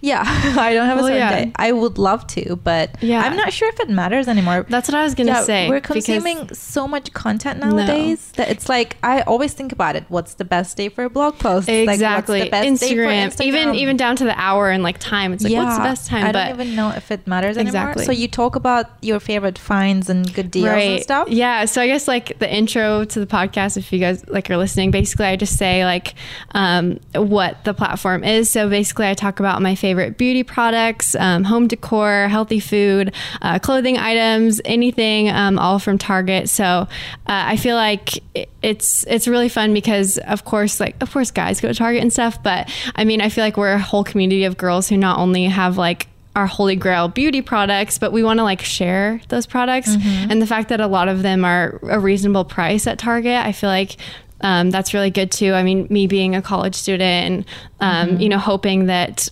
yeah, 0.00 0.22
I 0.26 0.74
don't 0.74 0.86
have 0.86 0.98
well, 0.98 1.06
a 1.06 1.08
certain 1.08 1.18
yeah. 1.18 1.44
day. 1.44 1.52
I 1.56 1.72
would 1.72 1.98
love 1.98 2.26
to, 2.28 2.56
but 2.56 3.02
yeah. 3.02 3.22
I'm 3.22 3.36
not 3.36 3.52
sure 3.52 3.68
if 3.68 3.80
it 3.80 3.88
matters 3.88 4.28
anymore. 4.28 4.66
That's 4.68 4.88
what 4.88 4.94
I 4.94 5.04
was 5.04 5.14
gonna 5.14 5.32
yeah, 5.32 5.42
say. 5.42 5.68
We're 5.68 5.80
consuming 5.80 6.52
so 6.54 6.86
much 6.88 7.12
content 7.12 7.60
nowadays 7.60 8.32
no. 8.36 8.44
that 8.44 8.50
it's 8.50 8.68
like 8.68 8.96
I 9.02 9.22
always 9.22 9.52
think 9.52 9.72
about 9.72 9.96
it. 9.96 10.04
What's 10.08 10.34
the 10.34 10.44
best 10.44 10.76
day 10.76 10.88
for 10.88 11.04
a 11.04 11.10
blog 11.10 11.38
post? 11.38 11.68
Exactly. 11.68 12.40
Like, 12.40 12.52
Instagram. 12.52 13.28
Instagram. 13.28 13.44
even 13.44 13.74
even 13.74 13.96
down 13.96 14.16
to 14.16 14.24
the 14.24 14.38
hour 14.38 14.70
and 14.70 14.82
like 14.82 14.98
time. 14.98 15.32
It's 15.32 15.44
like 15.44 15.52
yeah, 15.52 15.64
what's 15.64 15.76
the 15.76 15.82
best 15.82 16.06
time? 16.06 16.26
I 16.26 16.32
don't 16.32 16.60
even 16.60 16.74
know 16.74 16.90
if 16.90 17.10
it 17.10 17.26
matters 17.26 17.56
exactly. 17.56 18.02
anymore. 18.02 18.14
So 18.14 18.20
you 18.20 18.28
talk 18.28 18.56
about 18.56 18.86
your 19.02 19.20
favorite 19.20 19.58
finds 19.58 20.08
and 20.10 20.32
good 20.34 20.50
deals 20.50 20.66
right. 20.66 20.90
and 20.90 21.02
stuff. 21.02 21.28
Yeah. 21.28 21.64
So 21.64 21.80
I 21.80 21.86
guess 21.86 22.08
like 22.08 22.38
the 22.38 22.52
intro 22.52 23.04
to 23.04 23.20
the 23.20 23.26
podcast, 23.26 23.76
if 23.76 23.92
you 23.92 23.98
guys 23.98 24.26
like 24.28 24.50
are 24.50 24.56
listening, 24.56 24.90
basically 24.90 25.26
I 25.26 25.36
just 25.36 25.56
say 25.56 25.84
like 25.84 26.14
um, 26.52 26.98
what 27.14 27.64
the 27.64 27.74
platform 27.74 28.24
is. 28.24 28.50
So 28.50 28.68
basically 28.68 29.06
I 29.06 29.14
talk 29.14 29.40
about 29.40 29.59
my 29.60 29.74
favorite 29.74 30.16
beauty 30.18 30.42
products, 30.42 31.14
um, 31.16 31.44
home 31.44 31.66
decor, 31.66 32.28
healthy 32.28 32.60
food, 32.60 33.14
uh, 33.42 33.58
clothing 33.58 33.98
items, 33.98 34.60
anything, 34.64 35.28
um, 35.30 35.58
all 35.58 35.78
from 35.78 35.98
Target. 35.98 36.48
So 36.48 36.64
uh, 36.64 36.86
I 37.26 37.56
feel 37.56 37.76
like 37.76 38.22
it's 38.62 39.04
it's 39.06 39.26
really 39.28 39.48
fun 39.48 39.72
because 39.74 40.18
of 40.18 40.44
course, 40.44 40.80
like 40.80 41.00
of 41.02 41.12
course, 41.12 41.30
guys 41.30 41.60
go 41.60 41.68
to 41.68 41.74
Target 41.74 42.02
and 42.02 42.12
stuff, 42.12 42.42
but 42.42 42.72
I 42.94 43.04
mean, 43.04 43.20
I 43.20 43.28
feel 43.28 43.44
like 43.44 43.56
we're 43.56 43.72
a 43.72 43.78
whole 43.78 44.04
community 44.04 44.44
of 44.44 44.56
girls 44.56 44.88
who 44.88 44.96
not 44.96 45.18
only 45.18 45.44
have 45.44 45.76
like 45.76 46.08
our 46.36 46.46
holy 46.46 46.76
grail 46.76 47.08
beauty 47.08 47.42
products, 47.42 47.98
but 47.98 48.12
we 48.12 48.22
want 48.22 48.38
to 48.38 48.44
like 48.44 48.62
share 48.62 49.20
those 49.28 49.46
products. 49.46 49.90
Mm-hmm. 49.96 50.30
And 50.30 50.40
the 50.40 50.46
fact 50.46 50.68
that 50.68 50.80
a 50.80 50.86
lot 50.86 51.08
of 51.08 51.22
them 51.22 51.44
are 51.44 51.78
a 51.82 51.98
reasonable 51.98 52.44
price 52.44 52.86
at 52.86 52.98
Target, 52.98 53.44
I 53.44 53.52
feel 53.52 53.68
like 53.68 53.96
um, 54.42 54.70
that's 54.70 54.94
really 54.94 55.10
good 55.10 55.30
too. 55.30 55.52
I 55.52 55.62
mean, 55.62 55.86
me 55.90 56.06
being 56.06 56.34
a 56.34 56.42
college 56.42 56.74
student 56.74 57.02
and, 57.02 57.44
um, 57.80 58.08
mm-hmm. 58.08 58.22
you 58.22 58.28
know, 58.28 58.38
hoping 58.38 58.86
that 58.86 59.28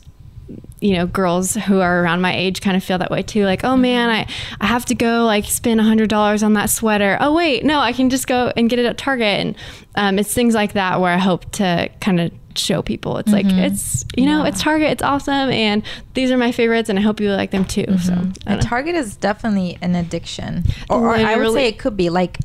you 0.80 0.94
know 0.94 1.06
girls 1.06 1.54
who 1.54 1.80
are 1.80 2.02
around 2.02 2.20
my 2.20 2.34
age 2.34 2.60
kind 2.60 2.76
of 2.76 2.84
feel 2.84 2.98
that 2.98 3.10
way 3.10 3.22
too. 3.22 3.44
Like 3.44 3.64
oh 3.64 3.76
man 3.76 4.10
i 4.10 4.26
i 4.60 4.66
have 4.66 4.84
to 4.86 4.94
go 4.94 5.24
like 5.24 5.44
spend 5.44 5.80
a 5.80 5.82
hundred 5.82 6.08
dollars 6.08 6.42
on 6.42 6.54
that 6.54 6.70
sweater. 6.70 7.16
Oh 7.20 7.34
wait 7.34 7.64
no 7.64 7.80
i 7.80 7.92
can 7.92 8.10
just 8.10 8.26
go 8.26 8.52
and 8.56 8.70
get 8.70 8.78
it 8.78 8.86
at 8.86 8.98
target. 8.98 9.26
And 9.40 9.56
um, 9.94 10.18
it's 10.18 10.32
things 10.32 10.54
like 10.54 10.72
that 10.74 11.00
where 11.00 11.12
i 11.12 11.18
hope 11.18 11.50
to 11.52 11.90
kind 12.00 12.20
of 12.20 12.32
show 12.56 12.82
people. 12.82 13.18
It's 13.18 13.30
mm-hmm. 13.30 13.48
like 13.48 13.72
it's 13.72 14.04
you 14.16 14.26
know 14.26 14.42
yeah. 14.42 14.48
it's 14.48 14.62
target 14.62 14.90
it's 14.90 15.02
awesome 15.02 15.50
and 15.50 15.82
these 16.14 16.30
are 16.30 16.38
my 16.38 16.52
favorites 16.52 16.88
and 16.88 16.98
i 16.98 17.02
hope 17.02 17.20
you 17.20 17.30
like 17.30 17.50
them 17.50 17.64
too 17.64 17.84
mm-hmm. 17.84 18.32
so 18.46 18.60
target 18.60 18.94
is 18.94 19.16
definitely 19.16 19.78
an 19.82 19.94
addiction. 19.94 20.64
Or, 20.88 21.08
or 21.08 21.14
i 21.14 21.36
would 21.36 21.52
say 21.52 21.68
it 21.68 21.78
could 21.78 21.96
be. 21.96 22.10
Like 22.10 22.38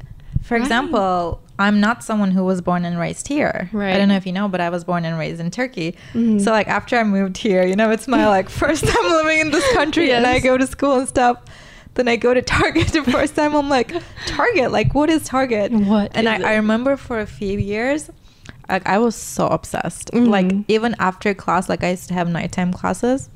for 0.44 0.56
example 0.58 1.42
I'm 1.60 1.80
not 1.80 2.04
someone 2.04 2.32
who 2.32 2.44
was 2.44 2.62
born 2.62 2.84
and 2.84 2.98
raised 2.98 3.28
here. 3.28 3.70
Right. 3.72 3.94
I 3.94 3.98
don't 3.98 4.08
know 4.08 4.16
if 4.16 4.26
you 4.26 4.32
know, 4.32 4.48
but 4.48 4.60
I 4.60 4.70
was 4.70 4.84
born 4.84 5.06
and 5.06 5.18
raised 5.18 5.39
in 5.39 5.52
Turkey. 5.52 5.92
Mm-hmm. 6.13 6.39
So 6.39 6.52
like 6.52 6.68
after 6.68 6.98
I 6.98 7.04
moved 7.04 7.38
here, 7.38 7.63
you 7.66 7.76
know, 7.76 7.92
it's 7.92 8.08
my 8.08 8.28
like 8.28 8.50
first 8.63 8.86
time 8.86 9.04
living 9.12 9.39
in 9.39 9.52
this 9.52 9.72
country 9.74 10.08
yes. 10.08 10.18
and 10.18 10.26
I 10.26 10.39
go 10.39 10.58
to 10.58 10.66
school 10.66 10.98
and 10.98 11.08
stuff. 11.08 11.44
Then 11.94 12.08
I 12.08 12.16
go 12.16 12.34
to 12.34 12.42
Target 12.42 12.88
the 12.88 13.04
first 13.12 13.36
time. 13.36 13.56
I'm 13.56 13.70
like, 13.70 13.94
Target, 14.26 14.72
like 14.72 14.96
what 14.96 15.10
is 15.10 15.26
Target? 15.26 15.72
What? 15.72 16.12
And 16.16 16.28
I, 16.28 16.42
I 16.42 16.56
remember 16.56 16.98
for 16.98 17.20
a 17.20 17.28
few 17.28 17.60
years, 17.60 18.10
like 18.68 18.88
I 18.88 18.98
was 18.98 19.16
so 19.16 19.48
obsessed. 19.48 20.12
Mm-hmm. 20.12 20.32
Like 20.32 20.52
even 20.68 20.96
after 20.98 21.36
class, 21.36 21.70
like 21.70 21.84
I 21.84 21.92
used 21.92 22.08
to 22.08 22.16
have 22.16 22.30
nighttime 22.30 22.74
classes. 22.74 23.30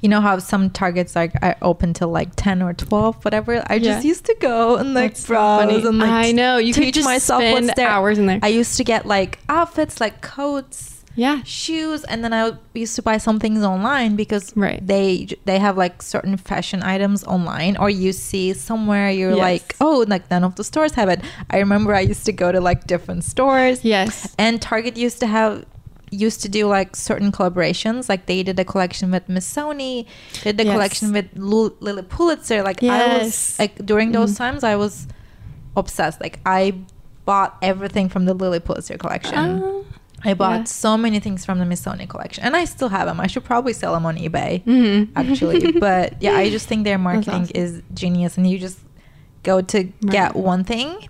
You 0.00 0.08
know 0.08 0.20
how 0.20 0.38
some 0.38 0.70
targets 0.70 1.16
like 1.16 1.32
are 1.42 1.56
open 1.62 1.92
till 1.92 2.08
like 2.08 2.30
ten 2.36 2.62
or 2.62 2.72
twelve, 2.72 3.24
whatever. 3.24 3.62
I 3.66 3.78
just 3.78 4.04
used 4.04 4.26
to 4.26 4.36
go 4.40 4.76
and 4.76 4.94
like 4.94 5.12
That's 5.12 5.26
browse 5.26 5.82
so 5.82 5.88
and 5.88 5.98
like 5.98 6.10
I 6.10 6.32
know 6.32 6.58
you 6.58 6.72
teach 6.72 7.02
myself 7.02 7.42
what's 7.42 7.74
there. 7.74 7.88
hours 7.88 8.18
in 8.18 8.26
there. 8.26 8.40
I 8.42 8.48
used 8.48 8.76
to 8.76 8.84
get 8.84 9.06
like 9.06 9.38
outfits, 9.48 10.00
like 10.00 10.20
coats, 10.20 10.98
yeah 11.18 11.42
shoes 11.42 12.04
and 12.04 12.22
then 12.22 12.32
i 12.32 12.52
used 12.74 12.94
to 12.94 13.02
buy 13.02 13.18
some 13.18 13.40
things 13.40 13.64
online 13.64 14.14
because 14.14 14.56
right. 14.56 14.86
they 14.86 15.26
they 15.46 15.58
have 15.58 15.76
like 15.76 16.00
certain 16.00 16.36
fashion 16.36 16.80
items 16.84 17.24
online 17.24 17.76
or 17.76 17.90
you 17.90 18.12
see 18.12 18.52
somewhere 18.52 19.10
you're 19.10 19.32
yes. 19.32 19.38
like 19.38 19.76
oh 19.80 20.04
like 20.06 20.30
none 20.30 20.44
of 20.44 20.54
the 20.54 20.62
stores 20.62 20.94
have 20.94 21.08
it 21.08 21.20
i 21.50 21.58
remember 21.58 21.92
i 21.92 22.00
used 22.00 22.24
to 22.24 22.32
go 22.32 22.52
to 22.52 22.60
like 22.60 22.86
different 22.86 23.24
stores 23.24 23.84
yes 23.84 24.32
and 24.38 24.62
target 24.62 24.96
used 24.96 25.18
to 25.18 25.26
have 25.26 25.64
used 26.10 26.42
to 26.42 26.48
do 26.48 26.66
like 26.66 26.96
certain 26.96 27.30
collaborations 27.30 28.08
like 28.08 28.26
they 28.26 28.42
did 28.42 28.58
a 28.58 28.64
collection 28.64 29.10
with 29.10 29.26
missoni 29.28 30.06
did 30.42 30.56
the 30.56 30.64
yes. 30.64 30.72
collection 30.72 31.12
with 31.12 31.26
L- 31.36 31.76
lilly 31.80 32.02
pulitzer 32.02 32.62
like 32.62 32.82
yes. 32.82 32.92
i 32.92 33.22
was 33.22 33.58
like 33.58 33.86
during 33.86 34.12
those 34.12 34.32
mm 34.32 34.38
times 34.38 34.62
i 34.62 34.76
was 34.76 35.08
obsessed 35.76 36.20
like 36.20 36.38
i 36.46 36.72
bought 37.24 37.58
everything 37.60 38.08
from 38.08 38.24
the 38.24 38.34
Lilly 38.34 38.60
pulitzer 38.60 38.96
collection 38.96 39.38
uh 39.38 39.82
I 40.24 40.34
bought 40.34 40.60
yeah. 40.60 40.64
so 40.64 40.98
many 40.98 41.20
things 41.20 41.44
from 41.44 41.58
the 41.58 41.64
Missoni 41.64 42.08
collection, 42.08 42.42
and 42.42 42.56
I 42.56 42.64
still 42.64 42.88
have 42.88 43.06
them. 43.06 43.20
I 43.20 43.28
should 43.28 43.44
probably 43.44 43.72
sell 43.72 43.92
them 43.94 44.04
on 44.04 44.16
eBay, 44.16 44.64
mm-hmm. 44.64 45.12
actually. 45.16 45.72
but 45.78 46.20
yeah, 46.20 46.32
I 46.32 46.50
just 46.50 46.66
think 46.66 46.84
their 46.84 46.98
marketing 46.98 47.42
awesome. 47.42 47.56
is 47.56 47.82
genius, 47.94 48.36
and 48.36 48.48
you 48.48 48.58
just 48.58 48.80
go 49.44 49.60
to 49.60 49.78
right. 49.78 49.92
get 50.10 50.34
one 50.34 50.64
thing. 50.64 51.08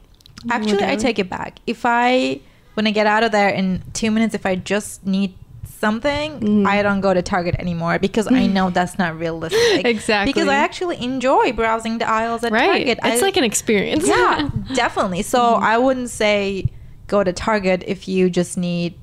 Actually, 0.51 0.85
I 0.85 0.97
take 0.97 1.19
it 1.19 1.31
back. 1.31 1.59
If 1.67 1.87
I 1.87 2.41
when 2.79 2.87
I 2.87 2.93
get 2.93 3.09
out 3.09 3.25
of 3.25 3.33
there 3.33 3.49
in 3.49 3.83
two 3.93 4.13
minutes, 4.13 4.37
if 4.37 4.47
I 4.47 4.55
just 4.55 5.05
need 5.05 5.35
something, 5.65 6.39
mm. 6.39 6.65
I 6.65 6.81
don't 6.81 7.01
go 7.01 7.13
to 7.13 7.23
Target 7.23 7.57
anymore 7.59 7.99
because 7.99 8.31
I 8.31 8.47
know 8.47 8.71
that's 8.71 8.97
not 9.01 9.19
realistic. 9.19 9.85
exactly. 9.85 10.33
Because 10.33 10.47
I 10.47 10.55
actually 10.55 11.03
enjoy 11.03 11.51
browsing 11.51 11.99
the 11.99 12.09
aisles 12.09 12.45
at 12.45 12.53
right. 12.53 12.67
Target. 12.67 13.01
It's 13.03 13.21
I, 13.21 13.27
like 13.27 13.37
an 13.37 13.43
experience. 13.43 14.07
Yeah, 14.07 14.49
definitely. 14.75 15.23
So 15.23 15.41
mm. 15.41 15.61
I 15.61 15.77
wouldn't 15.77 16.11
say 16.11 16.71
go 17.09 17.25
to 17.25 17.33
Target 17.33 17.83
if 17.85 18.07
you 18.07 18.31
just 18.31 18.57
need 18.57 18.95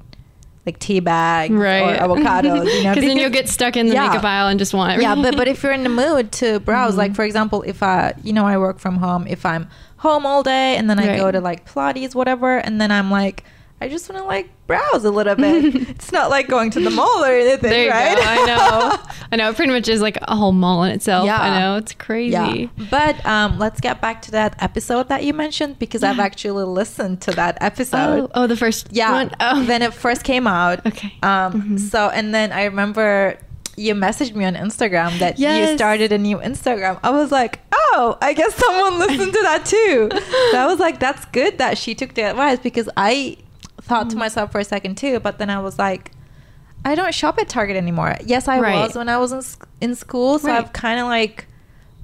like 0.66 0.80
tea 0.80 1.02
bags 1.02 1.54
right. 1.54 2.00
or 2.00 2.08
avocados. 2.08 2.74
You 2.78 2.84
know, 2.84 2.96
because 2.96 3.04
then 3.04 3.18
you'll 3.18 3.30
get 3.30 3.50
stuck 3.50 3.76
in 3.76 3.88
the 3.88 3.96
yeah. 3.96 4.08
makeup 4.08 4.24
aisle 4.24 4.48
and 4.48 4.58
just 4.58 4.74
want 4.74 4.98
it. 4.98 5.02
Yeah, 5.02 5.16
but 5.16 5.36
but 5.36 5.50
if 5.50 5.62
you're 5.64 5.74
in 5.74 5.84
the 5.84 5.90
mood 5.90 6.32
to 6.32 6.62
browse, 6.62 6.92
mm-hmm. 6.92 7.00
like 7.00 7.16
for 7.16 7.26
example, 7.26 7.62
if 7.64 7.84
I 7.84 8.14
you 8.24 8.32
know 8.32 8.46
I 8.46 8.58
work 8.58 8.80
from 8.80 8.96
home, 9.00 9.28
if 9.28 9.46
I'm 9.46 9.68
home 9.98 10.26
all 10.26 10.44
day 10.44 10.78
and 10.78 10.90
then 10.90 10.98
I 10.98 11.10
right. 11.10 11.20
go 11.20 11.30
to 11.30 11.42
like 11.42 11.70
Pilates, 11.70 12.16
whatever, 12.16 12.60
and 12.60 12.80
then 12.80 12.90
I'm 12.90 13.12
like 13.12 13.44
I 13.86 13.88
just 13.88 14.10
want 14.10 14.20
to 14.20 14.28
like 14.28 14.50
browse 14.66 15.06
a 15.06 15.12
little 15.12 15.36
bit. 15.36 15.76
it's 15.90 16.12
not 16.12 16.32
like 16.32 16.48
going 16.48 16.72
to 16.72 16.80
the 16.80 16.90
mall 16.90 17.24
or 17.24 17.28
anything, 17.28 17.70
there 17.70 17.86
you 17.86 17.92
right? 17.92 18.18
Go. 18.18 18.24
I 18.24 18.46
know. 18.48 19.04
I 19.32 19.36
know. 19.36 19.50
It 19.52 19.56
pretty 19.56 19.72
much 19.72 19.88
is 19.88 20.02
like 20.02 20.18
a 20.24 20.36
whole 20.36 20.54
mall 20.54 20.84
in 20.86 20.92
itself. 20.92 21.28
Yeah. 21.28 21.40
I 21.40 21.60
know. 21.60 21.78
It's 21.78 21.94
crazy. 21.94 22.32
Yeah. 22.32 22.88
But 22.90 23.24
um, 23.28 23.60
let's 23.60 23.80
get 23.80 24.02
back 24.02 24.24
to 24.24 24.32
that 24.32 24.56
episode 24.58 25.08
that 25.10 25.24
you 25.24 25.36
mentioned 25.36 25.78
because 25.78 26.02
I've 26.02 26.18
actually 26.18 26.64
listened 26.64 27.22
to 27.22 27.32
that 27.34 27.60
episode. 27.62 28.24
Oh, 28.24 28.32
oh 28.34 28.48
the 28.48 28.58
first 28.58 28.88
yeah. 28.90 29.12
one? 29.12 29.30
Oh. 29.40 29.64
When 29.68 29.84
it 29.84 29.94
first 29.94 30.24
came 30.24 30.48
out. 30.48 30.84
Okay. 30.84 31.14
Um, 31.22 31.54
mm-hmm. 31.54 31.78
So, 31.78 32.10
and 32.10 32.34
then 32.34 32.52
I 32.52 32.64
remember 32.64 33.38
you 33.78 33.94
messaged 33.94 34.34
me 34.34 34.46
on 34.46 34.56
Instagram 34.56 35.20
that 35.20 35.38
yes. 35.38 35.70
you 35.70 35.78
started 35.78 36.12
a 36.12 36.18
new 36.18 36.38
Instagram. 36.38 37.00
I 37.04 37.12
was 37.12 37.32
like, 37.32 37.60
oh, 37.72 38.18
I 38.20 38.34
guess 38.34 38.56
someone 38.56 38.98
listened 38.98 39.34
to 39.34 39.42
that 39.44 39.66
too. 39.66 40.10
so 40.52 40.58
I 40.58 40.66
was 40.66 40.80
like, 40.80 41.00
that's 41.00 41.26
good 41.26 41.60
that 41.60 41.78
she 41.78 41.94
took 41.94 42.14
the 42.14 42.24
advice 42.24 42.60
because 42.60 42.90
I 42.98 43.38
thought 43.86 44.08
mm. 44.08 44.12
to 44.12 44.16
myself 44.18 44.52
for 44.52 44.60
a 44.60 44.66
second 44.66 44.98
too, 44.98 45.20
but 45.20 45.38
then 45.40 45.50
I 45.50 45.60
was 45.60 45.80
like, 45.80 46.12
I 46.84 46.96
don't 46.96 47.14
shop 47.14 47.40
at 47.40 47.50
Target 47.50 47.78
anymore. 47.78 48.18
Yes, 48.26 48.48
I 48.48 48.60
right. 48.60 48.76
was 48.76 48.96
when 48.96 49.10
I 49.10 49.18
was 49.18 49.32
in, 49.32 49.42
in 49.82 49.96
school, 49.96 50.40
so 50.40 50.50
right. 50.50 50.58
I've 50.58 50.74
kind 50.74 51.00
of 51.00 51.08
like 51.08 51.48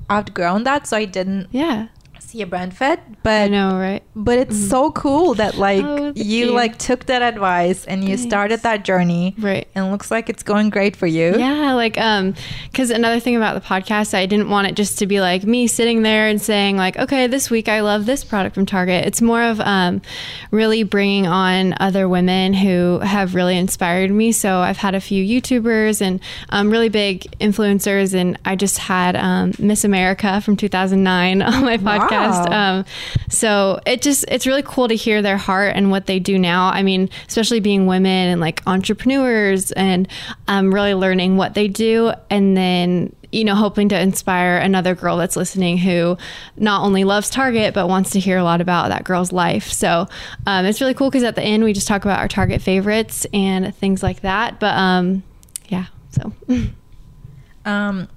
outgrown 0.09 0.63
that, 0.63 0.87
so 0.87 0.97
I 0.97 1.05
didn't. 1.05 1.47
Yeah 1.51 1.87
see 2.31 2.41
a 2.41 2.47
brand 2.47 2.75
fit 2.75 3.01
but 3.23 3.41
I 3.41 3.47
know 3.49 3.77
right? 3.77 4.01
but 4.15 4.39
it's 4.39 4.55
mm-hmm. 4.55 4.69
so 4.69 4.91
cool 4.91 5.33
that 5.33 5.57
like 5.57 5.83
oh, 5.83 6.13
you, 6.15 6.45
you, 6.45 6.51
like 6.53 6.77
took 6.77 7.07
that 7.07 7.21
advice 7.21 7.83
and 7.85 8.03
you 8.03 8.15
Thanks. 8.15 8.23
started 8.23 8.61
that 8.61 8.85
journey 8.85 9.35
right. 9.37 9.67
and 9.75 9.91
looks 9.91 10.09
like 10.09 10.29
it's 10.29 10.41
going 10.41 10.69
great 10.69 10.95
for 10.95 11.07
you. 11.07 11.37
Yeah 11.37 11.73
like 11.73 11.97
um 11.97 12.33
because 12.71 12.89
another 12.89 13.19
thing 13.19 13.35
about 13.35 13.61
the 13.61 13.67
podcast 13.67 14.13
I 14.13 14.25
didn't 14.27 14.49
want 14.49 14.67
it 14.67 14.75
just 14.75 14.97
to 14.99 15.07
be 15.07 15.19
like 15.19 15.43
me 15.43 15.67
sitting 15.67 16.03
there 16.03 16.27
and 16.27 16.41
saying 16.41 16.77
like 16.77 16.97
okay 16.97 17.27
this 17.27 17.49
week 17.49 17.67
I 17.67 17.81
love 17.81 18.05
this 18.05 18.23
product 18.23 18.55
from 18.55 18.65
Target. 18.65 19.05
It's 19.05 19.21
more 19.21 19.43
of 19.43 19.59
um 19.59 20.01
really 20.51 20.83
bringing 20.83 21.27
on 21.27 21.75
other 21.81 22.07
women 22.07 22.53
who 22.53 22.99
have 22.99 23.35
really 23.35 23.57
inspired 23.57 24.09
me. 24.09 24.31
So 24.31 24.59
I've 24.59 24.77
had 24.77 24.95
a 24.95 25.01
few 25.01 25.23
YouTubers 25.23 26.01
and 26.01 26.21
um, 26.49 26.69
really 26.69 26.89
big 26.89 27.23
influencers 27.39 28.13
and 28.13 28.39
I 28.45 28.55
just 28.55 28.77
had 28.77 29.17
um, 29.17 29.51
Miss 29.59 29.83
America 29.83 30.39
from 30.39 30.55
2009 30.55 31.41
on 31.41 31.65
my 31.65 31.77
podcast 31.77 32.20
podcast. 32.21 32.51
Um, 32.51 32.86
so 33.29 33.79
it 33.86 34.01
just 34.01 34.25
it's 34.27 34.45
really 34.45 34.63
cool 34.63 34.88
to 34.88 34.95
hear 34.95 35.21
their 35.21 35.38
heart 35.38 35.75
and 35.75 35.91
what 35.91 36.05
they 36.05 36.19
do 36.19 36.38
now. 36.38 36.69
I 36.69 36.84
mean, 36.84 37.10
especially 37.27 37.60
being 37.60 37.88
women 37.88 38.29
and 38.29 38.41
like 38.41 38.62
entrepreneurs 38.67 39.71
and 39.71 40.07
um, 40.47 40.73
really 40.73 40.93
learning 40.93 41.38
what 41.38 41.53
they 41.53 41.67
do, 41.67 42.13
and 42.29 42.55
then 42.55 43.15
you 43.31 43.45
know, 43.45 43.55
hoping 43.55 43.88
to 43.89 43.99
inspire 43.99 44.57
another 44.57 44.93
girl 44.93 45.17
that's 45.17 45.38
listening 45.38 45.77
who 45.77 46.17
not 46.57 46.84
only 46.84 47.03
loves 47.03 47.29
Target, 47.29 47.73
but 47.73 47.88
wants 47.88 48.10
to 48.12 48.19
hear 48.19 48.38
a 48.38 48.43
lot 48.43 48.60
about 48.60 48.89
that 48.89 49.05
girl's 49.05 49.31
life. 49.31 49.71
So 49.71 50.07
um, 50.45 50.65
it's 50.65 50.81
really 50.81 50.93
cool 50.93 51.10
because 51.10 51.23
at 51.23 51.36
the 51.36 51.41
end 51.41 51.63
we 51.63 51.71
just 51.71 51.88
talk 51.88 52.03
about 52.03 52.19
our 52.19 52.27
Target 52.27 52.62
favorites 52.62 53.25
and 53.34 53.73
things 53.75 54.03
like 54.03 54.21
that. 54.21 54.60
But 54.60 54.75
um, 54.77 55.23
yeah, 55.69 55.86
so. 56.12 56.34
Um, 57.63 58.07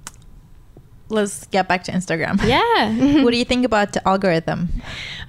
let's 1.14 1.46
get 1.46 1.68
back 1.68 1.85
to 1.85 1.92
Instagram. 1.92 2.40
Yeah. 2.44 3.22
what 3.22 3.31
do 3.31 3.38
you 3.38 3.44
think 3.44 3.64
about 3.64 3.92
the 3.92 4.07
algorithm? 4.07 4.68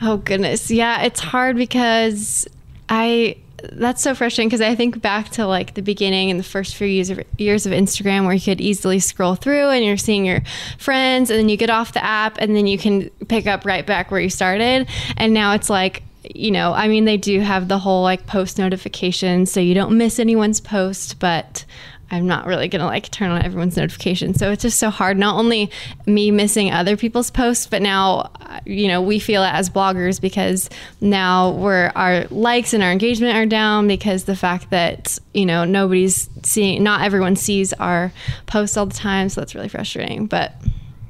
Oh 0.02 0.18
goodness. 0.18 0.70
Yeah, 0.70 1.04
it's 1.04 1.20
hard 1.20 1.56
because 1.56 2.48
I 2.90 3.38
that's 3.72 4.02
so 4.04 4.14
frustrating 4.14 4.50
because 4.50 4.62
I 4.62 4.76
think 4.76 5.02
back 5.02 5.30
to 5.30 5.48
like 5.48 5.74
the 5.74 5.82
beginning 5.82 6.30
and 6.30 6.40
the 6.40 6.44
first 6.44 6.76
few 6.76 6.88
years 6.88 7.10
of 7.10 7.22
years 7.38 7.66
of 7.66 7.72
Instagram 7.72 8.26
where 8.26 8.34
you 8.34 8.42
could 8.42 8.62
easily 8.62 9.00
scroll 9.00 9.36
through 9.36 9.70
and 9.70 9.84
you're 9.84 9.98
seeing 9.98 10.26
your 10.26 10.42
friends 10.78 11.30
and 11.30 11.40
then 11.40 11.50
you 11.50 11.58
get 11.58 11.70
off 11.70 11.94
the 11.94 12.04
app 12.04 12.38
and 12.40 12.56
then 12.56 12.68
you 12.68 12.78
can 12.78 13.10
pick 13.28 13.48
up 13.48 13.66
right 13.66 13.86
back 13.86 14.12
where 14.12 14.20
you 14.20 14.30
started 14.30 14.88
and 15.18 15.34
now 15.34 15.54
it's 15.54 15.70
like 15.70 16.04
you 16.34 16.50
know, 16.50 16.74
I 16.74 16.88
mean 16.88 17.06
they 17.06 17.18
do 17.18 17.40
have 17.42 17.68
the 17.68 17.78
whole 17.78 18.02
like 18.02 18.26
post 18.26 18.58
notifications 18.58 19.52
so 19.52 19.60
you 19.60 19.76
don't 19.76 19.98
miss 19.98 20.20
anyone's 20.20 20.60
post, 20.60 21.20
but 21.20 21.66
I'm 22.12 22.28
not 22.28 22.46
really 22.46 22.68
gonna 22.68 22.86
like 22.86 23.10
turn 23.10 23.32
on 23.32 23.44
everyone's 23.44 23.76
notifications. 23.78 24.38
So 24.38 24.52
it's 24.52 24.62
just 24.62 24.80
so 24.80 24.90
hard. 24.90 25.18
Not 25.18 25.38
only 25.38 25.72
me 26.06 26.30
missing 26.32 26.72
other 26.72 26.96
people's 26.96 27.32
posts, 27.32 27.68
but 27.68 27.82
now, 27.82 28.32
uh, 28.42 28.60
you 28.66 28.88
know, 28.88 29.02
we 29.02 29.20
feel 29.20 29.44
it 29.44 29.54
as 29.54 29.70
bloggers 29.70 30.22
because 30.22 30.70
now 31.02 31.52
we're 31.52 31.92
our 31.96 32.26
likes 32.30 32.74
and 32.74 32.84
our 32.84 32.92
engagement 32.92 33.36
are 33.36 33.46
down 33.46 33.88
because 33.88 34.26
the 34.26 34.36
fact 34.36 34.70
that 34.70 35.18
you 35.34 35.46
know 35.46 35.66
nobody's 35.66 36.30
seeing, 36.44 36.84
not 36.84 37.02
everyone 37.02 37.36
sees 37.36 37.74
our 37.74 38.12
posts 38.46 38.78
all 38.78 38.86
the 38.86 38.94
time. 38.94 39.30
So 39.30 39.42
that's 39.42 39.56
really 39.56 39.70
frustrating. 39.70 40.28
But 40.28 40.54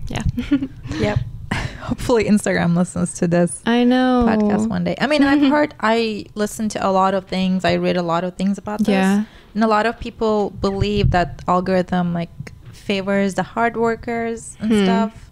yeah. 0.07 0.23
yep. 0.97 1.19
Hopefully 1.81 2.23
Instagram 2.23 2.75
listens 2.75 3.13
to 3.15 3.27
this. 3.27 3.61
I 3.65 3.83
know 3.83 4.25
podcast 4.27 4.67
one 4.67 4.83
day. 4.83 4.95
I 4.99 5.07
mean, 5.07 5.23
I've 5.23 5.41
heard. 5.41 5.75
I 5.79 6.25
listen 6.33 6.69
to 6.69 6.85
a 6.85 6.89
lot 6.89 7.13
of 7.13 7.25
things. 7.27 7.63
I 7.63 7.75
read 7.75 7.97
a 7.97 8.01
lot 8.01 8.23
of 8.23 8.35
things 8.37 8.57
about 8.57 8.79
this. 8.79 8.89
Yeah 8.89 9.25
and 9.55 9.63
a 9.63 9.67
lot 9.67 9.85
of 9.85 9.99
people 9.99 10.51
believe 10.51 11.11
that 11.11 11.41
algorithm 11.47 12.13
like 12.13 12.29
favors 12.71 13.33
the 13.33 13.43
hard 13.43 13.75
workers 13.75 14.55
and 14.59 14.71
hmm. 14.71 14.83
stuff 14.83 15.29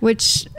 which 0.00 0.46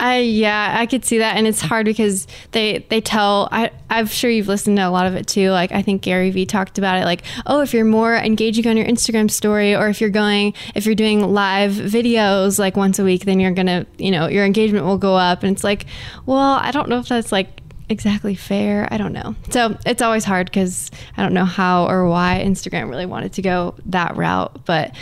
I 0.00 0.18
yeah, 0.18 0.76
I 0.78 0.86
could 0.86 1.04
see 1.04 1.18
that 1.18 1.36
and 1.36 1.46
it's 1.46 1.60
hard 1.60 1.84
because 1.84 2.26
they 2.52 2.86
they 2.88 3.00
tell 3.00 3.48
I 3.50 3.70
I'm 3.90 4.06
sure 4.06 4.30
you've 4.30 4.46
listened 4.46 4.76
to 4.76 4.82
a 4.82 4.90
lot 4.90 5.06
of 5.06 5.14
it 5.16 5.26
too. 5.26 5.50
Like 5.50 5.72
I 5.72 5.82
think 5.82 6.02
Gary 6.02 6.30
Vee 6.30 6.46
talked 6.46 6.78
about 6.78 6.98
it 6.98 7.04
like, 7.04 7.22
"Oh, 7.46 7.60
if 7.62 7.74
you're 7.74 7.84
more 7.84 8.14
engaging 8.14 8.66
on 8.68 8.76
your 8.76 8.86
Instagram 8.86 9.30
story 9.30 9.74
or 9.74 9.88
if 9.88 10.00
you're 10.00 10.10
going 10.10 10.54
if 10.74 10.86
you're 10.86 10.94
doing 10.94 11.32
live 11.32 11.72
videos 11.72 12.58
like 12.58 12.76
once 12.76 12.98
a 12.98 13.04
week, 13.04 13.24
then 13.24 13.40
you're 13.40 13.52
to, 13.54 13.86
you 13.98 14.12
know, 14.12 14.28
your 14.28 14.44
engagement 14.44 14.84
will 14.84 14.98
go 14.98 15.16
up." 15.16 15.42
And 15.42 15.52
it's 15.52 15.64
like, 15.64 15.86
"Well, 16.26 16.58
I 16.62 16.70
don't 16.70 16.88
know 16.88 16.98
if 17.00 17.08
that's 17.08 17.32
like 17.32 17.57
exactly 17.88 18.34
fair. 18.34 18.88
I 18.90 18.96
don't 18.96 19.12
know. 19.12 19.34
So 19.50 19.76
it's 19.86 20.02
always 20.02 20.24
hard 20.24 20.46
because 20.46 20.90
I 21.16 21.22
don't 21.22 21.34
know 21.34 21.44
how 21.44 21.88
or 21.88 22.08
why 22.08 22.42
Instagram 22.44 22.88
really 22.88 23.06
wanted 23.06 23.32
to 23.34 23.42
go 23.42 23.74
that 23.86 24.16
route. 24.16 24.64
But 24.64 24.94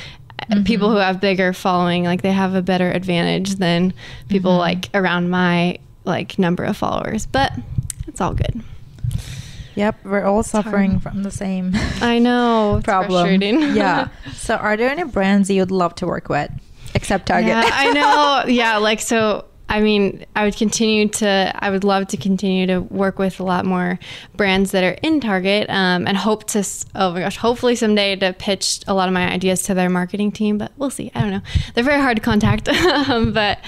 mm-hmm. 0.43 0.65
people 0.65 0.91
who 0.91 0.97
have 0.97 1.21
bigger 1.21 1.53
following, 1.53 2.05
like 2.05 2.23
they 2.23 2.33
have 2.33 2.55
a 2.55 2.63
better 2.63 2.91
advantage 2.91 3.57
than 3.57 3.93
people 4.29 4.53
mm-hmm. 4.53 4.61
like 4.61 4.91
around 4.95 5.31
my 5.31 5.79
like 6.05 6.39
number 6.39 6.65
of 6.65 6.77
followers. 6.77 7.27
But 7.27 7.53
it's 8.07 8.21
all 8.21 8.35
good. 8.35 8.63
Yep, 9.77 10.05
we're 10.05 10.25
all 10.25 10.41
it's 10.41 10.51
suffering 10.51 10.93
hard. 10.93 11.03
from 11.03 11.23
the 11.23 11.31
same. 11.31 11.73
I 12.01 12.19
know 12.19 12.81
problem. 12.85 13.43
yeah. 13.43 14.09
So, 14.35 14.55
are 14.55 14.77
there 14.77 14.89
any 14.89 15.03
brands 15.05 15.51
you'd 15.51 15.71
love 15.73 15.97
to 15.97 16.07
work 16.07 16.29
with, 16.29 16.51
except 16.95 17.27
Target? 17.27 17.49
Yeah, 17.49 17.69
I 17.73 17.93
know. 17.93 18.45
Yeah, 18.53 18.77
like 18.79 19.01
so 19.01 19.45
I 19.69 19.81
mean, 19.81 20.25
I 20.37 20.45
would 20.45 20.57
continue 20.57 21.09
to, 21.09 21.53
I 21.55 21.71
would 21.71 21.85
love 21.85 22.07
to 22.09 22.17
continue 22.17 22.67
to 22.69 22.81
work 22.81 23.19
with 23.19 23.41
a 23.41 23.43
lot 23.43 23.65
more 23.65 23.99
brands 24.35 24.71
that 24.71 24.85
are 24.85 24.97
in 25.03 25.21
Target 25.21 25.69
um, 25.69 26.07
and 26.07 26.17
hope 26.17 26.47
to, 26.49 26.65
oh 26.95 27.13
my 27.13 27.21
gosh, 27.21 27.37
hopefully 27.37 27.75
someday 27.75 28.15
to 28.17 28.33
pitch 28.33 28.81
a 28.87 28.95
lot 28.95 29.09
of 29.09 29.15
my 29.15 29.29
ideas 29.29 29.63
to 29.65 29.75
their 29.75 29.91
marketing 29.91 30.31
team, 30.31 30.57
but 30.57 30.73
we'll 30.77 30.91
see. 30.91 31.11
I 31.15 31.21
don't 31.21 31.31
know. 31.31 31.43
They're 31.75 31.85
very 31.85 32.01
hard 32.01 32.17
to 32.17 32.23
contact. 32.23 32.69
Um, 32.97 33.33
but 33.33 33.59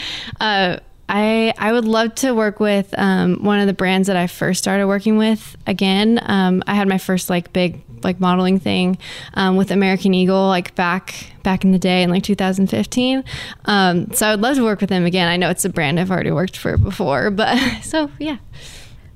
uh, 0.41 0.79
I 1.09 1.53
I 1.59 1.73
would 1.73 1.85
love 1.85 2.15
to 2.17 2.33
work 2.33 2.61
with 2.61 2.95
um, 2.99 3.43
one 3.43 3.61
of 3.61 3.67
the 3.67 3.73
brands 3.73 4.09
that 4.09 4.17
I 4.17 4.27
first 4.27 4.63
started 4.63 4.87
working 4.87 5.17
with 5.17 5.57
again. 5.67 6.21
Um, 6.23 6.63
I 6.67 6.75
had 6.75 6.89
my 6.89 6.99
first 6.99 7.31
like 7.31 7.53
big 7.53 7.83
like 8.05 8.21
modeling 8.21 8.59
thing 8.59 8.99
um, 9.35 9.57
with 9.57 9.71
American 9.71 10.15
Eagle 10.15 10.49
like 10.49 10.75
back 10.75 11.33
back 11.43 11.65
in 11.65 11.73
the 11.73 11.79
day 11.79 12.03
in 12.03 12.11
like 12.11 12.23
2015. 12.23 13.25
Um, 13.65 14.13
so 14.13 14.27
I 14.27 14.31
would 14.33 14.41
love 14.41 14.57
to 14.57 14.65
work 14.65 14.81
with 14.81 14.91
them 14.91 15.05
again. 15.05 15.29
I 15.29 15.37
know 15.37 15.51
it's 15.51 15.65
a 15.65 15.69
brand 15.69 15.99
I've 15.99 16.11
already 16.11 16.31
worked 16.31 16.57
for 16.57 16.77
before, 16.77 17.31
but 17.31 17.59
so 17.83 18.11
yeah. 18.19 18.39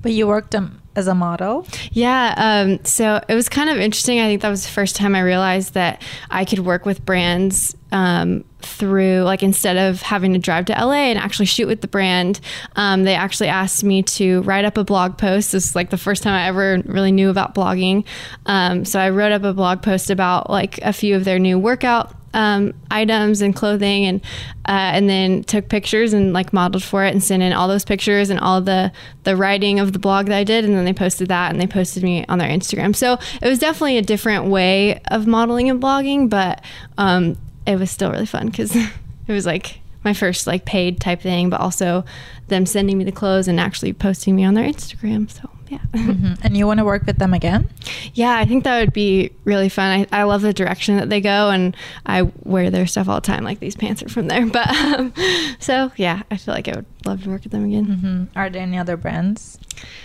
But 0.01 0.11
you 0.11 0.27
worked 0.27 0.53
um, 0.53 0.81
as 0.95 1.07
a 1.07 1.15
model? 1.15 1.67
Yeah. 1.91 2.33
Um, 2.37 2.83
so 2.85 3.21
it 3.27 3.35
was 3.35 3.49
kind 3.49 3.69
of 3.69 3.77
interesting. 3.77 4.19
I 4.19 4.27
think 4.27 4.41
that 4.41 4.49
was 4.49 4.63
the 4.63 4.71
first 4.71 4.95
time 4.95 5.15
I 5.15 5.21
realized 5.21 5.73
that 5.73 6.01
I 6.29 6.45
could 6.45 6.59
work 6.59 6.85
with 6.85 7.05
brands 7.05 7.75
um, 7.91 8.43
through, 8.59 9.21
like, 9.21 9.43
instead 9.43 9.77
of 9.77 10.01
having 10.01 10.33
to 10.33 10.39
drive 10.39 10.65
to 10.65 10.73
LA 10.73 11.09
and 11.11 11.19
actually 11.19 11.45
shoot 11.45 11.67
with 11.67 11.81
the 11.81 11.87
brand, 11.87 12.39
um, 12.75 13.03
they 13.03 13.15
actually 13.15 13.49
asked 13.49 13.83
me 13.83 14.03
to 14.03 14.41
write 14.41 14.65
up 14.65 14.77
a 14.77 14.83
blog 14.83 15.17
post. 15.17 15.51
This 15.51 15.67
is 15.67 15.75
like 15.75 15.89
the 15.89 15.97
first 15.97 16.23
time 16.23 16.33
I 16.33 16.47
ever 16.47 16.81
really 16.85 17.11
knew 17.11 17.29
about 17.29 17.53
blogging. 17.53 18.05
Um, 18.45 18.85
so 18.85 18.99
I 18.99 19.09
wrote 19.09 19.31
up 19.31 19.43
a 19.43 19.53
blog 19.53 19.81
post 19.81 20.09
about 20.09 20.49
like 20.49 20.79
a 20.79 20.93
few 20.93 21.15
of 21.15 21.25
their 21.25 21.39
new 21.39 21.59
workout 21.59 22.15
um, 22.33 22.73
items 22.89 23.41
and 23.41 23.55
clothing 23.55 24.05
and 24.05 24.21
uh, 24.65 24.91
and 24.95 25.09
then 25.09 25.43
took 25.43 25.69
pictures 25.69 26.13
and 26.13 26.33
like 26.33 26.53
modeled 26.53 26.83
for 26.83 27.03
it 27.05 27.11
and 27.11 27.23
sent 27.23 27.43
in 27.43 27.53
all 27.53 27.67
those 27.67 27.85
pictures 27.85 28.29
and 28.29 28.39
all 28.39 28.61
the 28.61 28.91
the 29.23 29.35
writing 29.35 29.79
of 29.79 29.93
the 29.93 29.99
blog 29.99 30.27
that 30.27 30.37
I 30.37 30.43
did. 30.43 30.65
And 30.65 30.75
then 30.75 30.85
they 30.85 30.93
posted 30.93 31.27
that 31.27 31.51
and 31.51 31.61
they 31.61 31.67
posted 31.67 32.03
me 32.03 32.25
on 32.27 32.39
their 32.39 32.49
Instagram. 32.49 32.95
So 32.95 33.17
it 33.41 33.47
was 33.47 33.59
definitely 33.59 33.97
a 33.97 34.01
different 34.01 34.45
way 34.45 35.01
of 35.11 35.27
modeling 35.27 35.69
and 35.69 35.81
blogging 35.81 36.29
but 36.29 36.63
um, 36.97 37.37
it 37.65 37.77
was 37.77 37.91
still 37.91 38.11
really 38.11 38.25
fun 38.25 38.47
because 38.47 38.75
it 39.27 39.31
was 39.31 39.45
like 39.45 39.79
my 40.03 40.13
first 40.13 40.47
like 40.47 40.65
paid 40.65 40.99
type 40.99 41.21
thing 41.21 41.49
but 41.49 41.59
also 41.59 42.03
them 42.47 42.65
sending 42.65 42.97
me 42.97 43.03
the 43.03 43.11
clothes 43.11 43.47
and 43.47 43.59
actually 43.59 43.93
posting 43.93 44.35
me 44.35 44.43
on 44.43 44.53
their 44.53 44.65
Instagram. 44.65 45.29
So 45.29 45.49
yeah. 45.73 45.99
Mm-hmm. 45.99 46.33
And 46.43 46.57
you 46.57 46.67
want 46.67 46.79
to 46.79 46.85
work 46.85 47.05
with 47.05 47.17
them 47.17 47.33
again? 47.33 47.69
Yeah, 48.13 48.35
I 48.35 48.45
think 48.45 48.63
that 48.63 48.79
would 48.79 48.93
be 48.93 49.31
really 49.43 49.69
fun. 49.69 50.07
I, 50.11 50.21
I 50.21 50.23
love 50.23 50.41
the 50.41 50.53
direction 50.53 50.97
that 50.97 51.09
they 51.09 51.21
go, 51.21 51.49
and 51.49 51.75
I 52.05 52.23
wear 52.43 52.69
their 52.69 52.85
stuff 52.85 53.09
all 53.09 53.15
the 53.15 53.21
time. 53.21 53.43
Like 53.43 53.59
these 53.59 53.75
pants 53.75 54.03
are 54.03 54.09
from 54.09 54.27
there. 54.27 54.43
But 54.53 54.67
um, 54.67 55.13
so 55.57 55.91
yeah, 55.95 56.23
I 56.29 56.37
feel 56.37 56.53
like 56.53 56.67
I 56.67 56.73
would 56.75 56.85
love 57.05 57.23
to 57.23 57.29
work 57.29 57.43
with 57.43 57.51
them 57.51 57.65
again. 57.65 57.85
Mm-hmm. 57.85 58.37
Are 58.37 58.49
there 58.49 58.61
any 58.61 58.77
other 58.77 58.97
brands 58.97 59.57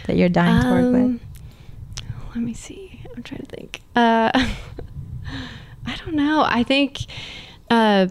that 0.07 0.17
you're 0.17 0.31
dying 0.31 0.63
to 0.63 0.71
work 0.71 0.93
with? 0.93 1.03
Um, 1.03 1.21
let 2.35 2.45
me 2.45 2.55
see. 2.55 3.03
I'm 3.15 3.23
trying 3.23 3.43
to 3.43 3.47
think. 3.47 3.83
Uh, 3.95 4.31
I 5.87 5.97
don't 5.97 6.15
know. 6.15 6.45
I 6.47 6.63
think. 6.63 7.01
Uh, 7.71 8.09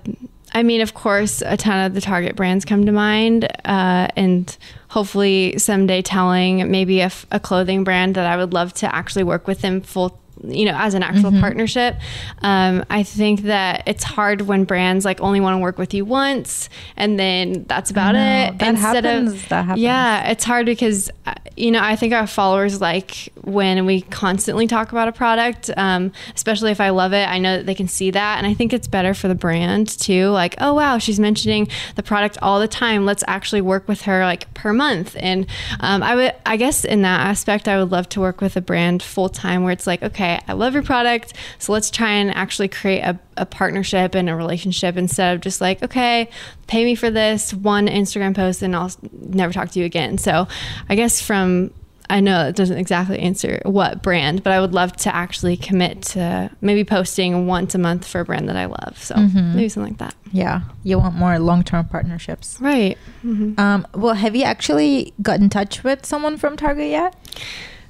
I 0.53 0.63
mean, 0.63 0.81
of 0.81 0.93
course, 0.93 1.41
a 1.41 1.57
ton 1.57 1.85
of 1.85 1.93
the 1.93 2.01
Target 2.01 2.35
brands 2.35 2.65
come 2.65 2.85
to 2.85 2.91
mind, 2.91 3.45
uh, 3.65 4.07
and 4.15 4.57
hopefully 4.89 5.57
someday 5.57 6.01
telling 6.01 6.69
maybe 6.71 7.01
a, 7.01 7.11
a, 7.31 7.39
clothing 7.39 7.83
brand 7.83 8.15
that 8.15 8.25
I 8.25 8.37
would 8.37 8.53
love 8.53 8.73
to 8.75 8.93
actually 8.93 9.23
work 9.23 9.47
with 9.47 9.61
them 9.61 9.81
full 9.81 10.19
you 10.43 10.65
know 10.65 10.75
as 10.75 10.93
an 10.93 11.03
actual 11.03 11.31
mm-hmm. 11.31 11.39
partnership 11.39 11.95
um, 12.41 12.83
i 12.89 13.03
think 13.03 13.41
that 13.41 13.83
it's 13.85 14.03
hard 14.03 14.41
when 14.41 14.63
brands 14.63 15.05
like 15.05 15.21
only 15.21 15.39
want 15.39 15.55
to 15.55 15.59
work 15.59 15.77
with 15.77 15.93
you 15.93 16.05
once 16.05 16.69
and 16.95 17.19
then 17.19 17.63
that's 17.67 17.89
about 17.89 18.15
it 18.15 18.57
that 18.57 18.69
instead 18.69 19.05
happens, 19.05 19.33
of 19.33 19.49
that 19.49 19.65
happens. 19.65 19.81
yeah 19.81 20.29
it's 20.29 20.43
hard 20.43 20.65
because 20.65 21.09
uh, 21.25 21.33
you 21.55 21.71
know 21.71 21.81
i 21.81 21.95
think 21.95 22.13
our 22.13 22.27
followers 22.27 22.79
like 22.81 23.29
when 23.41 23.85
we 23.85 24.01
constantly 24.01 24.67
talk 24.67 24.91
about 24.91 25.07
a 25.07 25.11
product 25.11 25.69
um, 25.77 26.11
especially 26.35 26.71
if 26.71 26.81
i 26.81 26.89
love 26.89 27.13
it 27.13 27.27
i 27.27 27.37
know 27.37 27.57
that 27.57 27.65
they 27.65 27.75
can 27.75 27.87
see 27.87 28.11
that 28.11 28.37
and 28.37 28.45
i 28.45 28.53
think 28.53 28.73
it's 28.73 28.87
better 28.87 29.13
for 29.13 29.27
the 29.27 29.35
brand 29.35 29.87
too 29.87 30.29
like 30.29 30.55
oh 30.59 30.73
wow 30.73 30.97
she's 30.97 31.19
mentioning 31.19 31.67
the 31.95 32.03
product 32.03 32.37
all 32.41 32.59
the 32.59 32.67
time 32.67 33.05
let's 33.05 33.23
actually 33.27 33.61
work 33.61 33.87
with 33.87 34.01
her 34.03 34.23
like 34.23 34.51
per 34.53 34.73
month 34.73 35.15
and 35.19 35.47
um, 35.79 36.03
i 36.03 36.15
would 36.15 36.33
i 36.45 36.57
guess 36.57 36.85
in 36.85 37.01
that 37.01 37.21
aspect 37.21 37.67
i 37.67 37.77
would 37.77 37.91
love 37.91 38.07
to 38.07 38.19
work 38.19 38.41
with 38.41 38.55
a 38.55 38.61
brand 38.61 39.01
full 39.01 39.29
time 39.29 39.63
where 39.63 39.71
it's 39.71 39.87
like 39.87 40.03
okay 40.03 40.26
okay, 40.27 40.43
I 40.47 40.53
love 40.53 40.73
your 40.73 40.83
product. 40.83 41.33
So 41.59 41.73
let's 41.73 41.89
try 41.89 42.11
and 42.11 42.31
actually 42.31 42.67
create 42.67 43.01
a, 43.01 43.19
a 43.35 43.45
partnership 43.45 44.15
and 44.15 44.29
a 44.29 44.35
relationship 44.35 44.97
instead 44.97 45.35
of 45.35 45.41
just 45.41 45.61
like, 45.61 45.81
okay, 45.83 46.29
pay 46.67 46.83
me 46.83 46.95
for 46.95 47.09
this 47.09 47.53
one 47.53 47.87
Instagram 47.87 48.35
post 48.35 48.61
and 48.61 48.75
I'll 48.75 48.91
never 49.11 49.53
talk 49.53 49.71
to 49.71 49.79
you 49.79 49.85
again. 49.85 50.17
So 50.17 50.47
I 50.89 50.95
guess 50.95 51.21
from 51.21 51.71
I 52.09 52.21
know 52.21 52.47
it 52.47 52.55
doesn't 52.55 52.77
exactly 52.77 53.19
answer 53.19 53.59
what 53.65 54.01
brand, 54.01 54.41
but 54.41 54.53
I 54.53 54.61
would 54.61 54.73
love 54.73 54.95
to 54.97 55.13
actually 55.13 55.57
commit 55.57 56.03
to 56.03 56.49
maybe 56.61 56.85
posting 56.85 57.47
once 57.47 57.75
a 57.75 57.77
month 57.77 58.07
for 58.07 58.21
a 58.21 58.25
brand 58.25 58.47
that 58.47 58.55
I 58.55 58.65
love. 58.65 58.97
So 59.03 59.15
mm-hmm. 59.15 59.55
maybe 59.57 59.67
something 59.67 59.91
like 59.91 59.99
that. 59.99 60.15
Yeah, 60.31 60.61
you 60.83 60.99
want 60.99 61.15
more 61.15 61.37
long-term 61.37 61.89
partnerships, 61.89 62.61
right? 62.61 62.97
Mm-hmm. 63.25 63.59
Um, 63.59 63.85
well, 63.93 64.13
have 64.13 64.37
you 64.37 64.43
actually 64.43 65.13
got 65.21 65.41
in 65.41 65.49
touch 65.49 65.83
with 65.83 66.05
someone 66.05 66.37
from 66.37 66.55
Target 66.55 66.89
yet? 66.89 67.13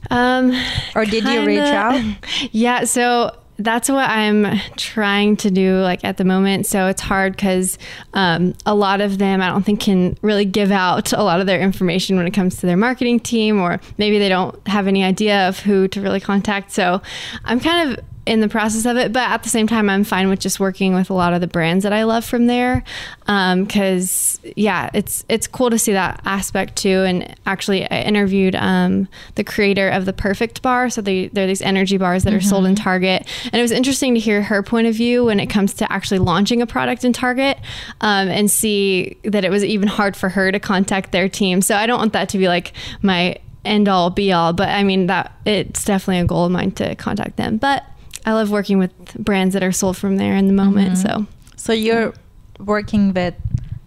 Um, 0.09 0.51
or 0.95 1.05
did 1.05 1.23
kinda, 1.23 1.41
you 1.41 1.45
reach 1.47 1.59
out? 1.59 2.03
Yeah, 2.51 2.83
so 2.85 3.37
that's 3.59 3.89
what 3.89 4.09
I'm 4.09 4.59
trying 4.75 5.35
to 5.37 5.49
do 5.49 5.79
like 5.79 6.03
at 6.03 6.17
the 6.17 6.23
moment. 6.23 6.65
So 6.67 6.87
it's 6.87 7.01
hard 7.01 7.33
because 7.33 7.77
um, 8.13 8.53
a 8.65 8.75
lot 8.75 9.01
of 9.01 9.17
them 9.17 9.41
I 9.41 9.47
don't 9.47 9.63
think 9.63 9.79
can 9.79 10.17
really 10.21 10.45
give 10.45 10.71
out 10.71 11.11
a 11.11 11.23
lot 11.23 11.39
of 11.39 11.47
their 11.47 11.59
information 11.59 12.17
when 12.17 12.27
it 12.27 12.31
comes 12.31 12.57
to 12.57 12.67
their 12.67 12.77
marketing 12.77 13.19
team, 13.19 13.59
or 13.59 13.79
maybe 13.97 14.19
they 14.19 14.29
don't 14.29 14.55
have 14.67 14.87
any 14.87 15.03
idea 15.03 15.47
of 15.47 15.59
who 15.59 15.87
to 15.89 16.01
really 16.01 16.19
contact. 16.19 16.71
So 16.71 17.01
I'm 17.45 17.59
kind 17.59 17.91
of 17.91 18.05
in 18.27 18.41
the 18.41 18.49
process 18.49 18.85
of 18.85 18.97
it, 18.97 19.13
but 19.13 19.23
at 19.29 19.43
the 19.43 19.49
same 19.49 19.67
time, 19.67 19.89
I'm 19.89 20.03
fine 20.03 20.27
with 20.27 20.39
just 20.39 20.59
working 20.59 20.93
with 20.93 21.09
a 21.09 21.13
lot 21.13 21.33
of 21.33 21.41
the 21.41 21.47
brands 21.47 21.83
that 21.83 21.93
I 21.93 22.03
love 22.03 22.25
from 22.25 22.47
there. 22.47 22.83
Because 23.21 24.39
um, 24.43 24.51
yeah, 24.55 24.89
it's 24.93 25.23
it's 25.29 25.47
cool 25.47 25.69
to 25.69 25.79
see 25.79 25.93
that 25.93 26.21
aspect 26.25 26.75
too. 26.75 27.03
And 27.03 27.35
actually, 27.45 27.89
I 27.89 28.01
interviewed 28.01 28.55
um, 28.55 29.07
the 29.35 29.43
creator 29.43 29.89
of 29.89 30.05
the 30.05 30.13
Perfect 30.13 30.61
Bar. 30.61 30.89
So 30.89 31.01
they 31.01 31.27
they're 31.27 31.47
these 31.47 31.61
energy 31.61 31.97
bars 31.97 32.23
that 32.25 32.31
mm-hmm. 32.31 32.37
are 32.37 32.41
sold 32.41 32.65
in 32.65 32.75
mm-hmm. 32.75 32.83
Target, 32.83 33.27
and 33.45 33.55
it 33.55 33.61
was 33.61 33.71
interesting 33.71 34.13
to 34.13 34.19
hear 34.19 34.43
her 34.43 34.61
point 34.61 34.87
of 34.87 34.95
view 34.95 35.25
when 35.25 35.39
it 35.39 35.47
comes 35.47 35.73
to 35.75 35.91
actually 35.91 36.19
launching 36.19 36.61
a 36.61 36.67
product 36.67 37.05
in 37.05 37.13
Target, 37.13 37.57
um, 38.01 38.27
and 38.27 38.51
see 38.51 39.17
that 39.23 39.45
it 39.45 39.49
was 39.49 39.63
even 39.63 39.87
hard 39.87 40.15
for 40.15 40.29
her 40.29 40.51
to 40.51 40.59
contact 40.59 41.11
their 41.11 41.29
team. 41.29 41.61
So 41.61 41.75
I 41.75 41.87
don't 41.87 41.99
want 41.99 42.13
that 42.13 42.29
to 42.29 42.37
be 42.37 42.47
like 42.47 42.73
my 43.01 43.37
end 43.65 43.89
all 43.89 44.09
be 44.09 44.31
all 44.31 44.53
but 44.53 44.69
i 44.69 44.81
mean 44.81 45.07
that 45.07 45.33
it's 45.45 45.83
definitely 45.83 46.19
a 46.19 46.25
goal 46.25 46.45
of 46.45 46.51
mine 46.51 46.71
to 46.71 46.95
contact 46.95 47.35
them 47.35 47.57
but 47.57 47.83
I 48.27 48.33
love 48.33 48.51
working 48.51 48.77
with 48.77 48.91
brands 49.15 49.53
that 49.53 49.63
are 49.63 49.71
sold 49.71 49.95
from 49.95 50.17
there 50.17 50.35
in 50.35 50.47
the 50.47 50.53
moment. 50.53 50.95
Mm-hmm. 50.95 51.23
So, 51.23 51.27
so 51.55 51.71
you're 51.71 52.13
working 52.59 53.13
with 53.13 53.35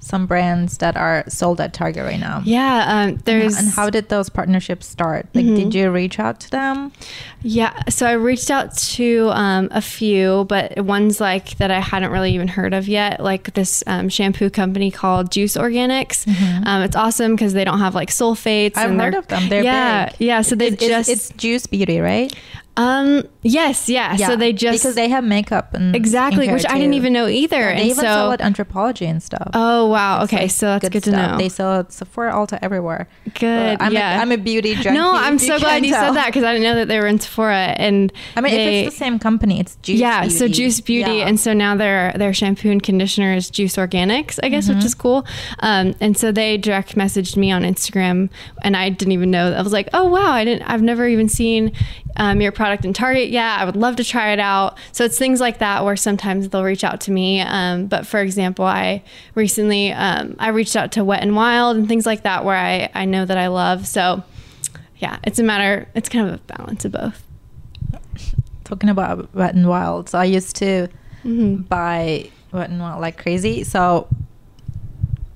some 0.02 0.26
brands 0.26 0.78
that 0.78 0.96
are 0.96 1.24
sold 1.28 1.60
at 1.60 1.74
Target 1.74 2.04
right 2.04 2.18
now. 2.18 2.40
Yeah, 2.42 2.84
um, 2.88 3.16
there's. 3.26 3.58
And 3.58 3.68
how 3.68 3.90
did 3.90 4.08
those 4.08 4.30
partnerships 4.30 4.86
start? 4.86 5.26
Like, 5.34 5.44
mm-hmm. 5.44 5.56
did 5.56 5.74
you 5.74 5.90
reach 5.90 6.18
out 6.18 6.40
to 6.40 6.50
them? 6.50 6.90
Yeah, 7.42 7.78
so 7.90 8.06
I 8.06 8.12
reached 8.12 8.50
out 8.50 8.74
to 8.96 9.28
um, 9.34 9.68
a 9.72 9.82
few, 9.82 10.46
but 10.48 10.80
ones 10.80 11.20
like 11.20 11.58
that 11.58 11.70
I 11.70 11.80
hadn't 11.80 12.10
really 12.10 12.32
even 12.32 12.48
heard 12.48 12.72
of 12.72 12.88
yet, 12.88 13.20
like 13.20 13.52
this 13.52 13.84
um, 13.86 14.08
shampoo 14.08 14.48
company 14.48 14.90
called 14.90 15.30
Juice 15.30 15.54
Organics. 15.54 16.24
Mm-hmm. 16.24 16.66
Um, 16.66 16.82
it's 16.82 16.96
awesome 16.96 17.36
because 17.36 17.52
they 17.52 17.64
don't 17.64 17.80
have 17.80 17.94
like 17.94 18.08
sulfates. 18.08 18.78
I've 18.78 18.98
heard 18.98 19.14
of 19.14 19.28
them. 19.28 19.50
They're 19.50 19.62
yeah, 19.62 20.06
big. 20.06 20.16
yeah. 20.18 20.40
So 20.40 20.54
they 20.54 20.68
it's, 20.68 20.82
just 20.82 21.10
it's, 21.10 21.30
it's 21.30 21.38
Juice 21.38 21.66
Beauty, 21.66 22.00
right? 22.00 22.32
Um. 22.78 23.24
Yes. 23.42 23.88
Yeah. 23.88 24.16
yeah. 24.16 24.28
So 24.28 24.36
they 24.36 24.52
just 24.52 24.82
because 24.82 24.94
they 24.94 25.08
have 25.08 25.24
makeup 25.24 25.72
and 25.74 25.96
exactly, 25.96 26.50
which 26.50 26.66
I 26.68 26.78
didn't 26.78 26.94
even 26.94 27.12
know 27.12 27.26
either. 27.26 27.56
Yeah, 27.56 27.74
they 27.74 27.80
and 27.80 27.84
even 27.84 27.96
so, 27.96 28.02
sell 28.02 28.32
at 28.32 28.40
Anthropologie 28.40 29.06
and 29.06 29.22
stuff. 29.22 29.50
Oh 29.54 29.86
wow. 29.86 30.22
Okay. 30.24 30.48
So 30.48 30.66
that's 30.66 30.82
good, 30.82 30.92
good 30.92 31.02
to 31.04 31.12
know. 31.12 31.38
They 31.38 31.48
sell 31.48 31.80
at 31.80 31.92
Sephora, 31.92 32.32
Ulta, 32.32 32.58
everywhere. 32.60 33.08
Good. 33.34 33.80
I'm 33.80 33.92
yeah. 33.92 34.18
A, 34.18 34.22
I'm 34.22 34.32
a 34.32 34.36
beauty 34.36 34.74
junkie. 34.74 34.90
No, 34.90 35.12
I'm 35.14 35.38
so 35.38 35.58
glad 35.58 35.84
you 35.84 35.92
said 35.92 36.12
that 36.12 36.26
because 36.26 36.44
I 36.44 36.52
didn't 36.52 36.64
know 36.64 36.74
that 36.76 36.88
they 36.88 37.00
were 37.00 37.06
in 37.06 37.18
Sephora. 37.18 37.74
And 37.76 38.12
I 38.36 38.40
mean, 38.40 38.54
they, 38.54 38.80
if 38.80 38.86
it's 38.88 38.96
the 38.96 38.98
same 38.98 39.18
company, 39.18 39.60
it's 39.60 39.76
Juice. 39.76 39.98
Yeah. 39.98 40.22
Beauty. 40.22 40.36
So 40.36 40.48
Juice 40.48 40.80
Beauty, 40.80 41.18
yeah. 41.18 41.28
and 41.28 41.40
so 41.40 41.52
now 41.54 41.74
their 41.76 42.12
their 42.16 42.34
shampoo 42.34 42.70
and 42.70 42.82
conditioner 42.82 43.34
is 43.34 43.48
Juice 43.48 43.76
Organics, 43.76 44.38
I 44.42 44.48
guess, 44.48 44.66
mm-hmm. 44.66 44.76
which 44.76 44.84
is 44.84 44.94
cool. 44.94 45.26
Um, 45.60 45.94
and 46.00 46.16
so 46.16 46.30
they 46.30 46.58
direct 46.58 46.94
messaged 46.94 47.36
me 47.36 47.50
on 47.50 47.62
Instagram, 47.62 48.28
and 48.62 48.76
I 48.76 48.90
didn't 48.90 49.12
even 49.12 49.30
know. 49.30 49.52
I 49.52 49.62
was 49.62 49.72
like, 49.72 49.88
oh 49.94 50.06
wow, 50.08 50.32
I 50.32 50.44
didn't. 50.44 50.68
I've 50.68 50.82
never 50.82 51.06
even 51.06 51.28
seen 51.28 51.72
um, 52.16 52.40
your 52.40 52.52
product 52.52 52.84
in 52.84 52.92
Target 52.92 53.29
yet. 53.30 53.60
I 53.60 53.64
would 53.64 53.76
love 53.76 53.96
to 53.96 54.04
try 54.04 54.32
it 54.32 54.38
out. 54.38 54.78
So 54.92 55.04
it's 55.04 55.18
things 55.18 55.40
like 55.40 55.58
that 55.58 55.84
where 55.84 55.96
sometimes 55.96 56.48
they'll 56.48 56.64
reach 56.64 56.84
out 56.84 57.00
to 57.02 57.10
me. 57.10 57.40
Um, 57.40 57.86
but 57.86 58.06
for 58.06 58.20
example, 58.20 58.64
I 58.64 59.02
recently 59.34 59.92
um, 59.92 60.36
I 60.38 60.48
reached 60.48 60.76
out 60.76 60.92
to 60.92 61.04
Wet 61.04 61.22
and 61.22 61.34
Wild 61.34 61.76
and 61.76 61.88
things 61.88 62.06
like 62.06 62.22
that 62.22 62.44
where 62.44 62.56
I, 62.56 62.90
I 62.94 63.04
know 63.04 63.24
that 63.24 63.38
I 63.38 63.48
love. 63.48 63.86
So 63.86 64.22
yeah, 64.98 65.18
it's 65.24 65.38
a 65.38 65.42
matter. 65.42 65.88
It's 65.94 66.08
kind 66.08 66.28
of 66.28 66.34
a 66.34 66.38
balance 66.56 66.84
of 66.84 66.92
both. 66.92 67.22
Talking 68.64 68.90
about 68.90 69.34
Wet 69.34 69.54
and 69.54 69.68
Wild, 69.68 70.08
so 70.08 70.18
I 70.18 70.24
used 70.24 70.54
to 70.56 70.88
mm-hmm. 71.24 71.56
buy 71.62 72.30
Wet 72.52 72.70
and 72.70 72.80
Wild 72.80 73.00
like 73.00 73.18
crazy. 73.20 73.64
So 73.64 74.06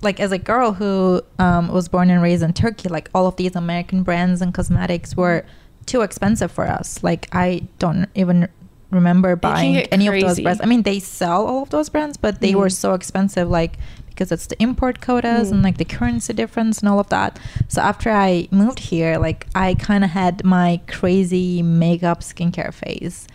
like 0.04 0.20
as 0.20 0.30
a 0.30 0.38
girl 0.38 0.72
who 0.72 1.22
um, 1.38 1.68
was 1.68 1.88
born 1.88 2.10
and 2.10 2.22
raised 2.22 2.42
in 2.42 2.52
Turkey, 2.52 2.88
like 2.88 3.10
all 3.14 3.26
of 3.26 3.36
these 3.36 3.56
American 3.56 4.02
brands 4.04 4.40
and 4.40 4.54
cosmetics 4.54 5.16
were 5.16 5.44
too 5.84 6.02
expensive 6.02 6.50
for 6.50 6.66
us. 6.66 7.02
Like 7.02 7.28
I 7.32 7.62
don't 7.78 8.08
even 8.14 8.48
remember 8.90 9.36
buying 9.36 9.76
any 9.76 10.06
of 10.06 10.20
those 10.20 10.40
brands. 10.40 10.60
I 10.60 10.66
mean, 10.66 10.82
they 10.82 11.00
sell 11.00 11.46
all 11.46 11.62
of 11.62 11.70
those 11.70 11.88
brands, 11.88 12.16
but 12.16 12.40
they 12.40 12.52
mm. 12.52 12.60
were 12.60 12.70
so 12.70 12.94
expensive. 12.94 13.48
Like 13.48 13.78
because 14.14 14.30
it's 14.30 14.46
the 14.46 14.62
import 14.62 15.00
quotas 15.00 15.48
mm. 15.48 15.52
and 15.52 15.62
like 15.62 15.76
the 15.76 15.84
currency 15.84 16.32
difference 16.32 16.78
and 16.78 16.88
all 16.88 17.00
of 17.00 17.08
that. 17.08 17.38
So 17.68 17.82
after 17.82 18.10
I 18.10 18.48
moved 18.50 18.78
here, 18.78 19.18
like 19.18 19.46
I 19.54 19.74
kind 19.74 20.04
of 20.04 20.10
had 20.10 20.44
my 20.44 20.80
crazy 20.86 21.62
makeup 21.62 22.20
skincare 22.20 22.72
phase. 22.72 23.26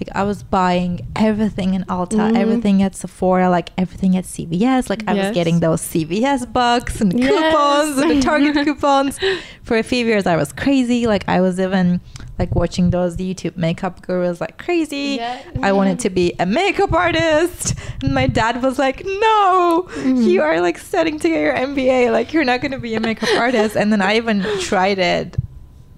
Like 0.00 0.16
I 0.16 0.24
was 0.24 0.42
buying 0.42 1.06
everything 1.14 1.74
in 1.74 1.84
Ulta, 1.84 2.16
mm-hmm. 2.16 2.36
everything 2.36 2.82
at 2.82 2.96
Sephora, 2.96 3.48
like 3.48 3.70
everything 3.78 4.16
at 4.16 4.24
CVS. 4.24 4.90
Like 4.90 5.04
I 5.06 5.14
yes. 5.14 5.26
was 5.26 5.34
getting 5.34 5.60
those 5.60 5.80
CVS 5.80 6.52
bucks 6.52 7.00
and 7.00 7.18
yes. 7.18 7.30
coupons 7.30 7.98
and 7.98 8.10
the 8.10 8.20
Target 8.22 8.64
coupons. 8.64 9.20
For 9.62 9.76
a 9.76 9.82
few 9.82 10.04
years, 10.04 10.26
I 10.26 10.36
was 10.36 10.52
crazy. 10.52 11.06
Like 11.06 11.28
I 11.28 11.40
was 11.40 11.60
even 11.60 12.00
like 12.38 12.54
watching 12.54 12.90
those 12.90 13.16
YouTube 13.16 13.56
makeup 13.56 14.02
gurus 14.02 14.40
like 14.40 14.58
crazy. 14.58 15.16
Yeah. 15.20 15.42
I 15.62 15.72
wanted 15.72 16.00
to 16.00 16.10
be 16.10 16.34
a 16.40 16.46
makeup 16.46 16.92
artist. 16.92 17.74
And 18.02 18.14
my 18.14 18.26
dad 18.26 18.62
was 18.62 18.78
like, 18.78 19.04
no, 19.04 19.86
mm-hmm. 19.88 20.22
you 20.22 20.42
are 20.42 20.60
like 20.60 20.78
studying 20.78 21.20
to 21.20 21.28
get 21.28 21.40
your 21.40 21.54
MBA. 21.54 22.10
Like 22.10 22.32
you're 22.32 22.44
not 22.44 22.60
going 22.60 22.72
to 22.72 22.80
be 22.80 22.94
a 22.94 23.00
makeup 23.00 23.28
artist. 23.36 23.76
And 23.76 23.92
then 23.92 24.02
I 24.02 24.16
even 24.16 24.42
tried 24.58 24.98
it, 24.98 25.36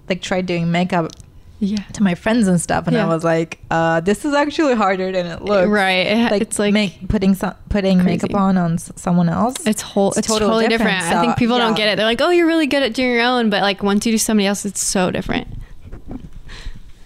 like 0.07 0.21
tried 0.21 0.45
doing 0.45 0.71
makeup 0.71 1.11
yeah. 1.59 1.83
to 1.93 2.03
my 2.03 2.15
friends 2.15 2.47
and 2.47 2.59
stuff 2.59 2.87
and 2.87 2.95
yeah. 2.95 3.05
i 3.05 3.07
was 3.07 3.23
like 3.23 3.59
uh, 3.71 3.99
this 4.01 4.25
is 4.25 4.33
actually 4.33 4.75
harder 4.75 5.11
than 5.11 5.25
it 5.25 5.41
looks 5.41 5.67
right 5.67 6.29
like 6.31 6.41
it's 6.41 6.59
like 6.59 6.73
make, 6.73 7.07
putting 7.07 7.33
some 7.33 7.55
putting 7.69 7.99
crazy. 7.99 8.23
makeup 8.23 8.35
on 8.35 8.57
on 8.57 8.77
someone 8.77 9.29
else 9.29 9.65
it's 9.65 9.81
whole 9.81 10.09
it's, 10.09 10.19
it's 10.19 10.27
totally, 10.27 10.49
totally 10.49 10.67
different, 10.67 10.99
different. 10.99 11.13
So, 11.13 11.19
i 11.19 11.21
think 11.21 11.37
people 11.37 11.57
yeah. 11.57 11.65
don't 11.65 11.77
get 11.77 11.87
it 11.89 11.95
they're 11.95 12.05
like 12.05 12.21
oh 12.21 12.29
you're 12.29 12.47
really 12.47 12.67
good 12.67 12.83
at 12.83 12.93
doing 12.93 13.11
your 13.11 13.21
own 13.21 13.49
but 13.49 13.61
like 13.61 13.83
once 13.83 14.05
you 14.05 14.11
do 14.11 14.17
somebody 14.17 14.47
else 14.47 14.65
it's 14.65 14.85
so 14.85 15.11
different 15.11 15.47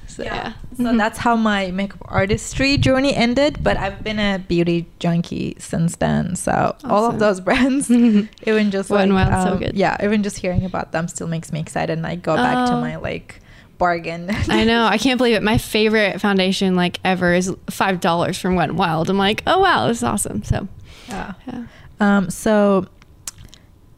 so 0.08 0.24
yeah, 0.24 0.36
yeah. 0.36 0.54
so 0.76 0.84
mm-hmm. 0.84 0.98
that's 0.98 1.20
how 1.20 1.36
my 1.36 1.72
makeup 1.72 2.02
artistry 2.06 2.78
journey 2.78 3.16
ended 3.16 3.64
but 3.64 3.78
i've 3.78 4.04
been 4.04 4.20
a 4.20 4.40
beauty 4.48 4.88
junkie 4.98 5.56
since 5.60 5.96
then 5.98 6.36
so 6.36 6.52
awesome. 6.52 6.92
all 6.92 7.06
of 7.06 7.20
those 7.20 7.40
brands 7.48 7.90
even 7.92 8.72
just 8.72 8.90
like, 8.90 9.10
um, 9.10 9.48
so 9.48 9.58
good 9.58 9.76
yeah 9.76 9.96
even 10.04 10.24
just 10.24 10.38
hearing 10.40 10.66
about 10.66 10.92
them 10.92 11.08
still 11.08 11.28
makes 11.28 11.52
me 11.52 11.60
excited 11.60 11.96
and 11.98 12.06
i 12.06 12.16
go 12.16 12.36
back 12.36 12.68
to 12.68 12.74
oh. 12.74 12.82
my 12.82 12.96
like 12.96 13.42
bargain. 13.80 14.30
I 14.50 14.64
know. 14.64 14.86
I 14.86 15.00
can't 15.00 15.18
believe 15.18 15.36
it. 15.36 15.42
My 15.42 15.58
favorite 15.58 16.22
foundation 16.22 16.76
like 16.76 17.00
ever 17.04 17.34
is 17.34 17.52
five 17.72 18.00
dollars 18.00 18.38
from 18.38 18.56
Wet 18.56 18.70
n 18.70 18.76
Wild. 18.76 19.10
I'm 19.10 19.18
like, 19.18 19.42
oh 19.48 19.60
wow, 19.60 19.88
this 19.88 19.98
is 19.98 20.04
awesome. 20.04 20.44
So 20.44 20.68
yeah. 21.08 21.34
yeah. 21.48 21.66
Um, 22.00 22.30
so 22.30 22.86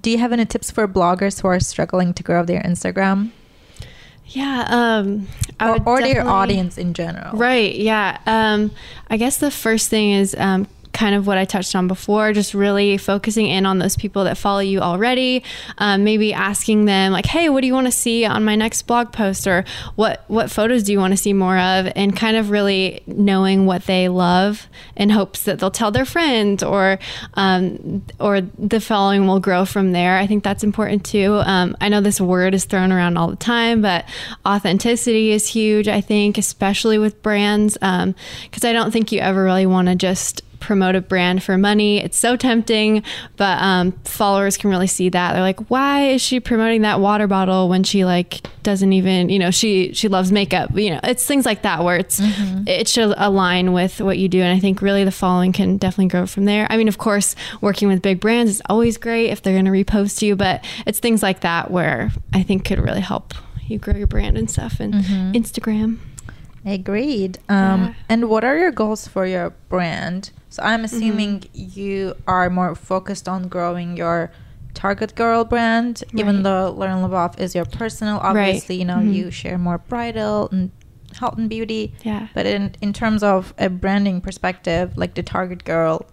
do 0.01 0.09
you 0.09 0.17
have 0.17 0.31
any 0.31 0.45
tips 0.45 0.71
for 0.71 0.87
bloggers 0.87 1.41
who 1.41 1.49
are 1.49 1.59
struggling 1.59 2.13
to 2.13 2.23
grow 2.23 2.45
their 2.45 2.61
Instagram? 2.61 3.31
Yeah, 4.27 4.65
um, 4.69 5.27
or, 5.59 5.81
or 5.85 6.01
their 6.01 6.25
audience 6.25 6.77
in 6.77 6.93
general. 6.93 7.37
Right. 7.37 7.75
Yeah. 7.75 8.17
Um, 8.25 8.71
I 9.09 9.17
guess 9.17 9.37
the 9.37 9.51
first 9.51 9.89
thing 9.89 10.11
is 10.11 10.35
um, 10.39 10.67
kind 10.93 11.15
of 11.15 11.27
what 11.27 11.37
I 11.37 11.45
touched 11.45 11.75
on 11.75 11.87
before, 11.87 12.33
just 12.33 12.53
really 12.53 12.97
focusing 12.97 13.47
in 13.47 13.65
on 13.65 13.79
those 13.79 13.95
people 13.95 14.23
that 14.25 14.37
follow 14.37 14.59
you 14.59 14.79
already. 14.79 15.43
Um, 15.77 16.03
maybe 16.03 16.33
asking 16.33 16.85
them 16.85 17.11
like, 17.11 17.25
"Hey, 17.25 17.49
what 17.49 17.61
do 17.61 17.67
you 17.67 17.73
want 17.73 17.87
to 17.87 17.91
see 17.91 18.25
on 18.25 18.43
my 18.43 18.55
next 18.55 18.83
blog 18.83 19.11
post?" 19.11 19.47
or 19.47 19.63
"What 19.95 20.23
what 20.27 20.51
photos 20.51 20.83
do 20.83 20.91
you 20.91 20.99
want 20.99 21.11
to 21.13 21.17
see 21.17 21.33
more 21.33 21.57
of?" 21.57 21.91
And 21.95 22.15
kind 22.15 22.37
of 22.37 22.49
really 22.49 23.01
knowing 23.07 23.65
what 23.65 23.85
they 23.85 24.09
love 24.09 24.67
in 24.95 25.09
hopes 25.09 25.43
that 25.43 25.59
they'll 25.59 25.71
tell 25.71 25.91
their 25.91 26.05
friends 26.05 26.63
or 26.63 26.99
um, 27.35 28.03
or 28.19 28.41
the 28.41 28.81
following 28.81 29.27
will 29.27 29.39
grow 29.39 29.65
from 29.65 29.91
there. 29.91 30.17
I 30.17 30.27
think 30.27 30.43
that's 30.43 30.63
important 30.63 31.05
too. 31.05 31.41
Um, 31.45 31.75
I 31.81 31.89
know 31.89 32.01
this 32.01 32.21
word 32.21 32.53
is 32.53 32.65
thrown 32.65 32.91
around 32.91 33.17
all 33.17 33.29
the 33.29 33.35
time, 33.35 33.81
but 33.81 34.05
authenticity 34.45 35.31
is 35.31 35.47
huge. 35.47 35.87
I 35.87 36.01
think, 36.01 36.37
especially 36.37 36.97
with 36.97 37.21
brands, 37.21 37.73
because 37.73 38.03
um, 38.03 38.15
I 38.63 38.73
don't 38.73 38.91
think 38.91 39.11
you 39.11 39.19
ever 39.19 39.43
really 39.43 39.65
want 39.65 39.87
to 39.87 39.95
just 39.95 40.43
promote 40.61 40.95
a 40.95 41.01
brand 41.01 41.43
for 41.43 41.57
money. 41.57 42.01
It's 42.01 42.17
so 42.17 42.37
tempting, 42.37 43.03
but 43.35 43.61
um, 43.61 43.91
followers 44.05 44.55
can 44.55 44.69
really 44.69 44.87
see 44.87 45.09
that. 45.09 45.33
They're 45.33 45.41
like, 45.41 45.69
why 45.69 46.07
is 46.07 46.21
she 46.21 46.39
promoting 46.39 46.83
that 46.83 47.01
water 47.01 47.27
bottle 47.27 47.67
when 47.67 47.83
she 47.83 48.05
like 48.05 48.41
doesn't 48.63 48.93
even, 48.93 49.29
you 49.29 49.39
know, 49.39 49.51
she 49.51 49.93
she 49.93 50.07
loves 50.07 50.31
makeup. 50.31 50.69
You 50.77 50.91
know, 50.91 50.99
it's 51.03 51.25
things 51.25 51.45
like 51.45 51.63
that 51.63 51.83
where 51.83 51.97
it's 51.97 52.21
mm-hmm. 52.21 52.67
it 52.67 52.87
should 52.87 53.13
align 53.17 53.73
with 53.73 53.99
what 53.99 54.17
you 54.17 54.29
do, 54.29 54.41
and 54.41 54.55
I 54.55 54.59
think 54.59 54.81
really 54.81 55.03
the 55.03 55.11
following 55.11 55.51
can 55.51 55.77
definitely 55.77 56.07
grow 56.07 56.25
from 56.25 56.45
there. 56.45 56.67
I 56.69 56.77
mean, 56.77 56.87
of 56.87 56.97
course, 56.97 57.35
working 57.59 57.87
with 57.87 58.01
big 58.01 58.19
brands 58.19 58.51
is 58.51 58.61
always 58.69 58.97
great 58.97 59.31
if 59.31 59.41
they're 59.41 59.59
going 59.59 59.65
to 59.65 59.71
repost 59.71 60.21
you, 60.21 60.35
but 60.35 60.63
it's 60.85 60.99
things 60.99 61.21
like 61.21 61.41
that 61.41 61.71
where 61.71 62.11
I 62.33 62.43
think 62.43 62.65
could 62.65 62.79
really 62.79 63.01
help 63.01 63.33
you 63.65 63.79
grow 63.79 63.95
your 63.95 64.07
brand 64.07 64.37
and 64.37 64.49
stuff 64.49 64.79
and 64.79 64.93
mm-hmm. 64.93 65.31
Instagram. 65.31 65.97
Agreed. 66.65 67.39
Um, 67.49 67.81
yeah. 67.81 67.93
And 68.09 68.29
what 68.29 68.43
are 68.43 68.57
your 68.57 68.71
goals 68.71 69.07
for 69.07 69.25
your 69.25 69.51
brand? 69.69 70.31
So 70.49 70.61
I'm 70.63 70.83
assuming 70.83 71.41
mm-hmm. 71.41 71.79
you 71.79 72.15
are 72.27 72.49
more 72.49 72.75
focused 72.75 73.27
on 73.27 73.47
growing 73.47 73.97
your 73.97 74.31
Target 74.73 75.15
Girl 75.15 75.43
brand, 75.43 76.03
right. 76.13 76.19
even 76.19 76.43
though 76.43 76.71
Lauren 76.71 76.99
Lebouef 76.99 77.39
is 77.39 77.55
your 77.55 77.65
personal. 77.65 78.19
Obviously, 78.19 78.75
right. 78.75 78.79
you 78.79 78.85
know 78.85 78.97
mm-hmm. 78.97 79.13
you 79.13 79.31
share 79.31 79.57
more 79.57 79.77
bridal 79.77 80.49
and 80.51 80.71
health 81.17 81.37
and 81.37 81.49
beauty. 81.49 81.93
Yeah. 82.03 82.27
But 82.33 82.45
in 82.45 82.75
in 82.81 82.93
terms 82.93 83.23
of 83.23 83.53
a 83.57 83.69
branding 83.69 84.21
perspective, 84.21 84.97
like 84.97 85.15
the 85.15 85.23
Target 85.23 85.63
Girl 85.63 86.05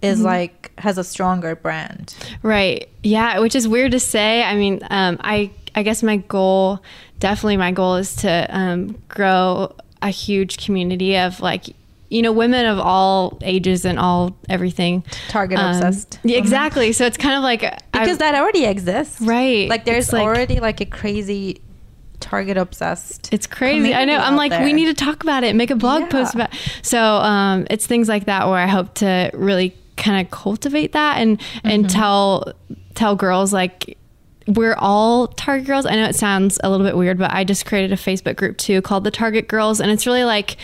is 0.00 0.18
mm-hmm. 0.18 0.26
like 0.26 0.72
has 0.78 0.98
a 0.98 1.04
stronger 1.04 1.56
brand. 1.56 2.14
Right. 2.42 2.88
Yeah, 3.02 3.38
which 3.40 3.54
is 3.54 3.68
weird 3.68 3.92
to 3.92 4.00
say. 4.00 4.42
I 4.42 4.54
mean, 4.54 4.80
um, 4.90 5.18
I 5.20 5.50
I 5.74 5.82
guess 5.82 6.02
my 6.02 6.18
goal, 6.18 6.82
definitely 7.18 7.56
my 7.56 7.72
goal, 7.72 7.96
is 7.96 8.16
to 8.16 8.46
um, 8.50 8.98
grow 9.08 9.74
a 10.00 10.10
huge 10.10 10.64
community 10.64 11.16
of 11.16 11.40
like 11.40 11.74
you 12.12 12.20
know, 12.20 12.30
women 12.30 12.66
of 12.66 12.78
all 12.78 13.38
ages 13.40 13.86
and 13.86 13.98
all 13.98 14.36
everything. 14.50 15.02
Target 15.28 15.58
um, 15.58 15.74
obsessed. 15.74 16.18
Yeah, 16.22 16.36
exactly. 16.36 16.92
So 16.92 17.06
it's 17.06 17.16
kind 17.16 17.36
of 17.36 17.42
like 17.42 17.60
because 17.90 18.20
I, 18.20 18.30
that 18.30 18.34
already 18.34 18.66
exists, 18.66 19.18
right? 19.22 19.66
Like 19.66 19.86
there's 19.86 20.12
like, 20.12 20.22
already 20.22 20.60
like 20.60 20.82
a 20.82 20.84
crazy 20.84 21.62
target 22.20 22.58
obsessed. 22.58 23.32
It's 23.32 23.46
crazy. 23.46 23.94
I 23.94 24.04
know. 24.04 24.18
I'm 24.18 24.36
like, 24.36 24.50
there. 24.50 24.62
we 24.62 24.74
need 24.74 24.86
to 24.86 24.94
talk 24.94 25.22
about 25.22 25.42
it. 25.42 25.56
Make 25.56 25.70
a 25.70 25.74
blog 25.74 26.02
yeah. 26.02 26.08
post 26.08 26.34
about. 26.34 26.52
It. 26.52 26.60
So 26.82 27.00
um, 27.00 27.66
it's 27.70 27.86
things 27.86 28.08
like 28.08 28.26
that 28.26 28.46
where 28.46 28.58
I 28.58 28.66
hope 28.66 28.92
to 28.96 29.30
really 29.32 29.74
kind 29.96 30.24
of 30.24 30.30
cultivate 30.30 30.92
that 30.92 31.16
and 31.16 31.38
mm-hmm. 31.38 31.68
and 31.68 31.90
tell 31.90 32.52
tell 32.94 33.16
girls 33.16 33.54
like 33.54 33.96
we're 34.46 34.76
all 34.78 35.28
Target 35.28 35.66
girls. 35.66 35.86
I 35.86 35.94
know 35.94 36.04
it 36.04 36.16
sounds 36.16 36.58
a 36.62 36.70
little 36.70 36.86
bit 36.86 36.96
weird, 36.96 37.18
but 37.18 37.32
I 37.32 37.44
just 37.44 37.66
created 37.66 37.92
a 37.92 37.96
Facebook 37.96 38.36
group 38.36 38.58
too 38.58 38.82
called 38.82 39.04
the 39.04 39.10
Target 39.10 39.48
Girls, 39.48 39.80
and 39.80 39.90
it's 39.90 40.06
really 40.06 40.24
like 40.24 40.56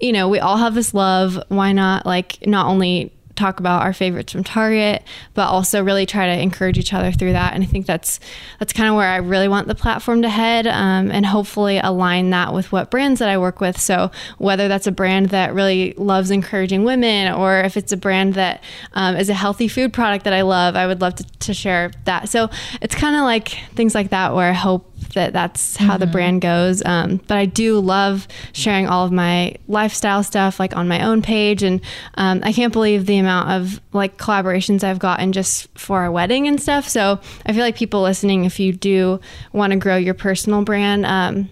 you 0.00 0.12
know, 0.12 0.28
we 0.28 0.38
all 0.38 0.56
have 0.56 0.74
this 0.74 0.94
love. 0.94 1.38
Why 1.48 1.72
not 1.72 2.06
like 2.06 2.46
not 2.46 2.66
only 2.66 3.12
talk 3.40 3.60
about 3.60 3.82
our 3.82 3.92
favorites 3.92 4.32
from 4.32 4.44
Target, 4.44 5.02
but 5.34 5.48
also 5.48 5.82
really 5.82 6.06
try 6.06 6.26
to 6.26 6.40
encourage 6.40 6.78
each 6.78 6.92
other 6.92 7.10
through 7.12 7.32
that. 7.32 7.54
And 7.54 7.62
I 7.64 7.66
think 7.66 7.86
that's 7.86 8.20
that's 8.58 8.72
kind 8.72 8.88
of 8.88 8.94
where 8.94 9.08
I 9.08 9.16
really 9.16 9.48
want 9.48 9.66
the 9.66 9.74
platform 9.74 10.22
to 10.22 10.28
head, 10.28 10.66
um, 10.66 11.10
and 11.10 11.26
hopefully 11.26 11.78
align 11.78 12.30
that 12.30 12.52
with 12.54 12.72
what 12.72 12.90
brands 12.90 13.18
that 13.20 13.28
I 13.28 13.38
work 13.38 13.60
with. 13.60 13.80
So 13.80 14.10
whether 14.38 14.68
that's 14.68 14.86
a 14.86 14.92
brand 14.92 15.30
that 15.30 15.54
really 15.54 15.94
loves 15.96 16.30
encouraging 16.30 16.84
women, 16.84 17.32
or 17.32 17.60
if 17.60 17.76
it's 17.76 17.92
a 17.92 17.96
brand 17.96 18.34
that 18.34 18.62
um, 18.92 19.16
is 19.16 19.28
a 19.28 19.34
healthy 19.34 19.68
food 19.68 19.92
product 19.92 20.24
that 20.24 20.32
I 20.32 20.42
love, 20.42 20.76
I 20.76 20.86
would 20.86 21.00
love 21.00 21.14
to, 21.16 21.24
to 21.24 21.54
share 21.54 21.90
that. 22.04 22.28
So 22.28 22.50
it's 22.82 22.94
kind 22.94 23.16
of 23.16 23.22
like 23.22 23.48
things 23.74 23.94
like 23.94 24.10
that 24.10 24.34
where 24.34 24.50
I 24.50 24.54
hope 24.54 24.89
that 25.14 25.32
that's 25.32 25.76
how 25.76 25.92
mm-hmm. 25.92 26.00
the 26.00 26.06
brand 26.06 26.40
goes. 26.40 26.84
Um, 26.84 27.20
but 27.26 27.36
I 27.36 27.46
do 27.46 27.78
love 27.80 28.28
sharing 28.52 28.86
all 28.86 29.04
of 29.04 29.12
my 29.12 29.56
lifestyle 29.68 30.22
stuff 30.22 30.60
like 30.60 30.76
on 30.76 30.88
my 30.88 31.04
own 31.04 31.22
page, 31.22 31.62
and 31.62 31.80
um, 32.14 32.40
I 32.44 32.52
can't 32.52 32.72
believe 32.72 33.06
the 33.06 33.18
amount 33.18 33.50
of 33.50 33.80
like 33.92 34.16
collaborations 34.16 34.84
I've 34.84 34.98
gotten 34.98 35.32
just 35.32 35.66
for 35.78 36.00
our 36.00 36.10
wedding 36.10 36.46
and 36.46 36.60
stuff. 36.60 36.88
So 36.88 37.20
I 37.46 37.52
feel 37.52 37.62
like 37.62 37.76
people 37.76 38.02
listening, 38.02 38.44
if 38.44 38.60
you 38.60 38.72
do 38.72 39.20
want 39.52 39.72
to 39.72 39.78
grow 39.78 39.96
your 39.96 40.14
personal 40.14 40.62
brand. 40.62 41.06
Um, 41.06 41.50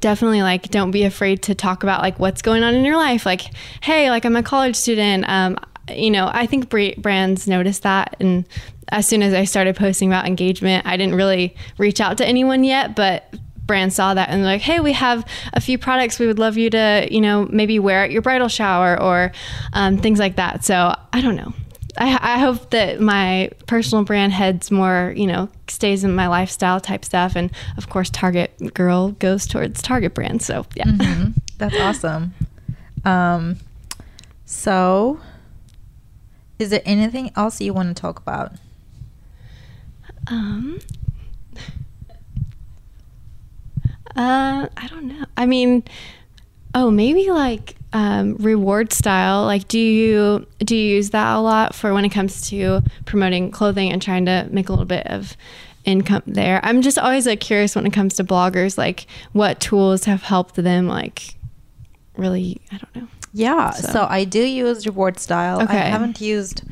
definitely 0.00 0.42
like 0.42 0.70
don't 0.70 0.90
be 0.90 1.04
afraid 1.04 1.42
to 1.42 1.54
talk 1.54 1.82
about 1.82 2.00
like 2.00 2.18
what's 2.18 2.40
going 2.40 2.62
on 2.62 2.74
in 2.74 2.82
your 2.82 2.96
life 2.96 3.26
like 3.26 3.42
hey 3.82 4.08
like 4.08 4.24
i'm 4.24 4.36
a 4.36 4.42
college 4.42 4.74
student 4.74 5.28
um, 5.28 5.54
you 5.88 6.10
know, 6.10 6.30
I 6.32 6.46
think 6.46 6.68
brands 6.68 7.48
notice 7.48 7.80
that. 7.80 8.16
And 8.20 8.46
as 8.90 9.08
soon 9.08 9.22
as 9.22 9.34
I 9.34 9.44
started 9.44 9.76
posting 9.76 10.08
about 10.08 10.26
engagement, 10.26 10.86
I 10.86 10.96
didn't 10.96 11.14
really 11.14 11.56
reach 11.78 12.00
out 12.00 12.18
to 12.18 12.26
anyone 12.26 12.64
yet, 12.64 12.94
but 12.94 13.34
brands 13.66 13.94
saw 13.94 14.12
that 14.14 14.28
and 14.28 14.40
they're 14.40 14.52
like, 14.52 14.60
hey, 14.60 14.80
we 14.80 14.92
have 14.92 15.24
a 15.52 15.60
few 15.60 15.78
products 15.78 16.18
we 16.18 16.26
would 16.26 16.38
love 16.38 16.56
you 16.56 16.70
to, 16.70 17.08
you 17.10 17.20
know, 17.20 17.46
maybe 17.50 17.78
wear 17.78 18.04
at 18.04 18.10
your 18.10 18.22
bridal 18.22 18.48
shower 18.48 19.00
or 19.00 19.32
um, 19.72 19.98
things 19.98 20.18
like 20.18 20.36
that. 20.36 20.64
So 20.64 20.94
I 21.12 21.20
don't 21.20 21.36
know. 21.36 21.54
I, 21.96 22.36
I, 22.36 22.38
hope 22.38 22.70
that 22.70 23.00
my 23.00 23.50
personal 23.66 24.02
brand 24.02 24.32
heads 24.32 24.70
more, 24.70 25.12
you 25.14 25.26
know, 25.26 25.50
stays 25.68 26.04
in 26.04 26.14
my 26.14 26.26
lifestyle 26.26 26.80
type 26.80 27.04
stuff. 27.04 27.36
And 27.36 27.50
of 27.76 27.90
course, 27.90 28.08
Target 28.08 28.72
Girl 28.72 29.10
goes 29.12 29.46
towards 29.46 29.82
Target 29.82 30.14
brand. 30.14 30.40
So 30.40 30.64
yeah. 30.74 30.84
Mm-hmm. 30.84 31.30
That's 31.58 31.76
awesome. 31.76 32.34
Um, 33.04 33.58
so 34.46 35.20
is 36.62 36.70
there 36.70 36.82
anything 36.84 37.30
else 37.36 37.60
you 37.60 37.74
want 37.74 37.94
to 37.94 38.00
talk 38.00 38.18
about? 38.18 38.52
Um. 40.26 40.80
Uh, 44.14 44.68
I 44.76 44.86
don't 44.88 45.06
know. 45.06 45.24
I 45.36 45.46
mean, 45.46 45.84
oh, 46.74 46.90
maybe 46.90 47.30
like 47.30 47.76
um, 47.92 48.36
reward 48.36 48.92
style. 48.92 49.44
Like, 49.44 49.68
do 49.68 49.78
you 49.78 50.46
do 50.58 50.76
you 50.76 50.96
use 50.96 51.10
that 51.10 51.36
a 51.36 51.40
lot 51.40 51.74
for 51.74 51.94
when 51.94 52.04
it 52.04 52.10
comes 52.10 52.48
to 52.50 52.82
promoting 53.04 53.50
clothing 53.50 53.90
and 53.90 54.00
trying 54.02 54.26
to 54.26 54.48
make 54.50 54.68
a 54.68 54.72
little 54.72 54.84
bit 54.84 55.06
of 55.06 55.36
income 55.84 56.22
there? 56.26 56.60
I'm 56.62 56.82
just 56.82 56.98
always 56.98 57.26
like 57.26 57.40
curious 57.40 57.74
when 57.74 57.86
it 57.86 57.92
comes 57.92 58.14
to 58.14 58.24
bloggers, 58.24 58.76
like 58.76 59.06
what 59.32 59.60
tools 59.60 60.04
have 60.04 60.22
helped 60.22 60.56
them, 60.56 60.86
like 60.86 61.36
really. 62.16 62.60
I 62.70 62.78
don't 62.78 62.96
know. 62.96 63.08
Yeah, 63.32 63.70
so, 63.70 63.92
so 63.92 64.06
I 64.08 64.24
do 64.24 64.42
use 64.42 64.86
reward 64.86 65.18
style. 65.18 65.62
Okay. 65.62 65.78
I 65.78 65.86
haven't 65.86 66.20
used 66.20 66.62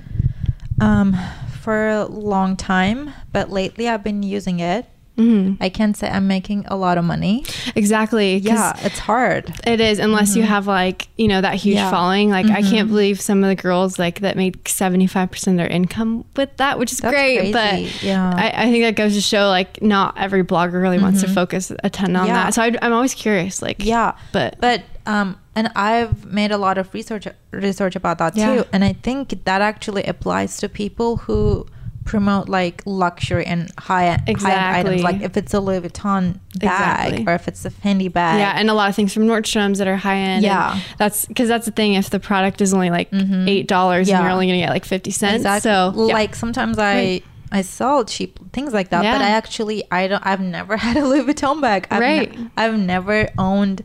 um, 0.80 1.16
for 1.60 1.88
a 1.88 2.04
long 2.04 2.56
time, 2.56 3.12
but 3.32 3.50
lately 3.50 3.88
I've 3.88 4.04
been 4.04 4.22
using 4.22 4.60
it. 4.60 4.86
Mm-hmm. 5.16 5.62
I 5.62 5.68
can't 5.68 5.96
say 5.96 6.08
I'm 6.08 6.26
making 6.26 6.64
a 6.68 6.76
lot 6.76 6.96
of 6.96 7.04
money. 7.04 7.44
Exactly. 7.74 8.36
Yeah, 8.36 8.72
it's 8.78 8.98
hard. 8.98 9.52
It 9.64 9.80
is 9.80 9.98
unless 9.98 10.30
mm-hmm. 10.30 10.40
you 10.40 10.46
have 10.46 10.66
like 10.66 11.08
you 11.16 11.28
know 11.28 11.40
that 11.40 11.54
huge 11.54 11.76
yeah. 11.76 11.90
following. 11.90 12.30
Like 12.30 12.46
mm-hmm. 12.46 12.54
I 12.54 12.62
can't 12.62 12.86
mm-hmm. 12.86 12.88
believe 12.88 13.20
some 13.20 13.44
of 13.44 13.48
the 13.48 13.60
girls 13.60 13.98
like 13.98 14.20
that 14.20 14.36
make 14.36 14.68
seventy 14.68 15.06
five 15.06 15.30
percent 15.30 15.60
of 15.60 15.66
their 15.66 15.74
income 15.74 16.24
with 16.36 16.56
that, 16.56 16.78
which 16.78 16.92
is 16.92 16.98
That's 16.98 17.12
great. 17.12 17.38
Crazy. 17.38 17.52
But 17.52 18.02
yeah, 18.02 18.32
I, 18.34 18.64
I, 18.64 18.70
think 18.70 18.84
that 18.84 18.96
goes 18.96 19.14
to 19.14 19.20
show 19.20 19.48
like 19.48 19.82
not 19.82 20.16
every 20.18 20.42
blogger 20.42 20.80
really 20.80 20.98
wants 20.98 21.20
to 21.20 21.26
mm-hmm. 21.26 21.34
focus 21.34 21.72
a 21.82 21.90
ton 21.90 22.16
on 22.16 22.26
yeah. 22.26 22.34
that. 22.34 22.54
So 22.54 22.62
I, 22.62 22.74
I'm 22.80 22.92
always 22.92 23.14
curious. 23.14 23.60
Like 23.60 23.84
yeah, 23.84 24.16
but 24.32 24.56
but 24.58 24.82
um 25.06 25.38
and 25.54 25.68
I've 25.74 26.24
made 26.26 26.52
a 26.52 26.58
lot 26.58 26.78
of 26.78 26.92
research 26.94 27.26
research 27.50 27.96
about 27.96 28.18
that 28.18 28.36
yeah. 28.36 28.56
too. 28.56 28.68
And 28.72 28.84
I 28.84 28.92
think 28.92 29.44
that 29.44 29.60
actually 29.60 30.04
applies 30.04 30.58
to 30.58 30.68
people 30.68 31.18
who 31.18 31.66
promote 32.04 32.48
like 32.48 32.82
luxury 32.86 33.46
and 33.46 33.70
high 33.78 34.14
exactly. 34.26 34.50
high 34.50 34.80
items. 34.80 35.02
Like 35.02 35.20
if 35.22 35.36
it's 35.36 35.52
a 35.52 35.60
Louis 35.60 35.80
Vuitton 35.80 36.38
bag 36.58 37.12
exactly. 37.12 37.24
or 37.26 37.34
if 37.34 37.48
it's 37.48 37.64
a 37.64 37.70
Fendi 37.70 38.12
bag. 38.12 38.38
Yeah, 38.38 38.52
and 38.56 38.70
a 38.70 38.74
lot 38.74 38.88
of 38.88 38.96
things 38.96 39.12
from 39.12 39.24
Nordstrom's 39.24 39.78
that 39.78 39.88
are 39.88 39.96
high 39.96 40.16
end. 40.16 40.44
Yeah, 40.44 40.80
that's 40.98 41.26
because 41.26 41.48
that's 41.48 41.66
the 41.66 41.72
thing. 41.72 41.94
If 41.94 42.10
the 42.10 42.20
product 42.20 42.60
is 42.60 42.72
only 42.72 42.90
like 42.90 43.10
mm-hmm. 43.10 43.48
eight 43.48 43.66
dollars 43.66 44.08
yeah. 44.08 44.16
and 44.16 44.24
you're 44.24 44.32
only 44.32 44.46
gonna 44.46 44.58
get 44.58 44.70
like 44.70 44.84
fifty 44.84 45.10
cents, 45.10 45.36
exactly. 45.36 45.70
so 45.70 46.06
yeah. 46.06 46.14
like 46.14 46.34
sometimes 46.34 46.78
I. 46.78 46.94
Right. 46.94 47.24
I 47.52 47.62
sell 47.62 48.04
cheap 48.04 48.38
things 48.52 48.72
like 48.72 48.90
that, 48.90 49.02
but 49.02 49.20
I 49.20 49.30
actually 49.30 49.82
I 49.90 50.06
don't 50.06 50.24
I've 50.24 50.40
never 50.40 50.76
had 50.86 50.96
a 50.96 51.04
Louis 51.04 51.24
Vuitton 51.24 51.60
bag. 51.60 51.88
I've 51.90 52.00
right. 52.00 52.38
Ne- 52.38 52.50
I've 52.56 52.78
never 52.78 53.28
owned 53.38 53.84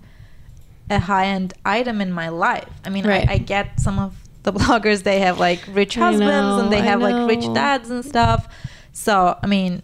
a 0.89 0.99
high 0.99 1.25
end 1.25 1.53
item 1.65 2.01
in 2.01 2.11
my 2.11 2.29
life. 2.29 2.69
I 2.83 2.89
mean, 2.89 3.07
right. 3.07 3.27
I, 3.27 3.33
I, 3.33 3.37
get 3.37 3.79
some 3.79 3.99
of 3.99 4.15
the 4.43 4.53
bloggers, 4.59 5.03
they 5.03 5.19
have 5.19 5.39
like 5.39 5.63
rich 5.69 5.95
husbands 5.95 6.29
know, 6.29 6.59
and 6.59 6.71
they 6.71 6.81
have 6.81 7.01
like 7.01 7.27
rich 7.27 7.51
dads 7.53 7.89
and 7.89 8.05
stuff. 8.05 8.47
So, 8.93 9.37
I 9.41 9.47
mean, 9.47 9.81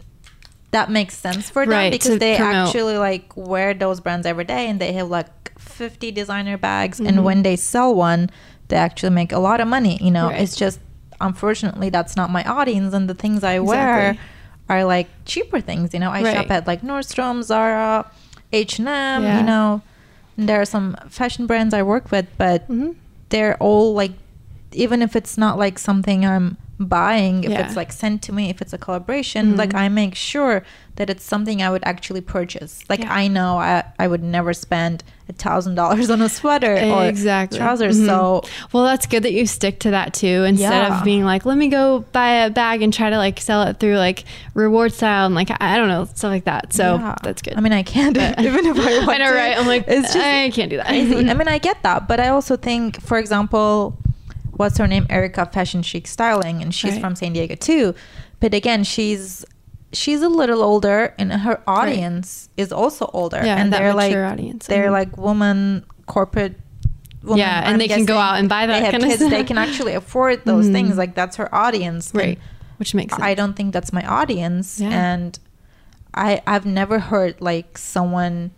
that 0.72 0.90
makes 0.90 1.18
sense 1.18 1.50
for 1.50 1.66
them 1.66 1.74
right, 1.74 1.92
because 1.92 2.20
they 2.20 2.38
promote. 2.38 2.68
actually 2.68 2.98
like 2.98 3.36
wear 3.36 3.74
those 3.74 4.00
brands 4.00 4.26
every 4.26 4.46
day 4.46 4.70
and 4.70 4.80
they 4.80 4.94
have 4.94 5.10
like 5.10 5.60
50 5.60 6.12
designer 6.12 6.58
bags. 6.58 6.98
Mm-hmm. 6.98 7.08
And 7.08 7.26
when 7.26 7.44
they 7.44 7.56
sell 7.56 7.94
one, 7.94 8.30
they 8.70 8.78
actually 8.78 9.10
make 9.10 9.32
a 9.32 9.40
lot 9.40 9.60
of 9.60 9.68
money. 9.68 9.98
You 10.02 10.12
know, 10.12 10.28
right. 10.28 10.42
it's 10.42 10.56
just 10.56 10.80
unfortunately 11.20 11.90
that's 11.90 12.16
not 12.16 12.30
my 12.30 12.44
audience 12.46 12.94
and 12.94 13.10
the 13.10 13.14
things 13.14 13.44
I 13.44 13.60
exactly. 13.60 13.68
wear 13.68 14.18
are 14.70 14.86
like 14.86 15.10
cheaper 15.26 15.60
things. 15.60 15.94
You 15.94 16.00
know, 16.00 16.12
I 16.12 16.24
shop 16.32 16.50
at 16.52 16.68
like 16.68 16.84
Nordstrom, 16.84 17.44
Zara, 17.44 18.10
H&M, 18.54 19.24
you 19.24 19.44
know 19.44 19.82
there 20.38 20.62
are 20.62 20.66
some 20.66 20.96
fashion 21.10 21.48
brands 21.48 21.74
I 21.74 21.84
work 21.84 22.12
with, 22.12 22.28
but 22.38 22.64
mm-hmm. 22.64 22.92
they're 23.30 23.58
all 23.58 23.94
like, 23.94 24.12
even 24.72 25.02
if 25.02 25.16
it's 25.16 25.38
not 25.38 25.58
like 25.58 25.78
something 25.78 26.26
I'm 26.26 26.58
buying, 26.88 27.44
if 27.44 27.52
yeah. 27.52 27.66
it's 27.66 27.76
like 27.76 27.92
sent 27.92 28.22
to 28.24 28.34
me, 28.34 28.50
if 28.50 28.62
it's 28.62 28.74
a 28.74 28.78
collaboration, 28.78 29.50
mm-hmm. 29.50 29.58
like 29.58 29.74
I 29.74 29.90
make 29.90 30.16
sure 30.16 30.64
that 30.96 31.10
it's 31.10 31.24
something 31.24 31.62
I 31.62 31.70
would 31.70 31.84
actually 31.86 32.22
purchase. 32.22 32.84
Like 32.90 33.00
yeah. 33.00 33.14
I 33.14 33.28
know 33.28 33.58
I, 33.58 33.84
I 33.98 34.08
would 34.08 34.22
never 34.22 34.54
spend 34.54 35.04
a 35.30 35.34
thousand 35.34 35.76
dollars 35.76 36.10
on 36.10 36.22
a 36.22 36.30
sweater 36.30 36.74
or 36.76 37.06
exactly. 37.06 37.58
trousers. 37.58 37.98
Mm-hmm. 37.98 38.08
So 38.08 38.44
well, 38.72 38.84
that's 38.84 39.06
good 39.06 39.24
that 39.24 39.32
you 39.32 39.46
stick 39.48 39.80
to 39.80 39.92
that 39.92 40.14
too, 40.14 40.44
instead 40.44 40.70
yeah. 40.70 41.00
of 41.00 41.06
being 41.06 41.24
like, 41.24 41.46
let 41.46 41.58
me 41.58 41.70
go 41.70 42.06
buy 42.12 42.46
a 42.46 42.50
bag 42.50 42.82
and 42.82 42.94
try 42.94 43.10
to 43.10 43.18
like 43.18 43.40
sell 43.40 43.64
it 43.64 43.80
through 43.80 43.98
like 43.98 44.26
reward 44.54 44.94
style 44.94 45.26
and 45.26 45.36
like 45.36 45.50
I 45.62 45.78
don't 45.78 45.88
know 45.88 46.06
stuff 46.06 46.30
like 46.30 46.46
that. 46.46 46.74
So 46.74 46.96
yeah. 46.96 47.16
that's 47.24 47.42
good. 47.42 47.56
I 47.56 47.62
mean, 47.62 47.74
I 47.74 47.84
can't 47.84 48.18
even 48.40 48.66
if 48.66 48.78
I 48.78 49.00
want 49.06 49.10
I 49.10 49.18
know, 49.18 49.32
to. 49.32 49.38
right? 49.38 49.58
I'm 49.58 49.68
like, 49.68 49.86
it's 49.88 50.14
just 50.14 50.26
I 50.26 50.50
can't 50.52 50.70
do 50.70 50.78
that. 50.78 50.90
I 50.90 51.04
mean, 51.34 51.48
I 51.48 51.58
get 51.58 51.82
that, 51.84 52.08
but 52.08 52.20
I 52.20 52.30
also 52.30 52.58
think, 52.58 53.02
for 53.02 53.18
example, 53.18 53.98
what's 54.52 54.78
her 54.78 54.88
name, 54.88 55.06
Erica 55.10 55.46
Fashion 55.46 55.82
Chic 55.82 56.08
Styling, 56.08 56.62
and 56.62 56.74
she's 56.74 56.94
right. 56.94 57.02
from 57.02 57.16
San 57.16 57.34
Diego 57.34 57.56
too. 57.56 57.96
But 58.40 58.54
again, 58.54 58.84
she's 58.84 59.46
she's 59.94 60.22
a 60.22 60.30
little 60.30 60.62
older 60.62 61.14
and 61.18 61.32
her 61.34 61.62
audience 61.68 62.50
right. 62.58 62.64
is 62.64 62.72
also 62.72 63.10
older 63.14 63.42
yeah, 63.44 63.58
and 63.58 63.74
they're 63.74 63.94
like 63.94 64.16
audience. 64.16 64.68
they're 64.68 64.86
mm-hmm. 64.86 64.94
like 64.94 65.18
woman 65.18 65.86
corporate 66.06 66.56
woman, 67.24 67.40
yeah 67.40 67.60
and 67.60 67.74
I'm 67.74 67.78
they 67.78 67.88
can 67.88 68.06
go 68.06 68.18
out 68.18 68.40
and 68.40 68.48
buy 68.48 68.66
that 68.66 68.80
they 68.80 68.86
have 68.86 69.02
kids 69.02 69.30
they 69.30 69.44
can 69.52 69.58
actually 69.58 69.94
afford 69.94 70.46
those 70.46 70.66
mm-hmm. 70.66 70.74
things 70.74 70.98
like 70.98 71.16
that's 71.16 71.36
her 71.38 71.54
audience 71.54 72.12
right 72.14 72.40
which 72.78 72.96
makes 72.96 73.14
sense. 73.14 73.24
i 73.24 73.34
don't 73.34 73.54
think 73.54 73.74
that's 73.74 73.92
my 73.92 74.06
audience 74.08 74.80
yeah. 74.80 75.14
and 75.14 75.40
i 76.14 76.42
i've 76.48 76.66
never 76.66 77.00
heard 77.00 77.40
like 77.42 77.78
someone 77.78 78.52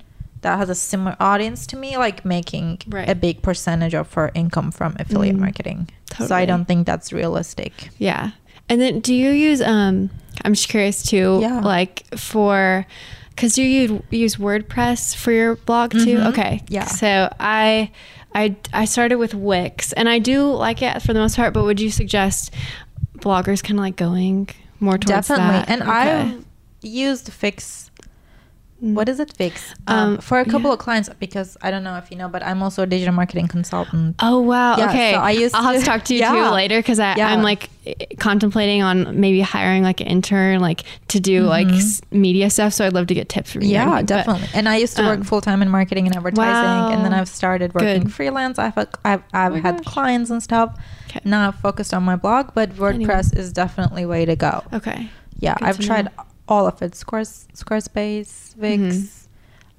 that 0.44 0.58
has 0.58 0.70
a 0.70 0.76
similar 0.76 1.16
audience 1.20 1.66
to 1.68 1.76
me 1.76 1.98
like 1.98 2.24
making 2.24 2.80
right. 2.88 3.10
a 3.10 3.16
big 3.16 3.41
percentage 3.41 3.94
of 3.94 4.14
her 4.14 4.32
income 4.34 4.72
from 4.72 4.96
affiliate 5.00 5.36
mm, 5.36 5.39
marketing 5.39 5.89
totally. 6.10 6.28
so 6.28 6.36
i 6.36 6.46
don't 6.46 6.66
think 6.66 6.86
that's 6.86 7.12
realistic 7.12 7.89
yeah 7.98 8.32
and 8.70 8.80
then 8.80 9.00
do 9.00 9.14
you 9.14 9.32
use 9.32 9.62
um 9.62 10.10
I'm 10.41 10.54
just 10.54 10.70
curious 10.70 11.04
too, 11.04 11.39
yeah. 11.41 11.60
like 11.60 12.06
for 12.18 12.86
because 13.30 13.58
you 13.58 14.04
use 14.10 14.36
WordPress 14.36 15.16
for 15.16 15.32
your 15.32 15.56
blog 15.56 15.91
too. 15.91 16.18
Mm-hmm. 16.18 16.28
Okay, 16.28 16.64
yeah. 16.68 16.86
So 16.86 17.34
I, 17.39 17.91
I, 18.34 18.56
I 18.74 18.86
started 18.86 19.16
with 19.16 19.34
Wix, 19.34 19.94
and 19.94 20.08
I 20.08 20.20
do 20.20 20.52
like 20.52 20.82
it 20.82 21.02
for 21.02 21.14
the 21.14 21.20
most 21.20 21.36
part. 21.36 21.54
But 21.54 21.64
would 21.64 21.80
you 21.80 21.89
suggest 21.89 22.54
bloggers 23.18 23.64
kind 23.64 23.80
of 23.80 23.84
like 23.84 23.96
going 23.96 24.50
more 24.80 24.98
towards 24.98 25.28
that? 25.28 25.38
Definitely. 25.38 25.60
that? 25.60 25.70
And 25.70 25.82
okay. 25.82 25.91
I've 25.91 26.46
used 26.82 27.32
Wix 27.41 27.91
Mm. 28.84 29.06
does 29.06 29.20
it 29.22 29.32
fix? 29.32 29.74
Um, 29.88 29.98
um, 29.98 30.18
for 30.18 30.40
a 30.40 30.46
couple 30.46 30.70
yeah. 30.70 30.74
of 30.74 30.80
clients, 30.80 31.10
because 31.18 31.56
I 31.62 31.72
don't 31.72 31.86
know 31.86 31.96
if 31.96 32.12
you 32.12 32.18
know, 32.18 32.28
but 32.28 32.44
I'm 32.44 32.62
also 32.62 32.84
a 32.84 32.86
digital 32.86 33.14
marketing 33.14 33.48
consultant. 33.48 34.18
Oh 34.20 34.42
wow! 34.42 34.76
Yeah, 34.78 34.90
okay, 34.90 35.14
so 35.14 35.20
I 35.20 35.32
used 35.32 35.56
I'll 35.56 35.62
to, 35.62 35.68
have 35.68 35.80
to 35.80 35.86
talk 35.86 36.04
to 36.06 36.14
you 36.14 36.20
yeah. 36.20 36.34
too 36.34 36.54
later 36.54 36.80
because 36.80 37.00
I'm 37.00 37.44
like 37.44 37.70
contemplating 38.20 38.82
on 38.82 39.22
maybe 39.22 39.40
hiring 39.40 39.84
like 39.84 40.02
an 40.02 40.08
intern, 40.08 40.60
like 40.60 40.84
to 41.10 41.22
do 41.22 41.44
mm-hmm. 41.44 41.50
like 41.50 42.12
media 42.12 42.50
stuff. 42.50 42.74
So 42.74 42.86
I'd 42.86 42.92
love 42.92 43.08
to 43.08 43.14
get 43.14 43.30
tips 43.30 43.54
from 43.54 43.62
you. 43.62 43.70
Yeah, 43.70 44.02
definitely. 44.02 44.48
But, 44.48 44.56
and 44.56 44.68
I 44.68 44.76
used 44.78 44.98
to 44.98 45.04
work 45.04 45.20
um, 45.20 45.24
full 45.24 45.40
time 45.40 45.62
in 45.62 45.70
marketing 45.70 46.06
and 46.06 46.16
advertising, 46.16 46.52
wow. 46.52 46.92
and 46.92 47.06
then 47.06 47.14
I've 47.14 47.30
started 47.30 47.74
working 47.74 48.04
Good. 48.04 48.14
freelance. 48.14 48.60
I've 48.60 48.78
I've, 48.78 49.24
I've 49.34 49.54
oh 49.54 49.62
had 49.62 49.78
gosh. 49.78 49.94
clients 49.94 50.30
and 50.30 50.44
stuff. 50.44 50.78
Okay. 51.10 51.22
Now 51.24 51.48
I've 51.48 51.56
focused 51.56 51.94
on 51.94 52.04
my 52.04 52.18
blog, 52.18 52.52
but 52.54 52.72
WordPress 52.72 53.32
anyway. 53.32 53.40
is 53.40 53.54
definitely 53.54 54.06
way 54.06 54.26
to 54.26 54.36
go. 54.36 54.62
Okay. 54.74 55.10
Yeah, 55.40 55.56
Good 55.56 55.68
I've 55.68 55.80
tried. 55.80 56.06
Know 56.06 56.26
all 56.48 56.68
of 56.68 56.82
it 56.82 56.96
Squares, 56.96 57.48
Squarespace, 57.54 58.56
Wix. 58.58 58.82
Mm-hmm. 58.82 59.20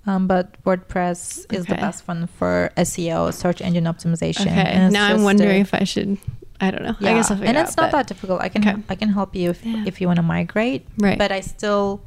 Um, 0.06 0.26
but 0.26 0.62
WordPress 0.64 1.46
okay. 1.46 1.56
is 1.56 1.66
the 1.66 1.76
best 1.76 2.06
one 2.06 2.26
for 2.26 2.70
SEO, 2.76 3.32
search 3.32 3.62
engine 3.62 3.84
optimization. 3.84 4.42
Okay. 4.42 4.88
Now 4.90 5.06
I'm 5.06 5.22
wondering 5.22 5.58
a, 5.58 5.60
if 5.60 5.72
I 5.72 5.84
should. 5.84 6.18
I 6.60 6.70
don't 6.70 6.82
know. 6.82 6.94
Yeah. 7.00 7.10
I 7.10 7.14
guess 7.14 7.30
I'll 7.30 7.38
figure 7.38 7.48
And 7.48 7.58
it's 7.58 7.72
out, 7.78 7.84
not 7.84 7.92
that 7.92 8.06
difficult. 8.06 8.42
I 8.42 8.48
can 8.50 8.66
okay. 8.66 8.82
I 8.88 8.94
can 8.96 9.08
help 9.08 9.34
you 9.34 9.50
if 9.50 9.64
yeah. 9.64 9.84
if 9.86 10.00
you 10.00 10.06
want 10.06 10.18
to 10.18 10.22
migrate. 10.22 10.86
Right. 10.98 11.18
But 11.18 11.32
I 11.32 11.40
still 11.40 12.02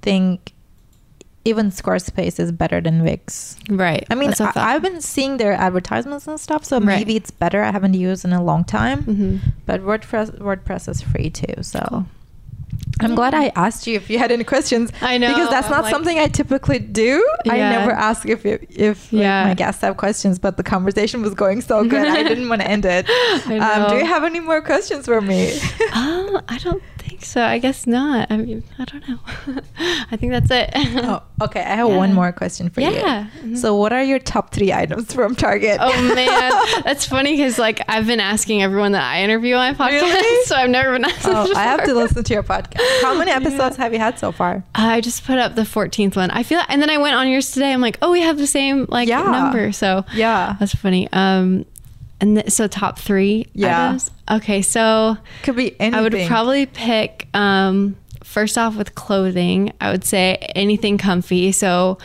think 0.00 0.52
even 1.44 1.70
Squarespace 1.70 2.40
is 2.40 2.52
better 2.52 2.80
than 2.80 3.02
Wix. 3.02 3.56
Right. 3.68 4.04
I 4.10 4.14
mean, 4.14 4.32
I, 4.40 4.72
have 4.72 4.82
been 4.82 5.00
seeing 5.00 5.36
their 5.36 5.52
advertisements 5.52 6.26
and 6.26 6.40
stuff, 6.40 6.64
so 6.64 6.78
right. 6.78 6.86
maybe 6.86 7.14
it's 7.14 7.30
better. 7.30 7.62
I 7.62 7.70
haven't 7.70 7.94
used 7.94 8.24
in 8.24 8.32
a 8.32 8.42
long 8.42 8.64
time. 8.64 9.04
Mm-hmm. 9.04 9.36
But 9.64 9.82
WordPress 9.82 10.38
WordPress 10.40 10.88
is 10.88 11.02
free 11.02 11.30
too, 11.30 11.62
so. 11.62 11.86
Cool. 11.88 12.06
I'm 13.00 13.14
glad 13.14 13.34
I 13.34 13.52
asked 13.56 13.86
you 13.86 13.94
if 13.94 14.08
you 14.08 14.18
had 14.18 14.32
any 14.32 14.44
questions. 14.44 14.90
I 15.02 15.18
know 15.18 15.28
because 15.28 15.50
that's 15.50 15.68
not 15.68 15.82
like, 15.84 15.92
something 15.92 16.18
I 16.18 16.28
typically 16.28 16.78
do. 16.78 17.26
Yeah. 17.44 17.52
I 17.52 17.58
never 17.58 17.90
ask 17.90 18.26
if 18.26 18.46
it, 18.46 18.66
if 18.70 19.12
yeah. 19.12 19.40
like, 19.40 19.48
my 19.48 19.54
guests 19.54 19.82
have 19.82 19.98
questions, 19.98 20.38
but 20.38 20.56
the 20.56 20.62
conversation 20.62 21.20
was 21.20 21.34
going 21.34 21.60
so 21.60 21.84
good, 21.84 22.08
I 22.08 22.22
didn't 22.28 22.48
want 22.48 22.62
to 22.62 22.68
end 22.68 22.86
it. 22.86 23.08
Um, 23.10 23.90
do 23.90 23.96
you 23.96 24.06
have 24.06 24.24
any 24.24 24.40
more 24.40 24.62
questions 24.62 25.04
for 25.04 25.20
me? 25.20 25.52
um, 25.92 26.40
I 26.48 26.58
don't 26.62 26.82
think 27.06 27.24
so. 27.24 27.42
I 27.42 27.58
guess 27.58 27.86
not. 27.86 28.30
I 28.30 28.36
mean, 28.36 28.64
I 28.78 28.84
don't 28.84 29.08
know. 29.08 29.18
I 30.10 30.16
think 30.16 30.32
that's 30.32 30.50
it. 30.50 30.70
oh, 30.74 31.22
okay. 31.42 31.60
I 31.60 31.76
have 31.76 31.88
yeah. 31.88 31.96
one 31.96 32.12
more 32.12 32.32
question 32.32 32.70
for 32.70 32.80
you. 32.80 32.90
Yeah. 32.90 33.28
Mm-hmm. 33.38 33.56
So, 33.56 33.76
what 33.76 33.92
are 33.92 34.02
your 34.02 34.18
top 34.18 34.52
three 34.52 34.72
items 34.72 35.12
from 35.12 35.34
Target? 35.34 35.78
Oh 35.80 36.14
man, 36.14 36.82
that's 36.84 37.06
funny 37.06 37.36
because 37.36 37.58
like 37.58 37.80
I've 37.88 38.06
been 38.06 38.20
asking 38.20 38.62
everyone 38.62 38.92
that 38.92 39.04
I 39.04 39.22
interview 39.22 39.54
on 39.54 39.76
my 39.76 39.86
podcast, 39.86 40.02
really? 40.02 40.44
so 40.46 40.56
I've 40.56 40.70
never 40.70 40.92
been 40.92 41.04
asked. 41.04 41.26
Oh, 41.26 41.52
I 41.54 41.62
have 41.64 41.84
to 41.84 41.94
listen 41.94 42.24
to 42.24 42.34
your 42.34 42.42
podcast. 42.42 42.80
How 43.02 43.16
many 43.16 43.30
episodes 43.30 43.76
yeah. 43.76 43.84
have 43.84 43.92
you 43.92 43.98
had 43.98 44.18
so 44.18 44.32
far? 44.32 44.64
I 44.74 45.00
just 45.00 45.24
put 45.24 45.38
up 45.38 45.54
the 45.54 45.62
14th 45.62 46.16
one. 46.16 46.30
I 46.30 46.42
feel, 46.42 46.60
and 46.68 46.82
then 46.82 46.90
I 46.90 46.98
went 46.98 47.14
on 47.14 47.28
yours 47.28 47.50
today. 47.52 47.72
I'm 47.72 47.80
like, 47.80 47.98
oh, 48.02 48.12
we 48.12 48.20
have 48.20 48.38
the 48.38 48.46
same 48.46 48.86
like 48.88 49.08
number. 49.08 49.72
So 49.72 50.04
yeah, 50.14 50.56
that's 50.58 50.74
funny. 50.74 51.08
Um, 51.12 51.66
and 52.20 52.36
th- 52.36 52.50
so 52.50 52.66
top 52.66 52.98
three 52.98 53.46
yeah. 53.52 53.88
items. 53.88 54.10
Okay, 54.30 54.62
so 54.62 55.16
could 55.42 55.56
be 55.56 55.78
anything. 55.80 55.94
I 55.94 56.02
would 56.02 56.28
probably 56.28 56.66
pick 56.66 57.28
um 57.34 57.96
first 58.26 58.58
off 58.58 58.76
with 58.76 58.94
clothing, 58.94 59.72
I 59.80 59.90
would 59.90 60.04
say 60.04 60.34
anything 60.54 60.98
comfy. 60.98 61.52
So, 61.52 61.98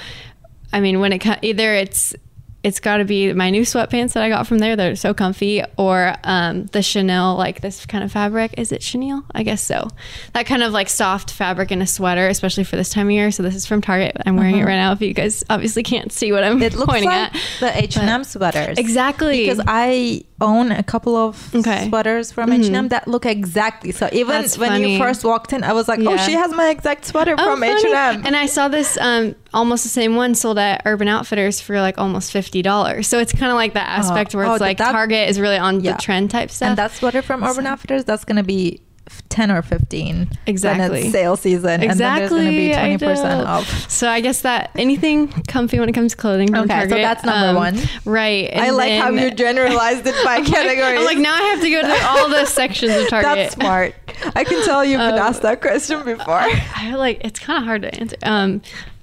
I 0.72 0.80
mean, 0.80 1.00
when 1.00 1.12
it 1.12 1.20
comes, 1.20 1.40
either 1.42 1.74
it's 1.74 2.16
it's 2.64 2.80
got 2.80 2.98
to 2.98 3.06
be 3.06 3.34
my 3.34 3.50
new 3.50 3.64
sweatpants 3.64 4.14
that 4.14 4.24
I 4.24 4.30
got 4.30 4.46
from 4.46 4.60
there. 4.60 4.76
They're 4.76 4.96
so 4.96 5.14
comfy, 5.14 5.64
or 5.78 6.14
um, 6.24 6.66
the 6.68 6.84
Chanel, 6.84 7.36
like 7.36 7.62
this 7.62 7.86
kind 7.88 8.04
of 8.04 8.12
fabric. 8.12 8.54
Is 8.58 8.72
it 8.72 8.82
Chenille? 8.84 9.24
I 9.34 9.42
guess 9.44 9.64
so. 9.64 9.88
That 10.34 10.46
kind 10.46 10.62
of 10.62 10.72
like 10.72 10.88
soft 10.88 11.32
fabric 11.32 11.72
in 11.72 11.82
a 11.82 11.88
sweater, 11.88 12.28
especially 12.28 12.64
for 12.64 12.76
this 12.76 12.90
time 12.90 13.08
of 13.08 13.12
year. 13.12 13.32
So 13.32 13.42
this 13.42 13.56
is 13.56 13.66
from 13.66 13.82
Target. 13.82 14.16
I'm 14.26 14.36
wearing 14.36 14.56
uh-huh. 14.56 14.64
it 14.64 14.68
right 14.68 14.76
now. 14.76 14.92
If 14.92 15.02
you 15.02 15.14
guys 15.14 15.44
obviously 15.50 15.82
can't 15.82 16.12
see 16.12 16.32
what 16.32 16.44
I'm 16.44 16.62
it 16.62 16.74
looks 16.74 16.92
pointing 16.92 17.10
like 17.10 17.34
at, 17.34 17.42
the 17.60 17.78
H 17.84 17.98
and 17.98 18.08
M 18.08 18.24
sweaters. 18.24 18.78
Exactly, 18.78 19.42
because 19.42 19.62
I 19.66 20.24
own 20.40 20.72
a 20.72 20.84
couple 20.84 21.16
of 21.16 21.56
okay. 21.56 21.88
sweaters 21.88 22.32
from 22.32 22.50
mm-hmm. 22.50 22.64
H&M 22.64 22.88
that 22.90 23.08
look 23.08 23.26
exactly. 23.26 23.92
So 23.92 24.10
even 24.12 24.42
That's 24.42 24.58
when 24.58 24.70
funny. 24.70 24.94
you 24.94 25.00
first 25.00 25.24
walked 25.24 25.54
in, 25.54 25.64
I 25.64 25.74
was 25.74 25.88
like, 25.88 26.00
oh, 26.00 26.04
yeah. 26.04 26.10
"Oh, 26.12 26.18
she 26.18 26.34
has 26.34 26.52
my 26.52 26.70
exact 26.70 27.06
sweater 27.06 27.36
oh, 27.38 27.44
from 27.44 27.64
H&M." 27.64 28.26
And 28.26 28.36
I 28.36 28.46
saw 28.48 28.68
this 28.68 28.98
um, 28.98 29.36
almost 29.54 29.84
the 29.84 29.90
same 29.90 30.16
one 30.16 30.36
sold 30.36 30.58
at 30.58 30.82
Urban 30.86 31.08
Outfitters 31.08 31.62
for 31.62 31.80
like 31.82 31.98
almost 31.98 32.32
fifty 32.32 32.62
dollars. 32.62 33.08
So 33.08 33.20
it's 33.20 33.32
kind 33.32 33.52
of 33.52 33.56
like 33.56 33.74
that 33.74 33.88
uh-huh. 33.88 34.00
aspect 34.00 34.36
where 34.36 34.46
it's 34.46 34.62
oh, 34.62 34.64
like 34.64 34.78
that, 34.78 34.92
Target 34.92 35.30
is 35.30 35.40
really 35.40 35.58
on 35.58 35.82
yeah. 35.82 35.94
the 35.94 36.02
trend 36.02 36.32
type 36.32 36.50
stuff. 36.52 36.70
And 36.70 36.78
that 36.78 36.92
sweater 36.92 37.22
from 37.22 37.44
Urban 37.44 37.66
so. 37.66 37.72
Outfitters, 37.72 38.06
that's 38.06 38.26
gonna 38.26 38.44
be 38.44 38.82
10 39.30 39.52
or 39.52 39.62
15 39.62 40.30
exactly 40.46 41.10
sale 41.10 41.36
season 41.36 41.82
exactly 41.82 41.90
and 41.90 42.00
then 42.00 42.16
there's 42.18 42.30
going 42.30 42.46
to 42.46 43.00
be 43.00 43.06
20% 43.06 43.46
off 43.46 43.90
so 43.90 44.10
i 44.10 44.22
guess 44.22 44.42
that 44.42 44.72
anything 44.76 45.28
comfy 45.48 45.80
when 45.80 45.90
it 45.90 45.94
comes 45.94 46.12
to 46.12 46.18
clothing 46.18 46.56
okay 46.56 46.68
Target, 46.68 46.90
so 46.90 46.96
that's 46.98 47.24
number 47.24 47.48
um, 47.48 47.56
one 47.56 47.78
right 48.06 48.50
and 48.52 48.62
i 48.62 48.70
like 48.70 48.90
then, 48.90 49.02
how 49.02 49.10
you 49.10 49.32
generalized 49.32 50.06
it 50.06 50.16
by 50.24 50.42
category 50.46 50.98
I'm 50.98 51.06
like 51.06 51.18
now 51.18 51.34
i 51.34 51.42
have 51.42 51.62
to 51.62 51.70
go 51.70 51.82
to 51.82 52.06
all 52.08 52.30
the 52.30 52.46
sections 52.46 52.94
of 52.94 53.08
target 53.10 53.36
that's 53.36 53.56
smart 53.56 53.96
i 54.36 54.44
can 54.44 54.64
tell 54.66 54.84
you've 54.84 55.00
been 55.00 55.14
um, 55.14 55.20
asked 55.20 55.42
that 55.42 55.62
question 55.62 56.04
before 56.04 56.34
I, 56.34 56.64
I 56.76 56.96
like 56.96 57.22
it's 57.24 57.40
kind 57.40 57.58
of 57.58 57.66
hard 57.66 57.82
to 57.84 57.96
answer 58.00 58.18
um 58.24 58.62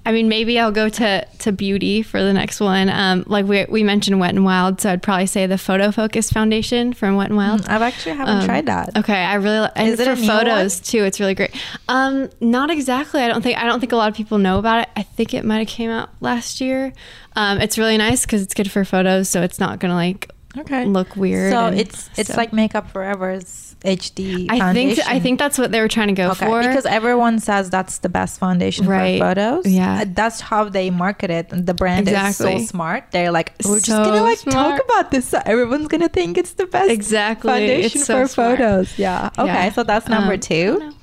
I 0.09 0.11
mean, 0.11 0.27
maybe 0.27 0.57
I'll 0.57 0.71
go 0.71 0.89
to 0.89 1.27
to 1.37 1.51
beauty 1.51 2.01
for 2.01 2.23
the 2.23 2.33
next 2.33 2.59
one. 2.59 2.89
Um, 2.89 3.25
like 3.27 3.45
we 3.45 3.65
we 3.69 3.83
mentioned 3.83 4.19
Wet 4.19 4.31
and 4.31 4.43
Wild, 4.43 4.81
so 4.81 4.91
I'd 4.91 5.03
probably 5.03 5.27
say 5.27 5.45
the 5.45 5.59
Photo 5.59 5.91
Focus 5.91 6.31
Foundation 6.31 6.93
from 6.93 7.15
Wet 7.15 7.27
and 7.27 7.37
Wild. 7.37 7.61
Mm, 7.61 7.69
I've 7.69 7.83
actually 7.83 8.15
haven't 8.15 8.37
um, 8.37 8.45
tried 8.45 8.65
that. 8.65 8.97
Okay, 8.97 9.13
I 9.13 9.35
really 9.35 9.69
and 9.75 9.87
Is 9.89 9.99
it 9.99 10.05
for 10.05 10.15
photos 10.15 10.77
one? 10.77 10.83
too. 10.83 11.03
It's 11.03 11.19
really 11.19 11.35
great. 11.35 11.55
Um, 11.87 12.31
not 12.41 12.71
exactly. 12.71 13.21
I 13.21 13.27
don't 13.27 13.43
think 13.43 13.59
I 13.59 13.65
don't 13.65 13.79
think 13.79 13.91
a 13.91 13.97
lot 13.97 14.09
of 14.09 14.15
people 14.15 14.39
know 14.39 14.57
about 14.57 14.81
it. 14.81 14.89
I 14.95 15.03
think 15.03 15.35
it 15.35 15.45
might 15.45 15.59
have 15.59 15.67
came 15.67 15.91
out 15.91 16.09
last 16.21 16.59
year. 16.59 16.91
Um, 17.35 17.61
it's 17.61 17.77
really 17.77 17.97
nice 17.97 18.25
because 18.25 18.41
it's 18.41 18.55
good 18.55 18.71
for 18.71 18.83
photos, 18.83 19.29
so 19.29 19.43
it's 19.43 19.59
not 19.59 19.79
gonna 19.79 19.93
like 19.93 20.31
okay 20.57 20.85
look 20.85 21.15
weird. 21.15 21.53
So 21.53 21.67
it's 21.67 22.09
it's 22.17 22.31
so. 22.31 22.35
like 22.35 22.51
Makeup 22.51 22.89
Forever's 22.89 23.68
HD. 23.81 24.47
I 24.49 24.73
think 24.73 24.99
I 25.07 25.19
think 25.19 25.39
that's 25.39 25.57
what 25.57 25.71
they 25.71 25.79
were 25.79 25.87
trying 25.87 26.09
to 26.09 26.13
go 26.13 26.31
okay. 26.31 26.45
for 26.45 26.61
because 26.61 26.85
everyone 26.85 27.39
says 27.39 27.69
that's 27.69 27.99
the 27.99 28.09
best 28.09 28.37
foundation 28.37 28.85
right. 28.85 29.17
for 29.17 29.27
photos. 29.27 29.65
Yeah, 29.65 30.01
uh, 30.01 30.05
that's 30.07 30.41
how 30.41 30.65
they 30.65 30.89
market 30.89 31.29
it. 31.29 31.47
The 31.49 31.73
brand 31.73 32.07
exactly. 32.09 32.55
is 32.55 32.63
so 32.63 32.71
smart. 32.71 33.11
They're 33.11 33.31
like, 33.31 33.53
we're 33.63 33.79
so 33.79 33.85
just 33.85 33.87
gonna 33.89 34.21
like 34.21 34.39
smart. 34.39 34.55
talk 34.55 34.83
about 34.83 35.11
this. 35.11 35.29
So 35.29 35.41
everyone's 35.45 35.87
gonna 35.87 36.09
think 36.09 36.37
it's 36.37 36.53
the 36.53 36.65
best 36.65 36.91
exactly 36.91 37.51
foundation 37.51 38.01
so 38.01 38.21
for 38.21 38.27
smart. 38.27 38.57
photos. 38.57 38.99
Yeah. 38.99 39.29
Okay, 39.37 39.47
yeah. 39.47 39.71
so 39.71 39.83
that's 39.83 40.09
number 40.09 40.33
um, 40.33 40.39
two. 40.39 40.93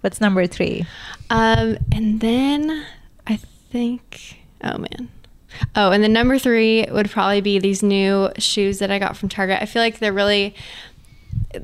What's 0.00 0.20
number 0.20 0.46
three? 0.48 0.86
Um, 1.30 1.78
and 1.92 2.20
then 2.20 2.84
I 3.28 3.36
think, 3.70 4.42
oh 4.64 4.78
man. 4.78 5.08
Oh, 5.74 5.92
and 5.92 6.02
then 6.02 6.12
number 6.12 6.38
three 6.38 6.86
would 6.90 7.10
probably 7.10 7.40
be 7.40 7.58
these 7.58 7.82
new 7.82 8.30
shoes 8.38 8.80
that 8.80 8.90
I 8.90 8.98
got 8.98 9.16
from 9.16 9.28
Target. 9.28 9.62
I 9.62 9.66
feel 9.66 9.82
like 9.82 9.98
they're 9.98 10.12
really 10.12 10.54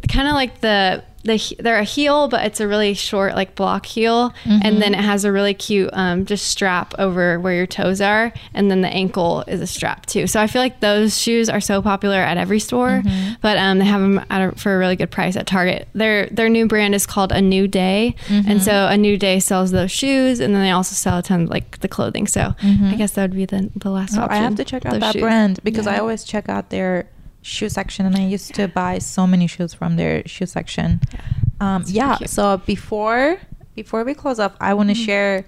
kind 0.08 0.28
of 0.28 0.34
like 0.34 0.60
the 0.60 1.04
the 1.24 1.56
they're 1.58 1.78
a 1.78 1.84
heel, 1.84 2.28
but 2.28 2.44
it's 2.44 2.60
a 2.60 2.68
really 2.68 2.92
short 2.92 3.34
like 3.34 3.54
block 3.54 3.86
heel, 3.86 4.30
mm-hmm. 4.44 4.58
and 4.62 4.80
then 4.80 4.94
it 4.94 5.00
has 5.00 5.24
a 5.24 5.32
really 5.32 5.54
cute 5.54 5.88
um, 5.94 6.26
just 6.26 6.48
strap 6.48 6.94
over 6.98 7.40
where 7.40 7.54
your 7.54 7.66
toes 7.66 8.00
are, 8.00 8.32
and 8.52 8.70
then 8.70 8.82
the 8.82 8.88
ankle 8.88 9.42
is 9.46 9.60
a 9.60 9.66
strap 9.66 10.04
too. 10.06 10.26
So 10.26 10.40
I 10.40 10.46
feel 10.46 10.60
like 10.60 10.80
those 10.80 11.18
shoes 11.18 11.48
are 11.48 11.60
so 11.60 11.80
popular 11.80 12.18
at 12.18 12.36
every 12.36 12.60
store, 12.60 13.02
mm-hmm. 13.02 13.34
but 13.40 13.56
um, 13.56 13.78
they 13.78 13.86
have 13.86 14.02
them 14.02 14.24
a, 14.30 14.54
for 14.56 14.74
a 14.74 14.78
really 14.78 14.96
good 14.96 15.10
price 15.10 15.34
at 15.34 15.46
Target. 15.46 15.88
Their 15.94 16.26
their 16.26 16.50
new 16.50 16.66
brand 16.66 16.94
is 16.94 17.06
called 17.06 17.32
A 17.32 17.40
New 17.40 17.68
Day, 17.68 18.16
mm-hmm. 18.26 18.50
and 18.50 18.62
so 18.62 18.88
A 18.88 18.96
New 18.96 19.16
Day 19.16 19.40
sells 19.40 19.70
those 19.70 19.90
shoes, 19.90 20.40
and 20.40 20.54
then 20.54 20.62
they 20.62 20.72
also 20.72 20.94
sell 20.94 21.18
a 21.18 21.22
ton 21.22 21.44
of, 21.44 21.48
like 21.48 21.80
the 21.80 21.88
clothing. 21.88 22.26
So 22.26 22.54
mm-hmm. 22.60 22.84
I 22.84 22.96
guess 22.96 23.12
that 23.12 23.22
would 23.22 23.36
be 23.36 23.46
the 23.46 23.70
the 23.76 23.90
last 23.90 24.16
oh, 24.18 24.22
option. 24.22 24.38
I 24.38 24.42
have 24.42 24.56
to 24.56 24.64
check 24.64 24.84
out 24.84 25.00
that 25.00 25.14
shoes. 25.14 25.22
brand 25.22 25.60
because 25.64 25.86
yeah. 25.86 25.94
I 25.94 25.98
always 26.00 26.22
check 26.22 26.50
out 26.50 26.68
their 26.68 27.08
shoe 27.44 27.68
section 27.68 28.06
and 28.06 28.16
i 28.16 28.24
used 28.26 28.54
to 28.54 28.66
buy 28.66 28.98
so 28.98 29.26
many 29.26 29.46
shoes 29.46 29.74
from 29.74 29.96
their 29.96 30.26
shoe 30.26 30.46
section 30.46 31.00
yeah, 31.12 31.76
um, 31.76 31.84
yeah 31.86 32.16
so 32.24 32.56
before 32.66 33.38
before 33.74 34.02
we 34.02 34.14
close 34.14 34.38
up 34.38 34.56
i 34.60 34.72
want 34.72 34.88
to 34.88 34.94
mm-hmm. 34.94 35.04
share 35.04 35.44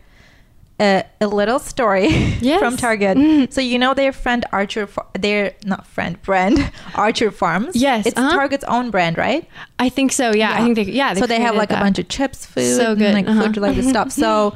a, 0.78 1.05
a, 1.22 1.26
little 1.26 1.59
story 1.59 2.09
yes. 2.40 2.59
from 2.59 2.76
target 2.76 3.16
mm-hmm. 3.16 3.51
so 3.51 3.62
you 3.62 3.78
know 3.78 3.94
their 3.94 4.12
friend 4.12 4.44
archer 4.53 4.86
their 5.14 5.55
not 5.64 5.86
friend 5.86 6.20
brand 6.20 6.70
archer 6.94 7.30
farms 7.30 7.74
yes 7.74 8.05
it's 8.05 8.18
uh-huh. 8.18 8.36
target's 8.36 8.64
own 8.64 8.90
brand 8.90 9.16
right 9.16 9.49
i 9.78 9.88
think 9.88 10.12
so 10.12 10.32
yeah, 10.32 10.51
yeah. 10.51 10.61
i 10.61 10.64
think 10.64 10.76
they 10.76 10.82
yeah 10.82 11.14
they 11.14 11.20
so 11.20 11.26
they 11.26 11.40
have 11.40 11.57
like 11.57 11.70
that. 11.70 11.78
a 11.78 11.82
bunch 11.82 11.99
of 11.99 12.09
chips 12.09 12.44
food 12.44 12.76
so 12.76 12.94
good 12.94 13.07
and, 13.07 13.14
like 13.14 13.26
uh-huh. 13.26 13.44
food 13.44 13.57
related 13.57 13.84
stuff 13.86 14.12
so 14.24 14.55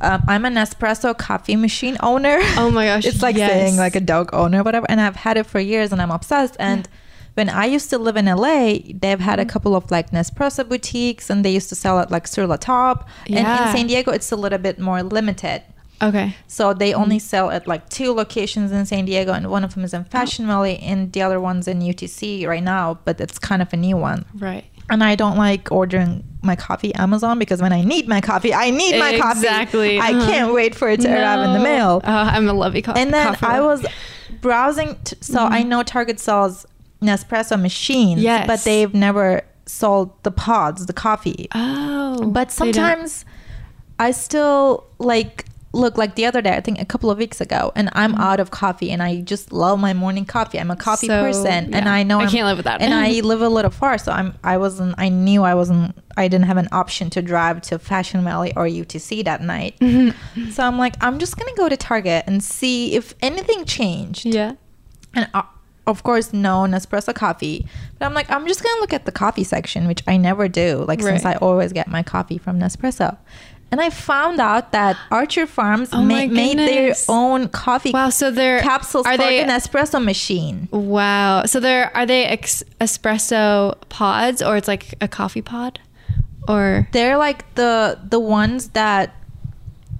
um, 0.00 0.22
I'm 0.28 0.44
a 0.44 0.48
Nespresso 0.48 1.16
coffee 1.16 1.56
machine 1.56 1.96
owner. 2.00 2.38
Oh 2.56 2.70
my 2.70 2.86
gosh. 2.86 3.04
it's 3.06 3.22
like 3.22 3.36
yes. 3.36 3.50
saying 3.50 3.76
like 3.76 3.96
a 3.96 4.00
dog 4.00 4.30
owner, 4.32 4.62
whatever. 4.62 4.86
And 4.88 5.00
I've 5.00 5.16
had 5.16 5.36
it 5.36 5.46
for 5.46 5.60
years 5.60 5.92
and 5.92 6.00
I'm 6.00 6.10
obsessed. 6.10 6.56
And 6.58 6.86
yeah. 6.86 6.98
when 7.34 7.48
I 7.48 7.66
used 7.66 7.90
to 7.90 7.98
live 7.98 8.16
in 8.16 8.26
LA, 8.26 8.78
they've 8.94 9.20
had 9.20 9.38
a 9.38 9.42
mm-hmm. 9.42 9.50
couple 9.50 9.76
of 9.76 9.90
like 9.90 10.10
Nespresso 10.10 10.68
boutiques 10.68 11.30
and 11.30 11.44
they 11.44 11.50
used 11.50 11.68
to 11.70 11.74
sell 11.74 12.00
it 12.00 12.10
like 12.10 12.26
Sur 12.26 12.46
La 12.46 12.56
Table. 12.56 13.06
Yeah. 13.26 13.38
And 13.38 13.68
in 13.68 13.76
San 13.76 13.86
Diego, 13.86 14.12
it's 14.12 14.30
a 14.32 14.36
little 14.36 14.58
bit 14.58 14.78
more 14.78 15.02
limited. 15.02 15.62
Okay. 16.00 16.36
So 16.46 16.74
they 16.74 16.94
only 16.94 17.16
mm-hmm. 17.16 17.26
sell 17.26 17.50
at 17.50 17.66
like 17.66 17.88
two 17.88 18.12
locations 18.12 18.70
in 18.70 18.86
San 18.86 19.04
Diego, 19.04 19.32
and 19.32 19.50
one 19.50 19.64
of 19.64 19.74
them 19.74 19.84
is 19.84 19.92
in 19.92 20.04
Fashion 20.04 20.46
Valley, 20.46 20.78
and 20.78 21.12
the 21.12 21.22
other 21.22 21.40
one's 21.40 21.66
in 21.66 21.80
UTC 21.80 22.46
right 22.46 22.62
now, 22.62 23.00
but 23.04 23.20
it's 23.20 23.38
kind 23.38 23.60
of 23.60 23.72
a 23.72 23.76
new 23.76 23.96
one. 23.96 24.24
Right. 24.34 24.64
And 24.90 25.04
I 25.04 25.14
don't 25.14 25.36
like 25.36 25.70
ordering 25.70 26.24
my 26.42 26.56
coffee 26.56 26.94
Amazon 26.94 27.38
because 27.38 27.60
when 27.60 27.72
I 27.72 27.82
need 27.82 28.08
my 28.08 28.20
coffee, 28.20 28.54
I 28.54 28.70
need 28.70 28.98
my 28.98 29.18
coffee. 29.18 29.40
Exactly. 29.40 29.98
I 29.98 30.12
uh-huh. 30.12 30.26
can't 30.26 30.54
wait 30.54 30.74
for 30.74 30.88
it 30.88 31.00
to 31.00 31.08
no. 31.08 31.20
arrive 31.20 31.44
in 31.46 31.52
the 31.52 31.60
mail. 31.60 32.00
Uh, 32.04 32.30
I'm 32.32 32.48
a 32.48 32.52
lovey 32.52 32.82
coffee. 32.82 33.00
And 33.00 33.12
then 33.12 33.36
I 33.42 33.60
was 33.60 33.84
browsing, 34.40 34.96
t- 35.04 35.16
so 35.20 35.40
mm. 35.40 35.50
I 35.50 35.62
know 35.62 35.82
Target 35.82 36.20
sells 36.20 36.66
Nespresso 37.02 37.60
machines, 37.60 38.22
yes. 38.22 38.46
but 38.46 38.60
they've 38.64 38.92
never 38.94 39.42
sold 39.66 40.22
the 40.22 40.30
pods, 40.30 40.86
the 40.86 40.92
coffee. 40.92 41.48
Oh. 41.54 42.30
But 42.30 42.50
sometimes 42.50 43.24
I 43.98 44.10
still 44.12 44.86
like 44.98 45.44
look 45.72 45.98
like 45.98 46.14
the 46.14 46.24
other 46.24 46.40
day 46.40 46.54
i 46.54 46.60
think 46.60 46.80
a 46.80 46.84
couple 46.84 47.10
of 47.10 47.18
weeks 47.18 47.40
ago 47.40 47.70
and 47.74 47.90
i'm 47.92 48.12
mm-hmm. 48.12 48.22
out 48.22 48.40
of 48.40 48.50
coffee 48.50 48.90
and 48.90 49.02
i 49.02 49.20
just 49.20 49.52
love 49.52 49.78
my 49.78 49.92
morning 49.92 50.24
coffee 50.24 50.58
i'm 50.58 50.70
a 50.70 50.76
coffee 50.76 51.06
so, 51.06 51.22
person 51.22 51.70
yeah. 51.70 51.76
and 51.76 51.88
i 51.88 52.02
know 52.02 52.20
i 52.20 52.24
I'm, 52.24 52.30
can't 52.30 52.46
live 52.46 52.56
without 52.56 52.80
it 52.80 52.84
and 52.84 52.94
i 52.94 53.20
live 53.20 53.42
a 53.42 53.48
little 53.48 53.70
far 53.70 53.98
so 53.98 54.10
i'm 54.10 54.34
i 54.42 54.56
wasn't 54.56 54.94
i 54.96 55.08
knew 55.08 55.42
i 55.42 55.54
wasn't 55.54 55.94
i 56.16 56.26
didn't 56.26 56.46
have 56.46 56.56
an 56.56 56.68
option 56.72 57.10
to 57.10 57.22
drive 57.22 57.60
to 57.62 57.78
fashion 57.78 58.24
valley 58.24 58.52
or 58.56 58.64
utc 58.64 59.24
that 59.24 59.42
night 59.42 59.78
mm-hmm. 59.80 60.50
so 60.50 60.62
i'm 60.62 60.78
like 60.78 60.94
i'm 61.02 61.18
just 61.18 61.36
gonna 61.36 61.54
go 61.56 61.68
to 61.68 61.76
target 61.76 62.24
and 62.26 62.42
see 62.42 62.94
if 62.94 63.14
anything 63.20 63.64
changed 63.66 64.24
yeah 64.24 64.54
and 65.14 65.28
uh, 65.34 65.42
of 65.86 66.02
course 66.02 66.32
no 66.32 66.66
Nespresso 66.68 67.14
coffee 67.14 67.66
but 67.98 68.06
i'm 68.06 68.14
like 68.14 68.30
i'm 68.30 68.46
just 68.46 68.62
gonna 68.62 68.80
look 68.80 68.94
at 68.94 69.04
the 69.04 69.12
coffee 69.12 69.44
section 69.44 69.86
which 69.86 70.02
i 70.06 70.16
never 70.16 70.48
do 70.48 70.84
like 70.88 71.00
right. 71.00 71.12
since 71.12 71.24
i 71.26 71.34
always 71.34 71.72
get 71.72 71.88
my 71.88 72.02
coffee 72.02 72.38
from 72.38 72.58
nespresso 72.58 73.16
and 73.70 73.80
I 73.80 73.90
found 73.90 74.40
out 74.40 74.72
that 74.72 74.96
Archer 75.10 75.46
Farms 75.46 75.90
oh 75.92 76.02
ma- 76.02 76.26
made 76.26 76.58
their 76.58 76.94
own 77.08 77.48
coffee. 77.48 77.90
Wow! 77.90 78.10
So 78.10 78.30
they're 78.30 78.60
capsules 78.60 79.06
are 79.06 79.16
they 79.16 79.40
an 79.40 79.48
espresso 79.50 80.02
machine? 80.02 80.68
Wow! 80.70 81.44
So 81.44 81.60
they're 81.60 81.94
are 81.96 82.06
they 82.06 82.24
ex- 82.24 82.62
espresso 82.80 83.76
pods 83.88 84.42
or 84.42 84.56
it's 84.56 84.68
like 84.68 84.94
a 85.00 85.08
coffee 85.08 85.42
pod, 85.42 85.80
or 86.46 86.88
they're 86.92 87.18
like 87.18 87.54
the 87.56 87.98
the 88.08 88.20
ones 88.20 88.68
that 88.70 89.14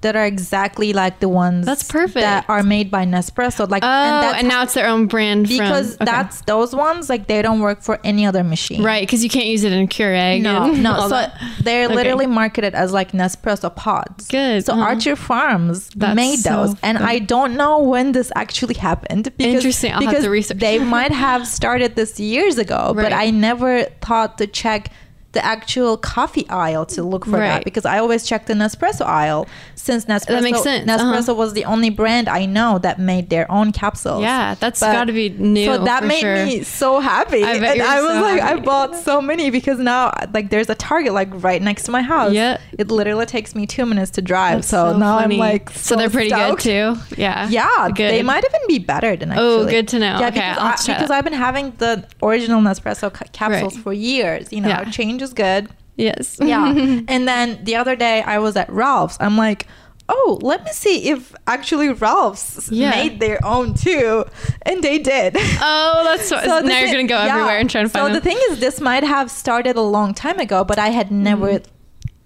that 0.01 0.15
are 0.15 0.25
exactly 0.25 0.93
like 0.93 1.19
the 1.19 1.27
ones 1.27 1.65
that's 1.65 1.83
perfect 1.83 2.15
that 2.15 2.45
are 2.49 2.63
made 2.63 2.89
by 2.89 3.05
Nespresso. 3.05 3.69
Like, 3.69 3.83
oh, 3.83 3.87
and, 3.87 4.37
and 4.37 4.47
now 4.47 4.63
it's 4.63 4.73
their 4.73 4.87
own 4.87 5.07
brand 5.07 5.47
because 5.47 5.95
from, 5.95 6.03
okay. 6.03 6.11
that's 6.11 6.41
those 6.41 6.73
ones 6.73 7.09
like 7.09 7.27
they 7.27 7.41
don't 7.41 7.59
work 7.59 7.81
for 7.81 7.99
any 8.03 8.25
other 8.25 8.43
machine, 8.43 8.81
right? 8.83 9.01
Because 9.01 9.23
you 9.23 9.29
can't 9.29 9.47
use 9.47 9.63
it 9.63 9.73
in 9.73 9.87
Keurig. 9.87 10.41
No, 10.41 10.71
no. 10.71 11.01
So 11.01 11.09
that. 11.09 11.39
they're 11.63 11.85
okay. 11.85 11.95
literally 11.95 12.27
marketed 12.27 12.75
as 12.75 12.93
like 12.93 13.11
Nespresso 13.11 13.75
pods. 13.75 14.27
Good. 14.27 14.65
So 14.65 14.73
uh-huh. 14.73 14.81
Archer 14.81 15.15
Farms 15.15 15.89
that's 15.89 16.15
made 16.15 16.39
those, 16.39 16.71
so 16.71 16.77
and 16.81 16.97
I 16.97 17.19
don't 17.19 17.57
know 17.57 17.79
when 17.79 18.13
this 18.13 18.31
actually 18.35 18.75
happened. 18.75 19.33
Because, 19.37 19.55
Interesting. 19.55 19.93
I'll 19.93 19.99
because 19.99 20.15
have 20.15 20.23
to 20.23 20.29
research. 20.29 20.59
they 20.59 20.79
might 20.83 21.11
have 21.11 21.45
started 21.45 21.95
this 21.95 22.19
years 22.19 22.57
ago, 22.57 22.93
right. 22.95 23.03
but 23.03 23.13
I 23.13 23.31
never 23.31 23.83
thought 24.01 24.37
to 24.37 24.47
check 24.47 24.91
the 25.31 25.45
actual 25.45 25.95
coffee 25.95 26.47
aisle 26.49 26.85
to 26.87 27.03
look 27.03 27.23
for 27.23 27.33
right. 27.33 27.47
that 27.49 27.63
because 27.63 27.85
I 27.85 27.99
always 27.99 28.25
check 28.25 28.47
the 28.47 28.55
Nespresso 28.55 29.05
aisle 29.05 29.47
since 29.75 30.05
Nespresso 30.05 30.25
that 30.25 30.43
makes 30.43 30.63
sense. 30.63 30.89
Uh-huh. 30.89 30.97
Nespresso 30.97 31.29
uh-huh. 31.29 31.35
was 31.35 31.53
the 31.53 31.65
only 31.65 31.91
brand 31.91 32.27
I 32.27 32.45
know 32.45 32.79
that 32.79 32.99
made 32.99 33.29
their 33.29 33.49
own 33.51 33.71
capsules. 33.71 34.23
Yeah, 34.23 34.55
that's 34.55 34.79
got 34.79 35.05
to 35.05 35.13
be 35.13 35.29
new. 35.29 35.65
So 35.65 35.83
that 35.83 36.03
made 36.03 36.19
sure. 36.19 36.45
me 36.45 36.63
so 36.63 36.99
happy. 36.99 37.43
I, 37.43 37.53
and 37.53 37.81
I 37.81 38.01
was 38.01 38.11
so 38.11 38.21
like, 38.21 38.41
happy. 38.41 38.61
I 38.61 38.63
bought 38.63 38.95
so 38.95 39.21
many 39.21 39.51
because 39.51 39.77
now 39.77 40.11
like 40.33 40.49
there's 40.49 40.69
a 40.69 40.75
Target 40.75 41.13
like 41.13 41.29
right 41.43 41.61
next 41.61 41.83
to 41.83 41.91
my 41.91 42.01
house. 42.01 42.33
Yeah, 42.33 42.59
it 42.71 42.89
literally 42.89 43.27
takes 43.27 43.53
me 43.53 43.67
two 43.67 43.85
minutes 43.85 44.09
to 44.11 44.23
drive. 44.23 44.65
So, 44.65 44.93
so 44.93 44.97
now 44.97 45.19
funny. 45.19 45.35
I'm 45.35 45.39
like, 45.39 45.69
so, 45.69 45.79
so 45.79 45.95
they're 45.95 46.09
pretty 46.09 46.29
stoked. 46.29 46.63
good 46.63 46.95
too. 46.95 47.15
Yeah, 47.21 47.47
yeah, 47.49 47.89
good. 47.89 48.11
they 48.11 48.23
might 48.23 48.43
even 48.43 48.61
be 48.67 48.79
better 48.79 49.15
than 49.15 49.29
actually. 49.31 49.45
Oh, 49.45 49.65
good 49.67 49.87
to 49.89 49.99
know. 49.99 50.19
Yeah, 50.19 50.27
okay, 50.29 50.49
because, 50.49 50.89
I, 50.89 50.93
because 50.93 51.11
I've 51.11 51.23
been 51.23 51.33
having 51.33 51.71
the 51.77 52.07
original 52.23 52.61
Nespresso 52.61 53.13
capsules 53.31 53.75
right. 53.75 53.83
for 53.83 53.93
years. 53.93 54.51
You 54.51 54.61
know, 54.61 54.69
yeah. 54.69 54.89
change 54.89 55.18
is 55.21 55.33
good. 55.33 55.69
Yes. 55.95 56.37
yeah. 56.41 56.71
And 57.07 57.27
then 57.27 57.63
the 57.63 57.75
other 57.75 57.95
day 57.95 58.21
I 58.21 58.39
was 58.39 58.55
at 58.55 58.69
Ralph's. 58.69 59.17
I'm 59.19 59.37
like, 59.37 59.67
oh, 60.07 60.39
let 60.41 60.63
me 60.63 60.71
see 60.71 61.09
if 61.09 61.33
actually 61.45 61.89
Ralph's 61.89 62.71
yeah. 62.71 62.91
made 62.91 63.19
their 63.19 63.43
own 63.45 63.73
too. 63.73 64.25
And 64.63 64.83
they 64.83 64.97
did. 64.97 65.35
Oh, 65.37 66.01
that's 66.03 66.27
so, 66.29 66.39
so 66.41 66.59
now 66.61 66.79
you're 66.79 66.91
going 66.91 67.07
to 67.07 67.13
go 67.13 67.23
yeah. 67.23 67.33
everywhere 67.33 67.57
and 67.59 67.69
try 67.69 67.83
to 67.83 67.89
find 67.89 68.01
So 68.01 68.05
them. 68.05 68.15
the 68.15 68.21
thing 68.21 68.37
is, 68.49 68.59
this 68.59 68.79
might 68.79 69.03
have 69.03 69.29
started 69.29 69.75
a 69.75 69.81
long 69.81 70.13
time 70.13 70.39
ago, 70.39 70.63
but 70.63 70.79
I 70.79 70.89
had 70.89 71.11
never. 71.11 71.47
Mm 71.47 71.65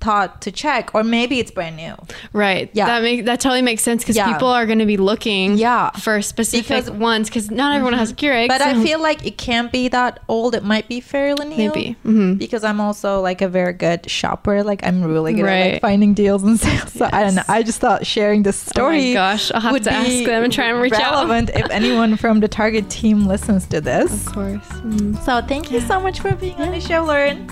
thought 0.04 0.41
to 0.41 0.51
check, 0.51 0.93
or 0.93 1.04
maybe 1.04 1.39
it's 1.39 1.51
brand 1.51 1.78
new. 1.78 1.95
Right. 2.34 2.70
Yeah. 2.74 2.88
That 2.88 3.01
make 3.01 3.26
that 3.26 3.39
totally 3.39 3.62
makes 3.62 3.82
sense 3.82 4.04
because 4.04 4.16
yeah. 4.16 4.32
people 4.32 4.49
are 4.49 4.66
going 4.66 4.80
to 4.80 4.86
be 4.86 4.97
looking. 4.97 5.58
Yeah. 5.58 5.91
For 5.91 6.22
specific 6.22 6.86
because, 6.86 6.91
ones 6.91 7.30
because 7.30 7.49
not 7.49 7.74
everyone 7.74 7.93
mm-hmm. 7.93 7.99
has 7.99 8.12
a 8.12 8.16
Keurig. 8.16 8.47
But 8.49 8.62
so. 8.62 8.68
I 8.68 8.84
feel 8.84 9.01
like 9.01 9.26
it 9.26 9.38
can't 9.38 9.72
be 9.72 9.88
that 9.89 10.20
old. 10.28 10.56
It 10.56 10.64
might 10.64 10.88
be 10.88 10.99
fairly 10.99 11.47
new. 11.47 11.58
Maybe. 11.58 11.95
Mm-hmm. 12.06 12.34
Because 12.36 12.64
I'm 12.64 12.82
also 12.82 13.22
like 13.22 13.41
a 13.41 13.47
very 13.47 13.74
good 13.74 14.10
shopper. 14.10 14.64
Like 14.64 14.86
I'm 14.86 15.04
really 15.04 15.34
good 15.34 15.43
right. 15.43 15.54
at 15.54 15.72
like, 15.74 15.82
finding 15.82 16.14
deals 16.14 16.43
and 16.43 16.60
sales. 16.60 16.91
So 16.93 17.06
yes. 17.06 17.14
I 17.14 17.24
don't 17.24 17.36
know. 17.36 17.43
I 17.47 17.64
just 17.64 17.80
thought 17.80 18.06
sharing 18.06 18.43
this 18.43 18.58
story. 18.58 19.12
Oh 19.12 19.14
gosh, 19.14 19.51
I'll 19.51 19.62
have 19.62 19.82
to 19.82 19.91
ask 19.91 20.26
them 20.26 20.43
and 20.43 20.54
try 20.54 20.66
and 20.66 20.82
reach 20.82 20.91
relevant 20.91 21.49
out. 21.51 21.58
if 21.58 21.72
anyone 21.72 22.18
from 22.18 22.39
the 22.39 22.47
Target 22.47 22.89
team 22.89 23.26
listens 23.26 23.66
to 23.68 23.82
this. 23.82 24.28
Of 24.28 24.34
course. 24.34 24.68
Mm. 24.84 25.24
So 25.24 25.41
thank 25.47 25.72
you 25.72 25.80
so 25.82 25.99
much 25.99 26.20
for 26.20 26.36
being 26.36 26.58
yeah. 26.58 26.66
on 26.66 26.72
the 26.72 26.82
show, 26.82 27.04
Lauren. 27.04 27.49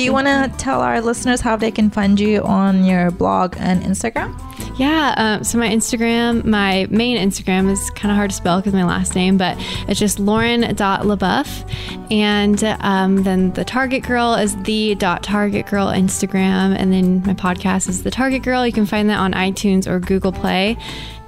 Do 0.00 0.04
you 0.04 0.14
want 0.14 0.28
to 0.28 0.50
tell 0.56 0.80
our 0.80 1.02
listeners 1.02 1.42
how 1.42 1.56
they 1.56 1.70
can 1.70 1.90
find 1.90 2.18
you 2.18 2.42
on 2.42 2.86
your 2.86 3.10
blog 3.10 3.54
and 3.58 3.82
Instagram? 3.82 4.34
Yeah, 4.78 5.12
um, 5.18 5.44
so 5.44 5.58
my 5.58 5.68
Instagram, 5.68 6.42
my 6.46 6.86
main 6.88 7.18
Instagram 7.18 7.70
is 7.70 7.90
kind 7.90 8.10
of 8.10 8.16
hard 8.16 8.30
to 8.30 8.36
spell 8.36 8.60
because 8.60 8.72
my 8.72 8.82
last 8.82 9.14
name, 9.14 9.36
but 9.36 9.58
it's 9.88 10.00
just 10.00 10.18
lauren.lebouef. 10.18 12.10
And 12.10 12.64
um, 12.80 13.24
then 13.24 13.52
the 13.52 13.62
Target 13.62 14.02
Girl 14.02 14.32
is 14.32 14.56
the 14.62 14.94
Target 14.94 15.66
Girl 15.66 15.88
Instagram. 15.88 16.74
And 16.78 16.94
then 16.94 17.20
my 17.26 17.34
podcast 17.34 17.86
is 17.86 18.02
The 18.02 18.10
Target 18.10 18.42
Girl. 18.42 18.66
You 18.66 18.72
can 18.72 18.86
find 18.86 19.10
that 19.10 19.18
on 19.18 19.34
iTunes 19.34 19.86
or 19.86 20.00
Google 20.00 20.32
Play. 20.32 20.78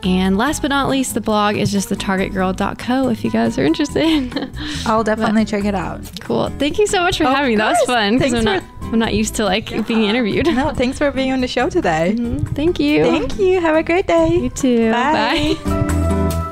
And 0.05 0.36
last 0.36 0.62
but 0.62 0.68
not 0.68 0.88
least, 0.88 1.14
the 1.14 1.20
blog 1.20 1.57
is 1.57 1.70
just 1.70 1.88
thetargetgirl.co 1.88 3.09
if 3.09 3.24
you 3.24 3.30
guys 3.30 3.57
are 3.59 3.64
interested. 3.64 4.50
I'll 4.86 5.05
definitely 5.05 5.44
but, 5.44 5.50
check 5.50 5.64
it 5.64 5.74
out. 5.74 6.00
Cool. 6.20 6.48
Thank 6.59 6.78
you 6.78 6.86
so 6.86 7.03
much 7.03 7.18
for 7.18 7.24
having 7.24 7.50
me. 7.50 7.57
That 7.57 7.70
was 7.70 7.80
fun 7.86 8.18
because 8.18 8.34
I'm 8.34 8.44
not 8.44 8.64
I'm 8.82 8.98
not 8.98 9.14
used 9.14 9.36
to 9.36 9.44
like 9.44 9.70
yeah. 9.70 9.82
being 9.82 10.05
interviewed. 10.05 10.46
No, 10.46 10.72
thanks 10.74 10.98
for 10.98 11.11
being 11.11 11.32
on 11.32 11.40
the 11.40 11.48
show 11.48 11.70
today. 11.70 12.14
Mm-hmm. 12.16 12.53
Thank 12.55 12.78
you. 12.78 13.05
Thank 13.05 13.38
you. 13.38 13.61
Have 13.61 13.76
a 13.76 13.82
great 13.82 14.07
day. 14.07 14.36
You 14.36 14.50
too. 14.50 14.90
Bye. 14.90 15.57
Bye. 15.64 16.48